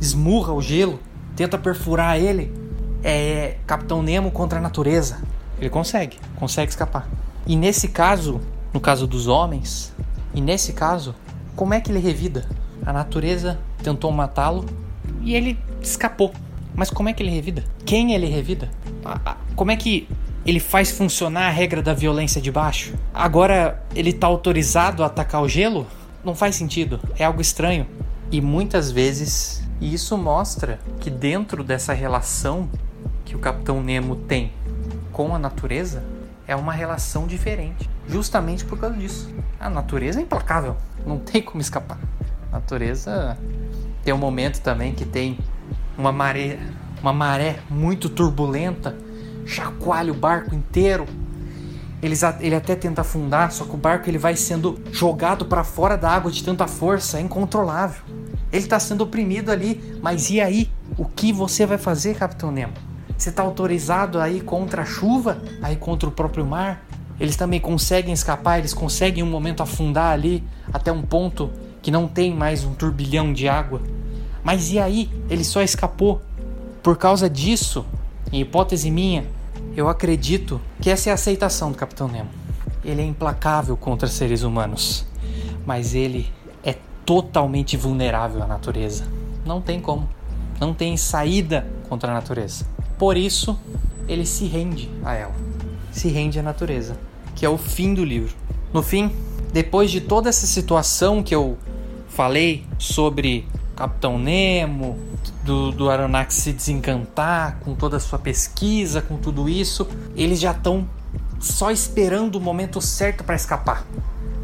esmurra 0.00 0.52
o 0.52 0.60
gelo, 0.60 0.98
tenta 1.34 1.56
perfurar 1.56 2.18
ele. 2.18 2.52
É 3.02 3.56
Capitão 3.66 4.02
Nemo 4.02 4.30
contra 4.30 4.58
a 4.58 4.62
natureza. 4.62 5.22
Ele 5.58 5.70
consegue, 5.70 6.18
consegue 6.36 6.70
escapar. 6.70 7.08
E 7.46 7.56
nesse 7.56 7.88
caso, 7.88 8.40
no 8.72 8.80
caso 8.80 9.06
dos 9.06 9.26
homens, 9.28 9.92
e 10.34 10.40
nesse 10.40 10.72
caso, 10.72 11.14
como 11.54 11.72
é 11.72 11.80
que 11.80 11.90
ele 11.90 12.00
revida? 12.00 12.46
A 12.84 12.92
natureza 12.92 13.58
tentou 13.82 14.10
matá-lo 14.12 14.66
e 15.22 15.34
ele 15.34 15.58
escapou. 15.80 16.32
Mas 16.74 16.90
como 16.90 17.08
é 17.08 17.12
que 17.12 17.22
ele 17.22 17.30
revida? 17.30 17.64
Quem 17.84 18.12
ele 18.12 18.26
revida? 18.26 18.68
Como 19.54 19.70
é 19.70 19.76
que 19.76 20.08
ele 20.44 20.60
faz 20.60 20.90
funcionar 20.90 21.46
a 21.46 21.50
regra 21.50 21.80
da 21.80 21.94
violência 21.94 22.40
de 22.40 22.50
baixo? 22.50 22.92
Agora 23.14 23.82
ele 23.94 24.10
está 24.10 24.26
autorizado 24.26 25.02
a 25.02 25.06
atacar 25.06 25.42
o 25.42 25.48
gelo? 25.48 25.86
Não 26.26 26.34
faz 26.34 26.56
sentido, 26.56 26.98
é 27.16 27.24
algo 27.24 27.40
estranho. 27.40 27.86
E 28.32 28.40
muitas 28.40 28.90
vezes 28.90 29.62
isso 29.80 30.18
mostra 30.18 30.80
que 30.98 31.08
dentro 31.08 31.62
dessa 31.62 31.92
relação 31.92 32.68
que 33.24 33.36
o 33.36 33.38
Capitão 33.38 33.80
Nemo 33.80 34.16
tem 34.16 34.52
com 35.12 35.34
a 35.34 35.38
natureza 35.38 36.02
é 36.44 36.56
uma 36.56 36.72
relação 36.72 37.28
diferente, 37.28 37.88
justamente 38.08 38.64
por 38.64 38.76
causa 38.76 38.96
disso. 38.96 39.32
A 39.60 39.70
natureza 39.70 40.18
é 40.18 40.22
implacável, 40.22 40.76
não 41.06 41.18
tem 41.18 41.40
como 41.40 41.60
escapar. 41.60 41.98
A 42.50 42.56
natureza 42.56 43.38
tem 44.02 44.12
um 44.12 44.18
momento 44.18 44.60
também 44.60 44.92
que 44.92 45.04
tem 45.04 45.38
uma 45.96 46.10
maré, 46.10 46.58
uma 47.00 47.12
maré 47.12 47.60
muito 47.70 48.08
turbulenta, 48.08 48.96
chacoalha 49.44 50.12
o 50.12 50.16
barco 50.16 50.54
inteiro, 50.56 51.06
eles, 52.02 52.22
ele 52.40 52.54
até 52.54 52.76
tenta 52.76 53.00
afundar, 53.00 53.50
só 53.50 53.64
que 53.64 53.74
o 53.74 53.78
barco 53.78 54.08
ele 54.08 54.18
vai 54.18 54.36
sendo 54.36 54.78
jogado 54.92 55.46
para 55.46 55.64
fora 55.64 55.96
da 55.96 56.10
água 56.10 56.30
de 56.30 56.44
tanta 56.44 56.66
força, 56.66 57.18
é 57.18 57.20
incontrolável. 57.20 58.02
Ele 58.52 58.64
está 58.64 58.78
sendo 58.78 59.02
oprimido 59.02 59.50
ali, 59.50 59.98
mas 60.02 60.30
e 60.30 60.40
aí? 60.40 60.70
O 60.96 61.04
que 61.04 61.32
você 61.32 61.66
vai 61.66 61.78
fazer, 61.78 62.16
Capitão 62.16 62.50
Nemo? 62.52 62.74
Você 63.16 63.30
está 63.30 63.42
autorizado 63.42 64.20
aí 64.20 64.40
contra 64.40 64.82
a 64.82 64.84
chuva, 64.84 65.42
aí 65.62 65.76
contra 65.76 66.08
o 66.08 66.12
próprio 66.12 66.44
mar? 66.44 66.86
Eles 67.18 67.34
também 67.34 67.58
conseguem 67.58 68.12
escapar, 68.12 68.58
eles 68.58 68.74
conseguem 68.74 69.22
um 69.22 69.30
momento 69.30 69.62
afundar 69.62 70.12
ali 70.12 70.44
até 70.72 70.92
um 70.92 71.02
ponto 71.02 71.50
que 71.80 71.90
não 71.90 72.06
tem 72.06 72.34
mais 72.34 72.62
um 72.62 72.74
turbilhão 72.74 73.32
de 73.32 73.48
água. 73.48 73.80
Mas 74.44 74.70
e 74.70 74.78
aí? 74.78 75.10
Ele 75.30 75.42
só 75.42 75.62
escapou. 75.62 76.20
Por 76.82 76.96
causa 76.96 77.28
disso, 77.28 77.86
em 78.30 78.40
hipótese 78.42 78.90
minha, 78.90 79.24
eu 79.76 79.90
acredito 79.90 80.58
que 80.80 80.88
essa 80.88 81.10
é 81.10 81.12
a 81.12 81.14
aceitação 81.14 81.70
do 81.70 81.76
Capitão 81.76 82.08
Nemo. 82.08 82.30
Ele 82.82 83.02
é 83.02 83.04
implacável 83.04 83.76
contra 83.76 84.08
seres 84.08 84.42
humanos, 84.42 85.04
mas 85.66 85.94
ele 85.94 86.32
é 86.64 86.74
totalmente 87.04 87.76
vulnerável 87.76 88.42
à 88.42 88.46
natureza. 88.46 89.06
Não 89.44 89.60
tem 89.60 89.78
como. 89.78 90.08
Não 90.58 90.72
tem 90.72 90.96
saída 90.96 91.66
contra 91.90 92.10
a 92.10 92.14
natureza. 92.14 92.66
Por 92.98 93.18
isso, 93.18 93.58
ele 94.08 94.24
se 94.24 94.46
rende 94.46 94.90
a 95.04 95.14
ela. 95.14 95.34
Se 95.92 96.08
rende 96.08 96.38
à 96.38 96.42
natureza, 96.42 96.96
que 97.34 97.44
é 97.44 97.48
o 97.48 97.58
fim 97.58 97.92
do 97.92 98.02
livro. 98.02 98.34
No 98.72 98.82
fim, 98.82 99.14
depois 99.52 99.90
de 99.90 100.00
toda 100.00 100.30
essa 100.30 100.46
situação 100.46 101.22
que 101.22 101.34
eu 101.34 101.58
falei 102.08 102.64
sobre 102.78 103.46
Capitão 103.76 104.18
Nemo, 104.18 104.98
do, 105.44 105.70
do 105.70 105.90
Aronnax 105.90 106.34
se 106.34 106.52
desencantar 106.54 107.58
com 107.60 107.74
toda 107.74 107.98
a 107.98 108.00
sua 108.00 108.18
pesquisa, 108.18 109.02
com 109.02 109.18
tudo 109.18 109.50
isso, 109.50 109.86
eles 110.16 110.40
já 110.40 110.52
estão 110.52 110.88
só 111.38 111.70
esperando 111.70 112.36
o 112.36 112.40
momento 112.40 112.80
certo 112.80 113.22
para 113.22 113.36
escapar. 113.36 113.84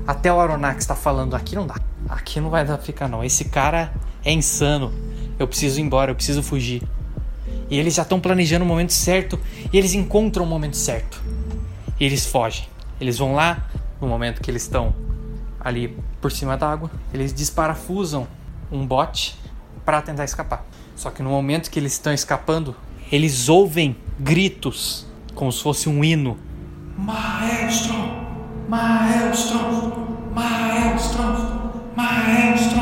Até 0.06 0.30
o 0.30 0.38
Aronnax 0.38 0.84
está 0.84 0.94
falando: 0.94 1.34
aqui 1.34 1.54
não 1.54 1.66
dá, 1.66 1.76
aqui 2.10 2.40
não 2.40 2.50
vai 2.50 2.62
dar 2.66 2.76
pra 2.76 2.84
ficar 2.84 3.08
não. 3.08 3.24
Esse 3.24 3.46
cara 3.46 3.92
é 4.22 4.30
insano. 4.30 4.92
Eu 5.38 5.48
preciso 5.48 5.80
ir 5.80 5.82
embora, 5.82 6.10
eu 6.10 6.14
preciso 6.14 6.42
fugir. 6.42 6.82
E 7.70 7.78
eles 7.78 7.94
já 7.94 8.02
estão 8.02 8.20
planejando 8.20 8.66
o 8.66 8.68
momento 8.68 8.92
certo 8.92 9.40
e 9.72 9.78
eles 9.78 9.94
encontram 9.94 10.44
o 10.44 10.46
momento 10.46 10.76
certo. 10.76 11.22
E 11.98 12.04
eles 12.04 12.26
fogem. 12.26 12.66
Eles 13.00 13.16
vão 13.16 13.34
lá 13.34 13.66
no 13.98 14.06
momento 14.06 14.42
que 14.42 14.50
eles 14.50 14.62
estão 14.62 14.94
ali 15.58 15.96
por 16.20 16.30
cima 16.30 16.56
d'água, 16.56 16.90
eles 17.14 17.32
desparafusam 17.32 18.26
um 18.72 18.86
bote 18.86 19.36
para 19.84 20.00
tentar 20.02 20.24
escapar. 20.24 20.64
Só 20.96 21.10
que 21.10 21.22
no 21.22 21.30
momento 21.30 21.70
que 21.70 21.78
eles 21.78 21.92
estão 21.92 22.12
escapando, 22.12 22.74
eles 23.10 23.48
ouvem 23.48 23.96
gritos 24.18 25.06
como 25.34 25.52
se 25.52 25.62
fosse 25.62 25.88
um 25.88 26.02
hino. 26.02 26.38
Maestro, 26.96 27.94
maestro, 28.68 29.58
maestro, 30.34 31.22
maestro, 31.96 32.80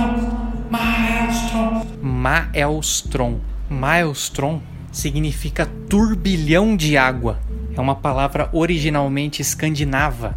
maestro. 0.70 1.86
Maelstrom. 2.02 3.40
Maelstrom 3.68 4.60
significa 4.92 5.66
turbilhão 5.88 6.76
de 6.76 6.96
água. 6.96 7.40
É 7.74 7.80
uma 7.80 7.94
palavra 7.94 8.50
originalmente 8.52 9.40
escandinava 9.40 10.36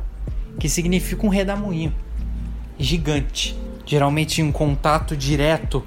que 0.59 0.69
significa 0.69 1.25
um 1.25 1.29
redemoinho 1.29 1.93
gigante, 2.77 3.57
geralmente 3.85 4.41
em 4.41 4.45
um 4.45 4.51
contato 4.51 5.15
direto 5.15 5.83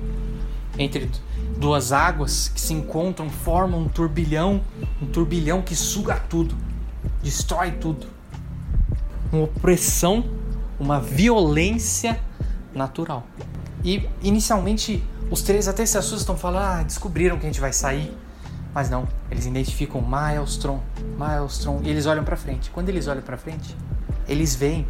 entre 0.78 1.10
duas 1.56 1.92
águas 1.92 2.48
que 2.48 2.60
se 2.60 2.74
encontram, 2.74 3.30
formam 3.30 3.80
um 3.80 3.88
turbilhão, 3.88 4.60
um 5.00 5.06
turbilhão 5.06 5.62
que 5.62 5.74
suga 5.74 6.16
tudo, 6.28 6.54
destrói 7.22 7.72
tudo. 7.72 8.06
Uma 9.32 9.44
opressão, 9.44 10.24
uma 10.78 11.00
violência 11.00 12.20
natural. 12.74 13.26
E 13.82 14.08
inicialmente 14.22 15.02
os 15.30 15.42
três 15.42 15.66
até 15.66 15.84
se 15.84 15.98
assustam, 15.98 16.36
falam: 16.36 16.60
"Ah, 16.60 16.82
descobriram 16.82 17.38
que 17.38 17.46
a 17.46 17.48
gente 17.48 17.60
vai 17.60 17.72
sair". 17.72 18.12
Mas 18.74 18.90
não, 18.90 19.08
eles 19.30 19.46
identificam 19.46 20.02
Maelstrom, 20.02 20.80
Maelstrom 21.16 21.80
e 21.82 21.88
eles 21.88 22.04
olham 22.04 22.22
para 22.22 22.36
frente. 22.36 22.70
Quando 22.70 22.90
eles 22.90 23.08
olham 23.08 23.22
para 23.22 23.38
frente, 23.38 23.74
eles 24.28 24.54
veem 24.54 24.86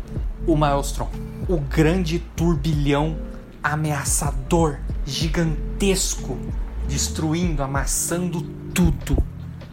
o 0.47 0.57
Maelstrom, 0.57 1.09
o 1.49 1.59
grande 1.59 2.19
turbilhão 2.19 3.17
ameaçador, 3.63 4.79
gigantesco, 5.05 6.39
destruindo, 6.87 7.63
amassando 7.63 8.43
tudo. 8.73 9.17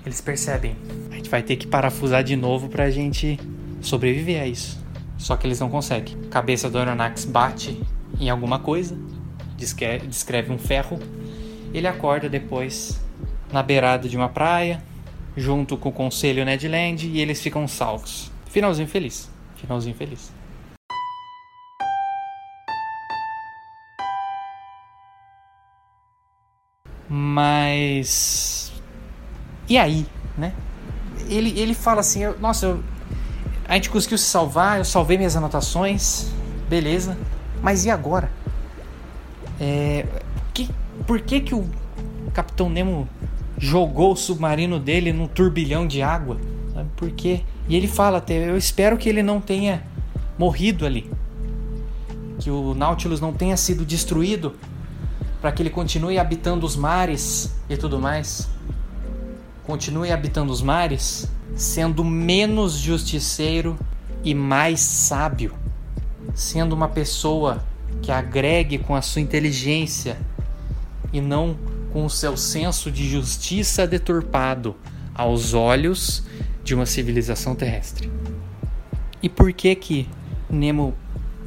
Eles 0.03 0.19
percebem, 0.19 0.75
a 1.11 1.15
gente 1.15 1.29
vai 1.29 1.43
ter 1.43 1.57
que 1.57 1.67
parafusar 1.67 2.23
de 2.23 2.35
novo 2.35 2.69
pra 2.69 2.89
gente 2.89 3.39
sobreviver 3.81 4.41
a 4.41 4.47
isso. 4.47 4.81
Só 5.17 5.37
que 5.37 5.45
eles 5.45 5.59
não 5.59 5.69
conseguem. 5.69 6.17
A 6.25 6.29
cabeça 6.29 6.69
do 6.69 6.77
Aronnax 6.79 7.23
bate 7.23 7.79
em 8.19 8.29
alguma 8.29 8.57
coisa, 8.57 8.97
descreve 9.55 10.51
um 10.51 10.57
ferro. 10.57 10.99
Ele 11.71 11.87
acorda 11.87 12.27
depois 12.27 12.99
na 13.51 13.61
beirada 13.61 14.09
de 14.09 14.17
uma 14.17 14.27
praia, 14.27 14.83
junto 15.37 15.77
com 15.77 15.89
o 15.89 15.93
conselho 15.93 16.43
Ned 16.43 16.67
Land, 16.67 17.07
e 17.07 17.21
eles 17.21 17.39
ficam 17.39 17.67
salvos. 17.67 18.31
Finalzinho 18.47 18.87
feliz. 18.87 19.29
Finalzinho 19.55 19.95
feliz. 19.95 20.32
Mas. 27.15 28.71
E 29.69 29.77
aí, 29.77 30.03
né? 30.35 30.51
Ele, 31.29 31.53
ele 31.59 31.75
fala 31.75 31.99
assim: 31.99 32.23
eu, 32.23 32.39
Nossa, 32.39 32.65
eu, 32.65 32.83
a 33.67 33.75
gente 33.75 33.91
conseguiu 33.91 34.17
se 34.17 34.25
salvar, 34.25 34.79
eu 34.79 34.85
salvei 34.85 35.15
minhas 35.15 35.35
anotações, 35.35 36.31
beleza. 36.67 37.15
Mas 37.61 37.85
e 37.85 37.91
agora? 37.91 38.31
É, 39.61 40.07
que, 40.55 40.67
por 41.05 41.21
que, 41.21 41.39
que 41.39 41.53
o 41.53 41.69
Capitão 42.33 42.67
Nemo 42.67 43.07
jogou 43.59 44.13
o 44.13 44.15
submarino 44.15 44.79
dele 44.79 45.13
num 45.13 45.27
turbilhão 45.27 45.85
de 45.85 46.01
água? 46.01 46.39
Sabe 46.73 46.89
por 46.97 47.11
quê? 47.11 47.41
E 47.69 47.75
ele 47.75 47.87
fala 47.87 48.17
até: 48.17 48.49
Eu 48.49 48.57
espero 48.57 48.97
que 48.97 49.07
ele 49.07 49.21
não 49.21 49.39
tenha 49.39 49.83
morrido 50.35 50.83
ali. 50.83 51.11
Que 52.39 52.49
o 52.49 52.73
Nautilus 52.73 53.21
não 53.21 53.31
tenha 53.31 53.55
sido 53.55 53.85
destruído 53.85 54.55
para 55.43 55.51
que 55.51 55.61
ele 55.61 55.69
continue 55.69 56.17
habitando 56.17 56.65
os 56.65 56.73
mares 56.73 57.53
e 57.69 57.75
tudo 57.75 57.99
mais. 57.99 58.47
Continue 59.65 60.09
habitando 60.09 60.53
os 60.53 60.61
mares, 60.61 61.29
sendo 61.53 62.01
menos 62.01 62.75
justiceiro 62.75 63.77
e 64.23 64.33
mais 64.33 64.79
sábio, 64.79 65.53
sendo 66.33 66.71
uma 66.71 66.87
pessoa 66.87 67.61
que 68.01 68.09
agregue 68.09 68.77
com 68.77 68.95
a 68.95 69.01
sua 69.01 69.21
inteligência 69.21 70.17
e 71.11 71.19
não 71.19 71.57
com 71.91 72.05
o 72.05 72.09
seu 72.09 72.37
senso 72.37 72.89
de 72.89 73.09
justiça 73.09 73.85
deturpado 73.85 74.77
aos 75.13 75.53
olhos 75.53 76.23
de 76.63 76.73
uma 76.73 76.85
civilização 76.85 77.53
terrestre. 77.53 78.09
E 79.21 79.27
por 79.27 79.51
que 79.51 79.75
que 79.75 80.09
Nemo 80.49 80.93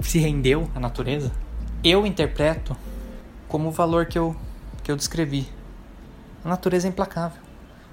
se 0.03 0.19
rendeu 0.19 0.71
à 0.75 0.81
natureza? 0.81 1.33
Eu 1.83 2.07
interpreto 2.07 2.77
como 3.57 3.71
o 3.71 3.73
valor 3.73 4.05
que 4.05 4.19
eu, 4.19 4.37
que 4.85 4.93
eu 4.93 4.97
descrevi. 4.97 5.49
A 6.45 6.49
natureza 6.51 6.87
é 6.87 6.91
implacável. 6.91 7.41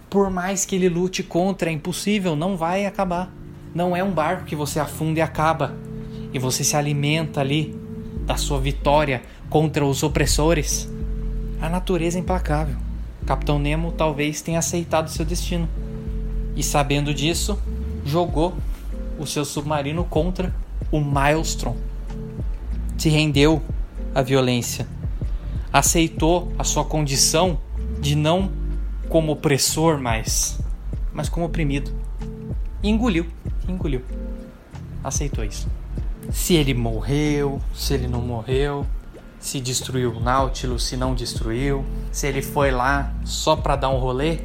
Por 0.09 0.29
mais 0.29 0.65
que 0.65 0.75
ele 0.75 0.89
lute 0.89 1.23
contra, 1.23 1.69
é 1.69 1.71
impossível, 1.71 2.35
não 2.35 2.57
vai 2.57 2.85
acabar. 2.85 3.31
Não 3.73 3.95
é 3.95 4.03
um 4.03 4.11
barco 4.11 4.43
que 4.43 4.57
você 4.57 4.77
afunda 4.77 5.19
e 5.19 5.21
acaba. 5.21 5.73
E 6.33 6.37
você 6.37 6.65
se 6.65 6.75
alimenta 6.75 7.39
ali 7.39 7.73
da 8.25 8.35
sua 8.35 8.59
vitória 8.59 9.21
contra 9.49 9.85
os 9.85 10.03
opressores. 10.03 10.91
A 11.61 11.69
natureza 11.69 12.17
é 12.17 12.19
implacável. 12.19 12.75
Capitão 13.25 13.57
Nemo 13.57 13.93
talvez 13.93 14.41
tenha 14.41 14.59
aceitado 14.59 15.07
seu 15.07 15.23
destino. 15.23 15.69
E 16.57 16.61
sabendo 16.61 17.13
disso, 17.13 17.57
jogou 18.03 18.53
o 19.17 19.25
seu 19.25 19.45
submarino 19.45 20.03
contra 20.03 20.53
o 20.91 20.99
Maelstrom. 20.99 21.77
Se 22.97 23.07
rendeu 23.07 23.61
à 24.13 24.21
violência 24.21 24.85
aceitou 25.73 26.53
a 26.59 26.63
sua 26.63 26.85
condição 26.85 27.59
de 27.99 28.15
não 28.15 28.51
como 29.09 29.31
opressor 29.31 29.99
mais, 29.99 30.59
mas 31.11 31.27
como 31.27 31.47
oprimido. 31.47 31.91
E 32.83 32.89
engoliu, 32.89 33.25
engoliu. 33.67 34.03
Aceitou 35.03 35.43
isso. 35.43 35.67
Se 36.31 36.53
ele 36.53 36.75
morreu, 36.75 37.59
se 37.73 37.95
ele 37.95 38.07
não 38.07 38.21
morreu, 38.21 38.85
se 39.39 39.59
destruiu 39.59 40.11
o 40.11 40.19
Nautilus, 40.19 40.85
se 40.85 40.95
não 40.95 41.15
destruiu, 41.15 41.83
se 42.11 42.27
ele 42.27 42.41
foi 42.41 42.69
lá 42.69 43.11
só 43.25 43.55
para 43.55 43.75
dar 43.75 43.89
um 43.89 43.97
rolê, 43.97 44.39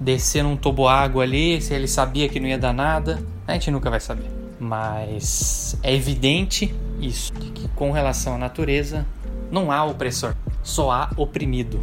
descer 0.00 0.42
num 0.42 0.56
toboágua 0.56 1.22
ali, 1.22 1.60
se 1.60 1.74
ele 1.74 1.86
sabia 1.86 2.28
que 2.28 2.40
não 2.40 2.48
ia 2.48 2.58
dar 2.58 2.72
nada, 2.72 3.22
a 3.46 3.52
gente 3.52 3.70
nunca 3.70 3.90
vai 3.90 4.00
saber. 4.00 4.30
Mas 4.58 5.76
é 5.82 5.94
evidente 5.94 6.74
isso, 7.00 7.32
que 7.34 7.68
com 7.68 7.92
relação 7.92 8.34
à 8.34 8.38
natureza, 8.38 9.06
não 9.50 9.70
há 9.70 9.84
opressor 9.84 10.33
há 10.90 11.10
oprimido. 11.16 11.80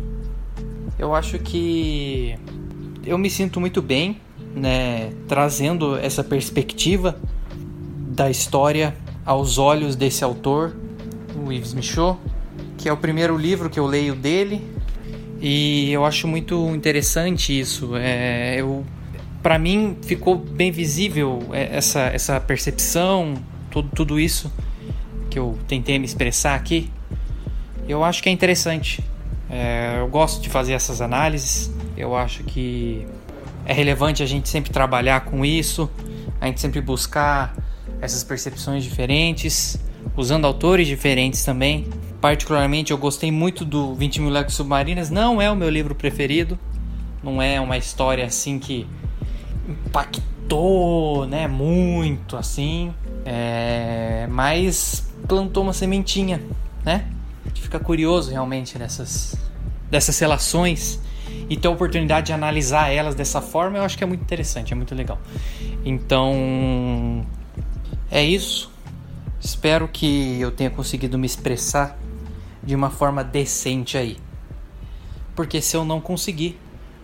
Eu 0.98 1.16
acho 1.16 1.40
que 1.40 2.36
eu 3.06 3.18
me 3.18 3.30
sinto 3.30 3.60
muito 3.60 3.82
bem, 3.82 4.20
né, 4.56 5.14
trazendo 5.28 5.96
essa 5.96 6.24
perspectiva 6.24 7.18
da 8.10 8.30
história 8.30 8.96
aos 9.26 9.58
olhos 9.58 9.96
desse 9.96 10.24
autor, 10.24 10.76
o 11.46 11.52
Yves 11.52 11.74
Michaud, 11.74 12.20
que 12.78 12.90
é 12.90 12.94
o 12.94 12.98
primeiro 12.98 13.38
livro 13.38 13.70
que 13.70 13.80
eu 13.80 13.86
leio 13.86 14.16
dele, 14.16 14.62
e 15.40 15.92
eu 15.92 16.04
acho 16.04 16.28
muito 16.28 16.70
interessante 16.76 17.58
isso. 17.58 17.96
É, 17.96 18.60
eu, 18.60 18.84
para 19.42 19.58
mim 19.58 19.98
ficou 20.02 20.36
bem 20.36 20.72
visível 20.72 21.40
essa, 21.52 22.02
essa 22.02 22.40
percepção, 22.40 23.36
tudo, 23.70 23.90
tudo 23.96 24.20
isso 24.20 24.52
que 25.30 25.40
eu 25.40 25.58
tentei 25.68 25.98
me 25.98 26.06
expressar 26.06 26.56
aqui 26.56 26.92
eu 27.88 28.04
acho 28.04 28.22
que 28.22 28.30
é 28.30 28.32
interessante. 28.32 29.04
É, 29.50 29.98
eu 30.00 30.08
gosto 30.08 30.42
de 30.42 30.50
fazer 30.50 30.74
essas 30.74 31.02
análises. 31.02 31.72
Eu 31.98 32.16
acho 32.16 32.44
que 32.44 33.06
é 33.66 33.74
relevante 33.74 34.24
a 34.24 34.26
gente 34.26 34.50
sempre 34.50 34.72
trabalhar 34.72 35.22
com 35.22 35.46
isso, 35.46 35.90
a 36.40 36.48
gente 36.48 36.60
sempre 36.60 36.82
buscar 36.82 37.56
essas 38.02 38.24
percepções 38.24 38.84
diferentes, 38.84 39.78
usando 40.16 40.46
autores 40.46 40.88
diferentes 40.88 41.44
também. 41.44 41.88
Particularmente, 42.20 42.92
eu 42.92 42.98
gostei 42.98 43.32
muito 43.32 43.66
do 43.66 43.94
20 43.96 44.22
Mil 44.22 44.30
Léguas 44.30 44.54
Submarinas. 44.54 45.10
Não 45.10 45.42
é 45.42 45.50
o 45.52 45.56
meu 45.56 45.70
livro 45.70 45.94
preferido, 45.94 46.58
não 47.24 47.42
é 47.42 47.60
uma 47.60 47.78
história 47.78 48.26
assim 48.26 48.58
que 48.58 48.88
impactou, 49.68 51.26
né, 51.28 51.48
muito 51.48 52.36
assim, 52.36 52.94
é... 53.26 54.28
mas 54.30 55.12
plantou 55.28 55.64
uma 55.64 55.74
sementinha, 55.74 56.42
né? 56.84 57.06
De 57.54 57.62
ficar 57.62 57.80
curioso 57.80 58.32
realmente 58.32 58.78
nessas 58.78 59.36
dessas 59.90 60.18
relações 60.18 61.00
e 61.50 61.58
ter 61.58 61.68
a 61.68 61.72
oportunidade 61.72 62.28
de 62.28 62.34
analisar 62.34 62.90
elas 62.90 63.14
dessa 63.14 63.42
forma, 63.42 63.78
eu 63.78 63.84
acho 63.84 63.98
que 63.98 64.04
é 64.04 64.08
muito 64.08 64.22
interessante, 64.22 64.72
é 64.72 64.76
muito 64.76 64.96
legal. 64.96 65.20
Então, 65.84 67.26
é 68.10 68.24
isso. 68.24 68.72
Espero 69.40 69.88
que 69.88 70.40
eu 70.40 70.52
tenha 70.52 70.70
conseguido 70.70 71.18
me 71.18 71.26
expressar 71.26 71.98
de 72.64 72.74
uma 72.74 72.90
forma 72.90 73.24
decente 73.24 73.98
aí. 73.98 74.18
Porque 75.36 75.62
se 75.62 75.76
eu 75.76 75.84
não 75.84 76.00
conseguir, 76.00 76.60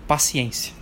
paciência. 0.07 0.76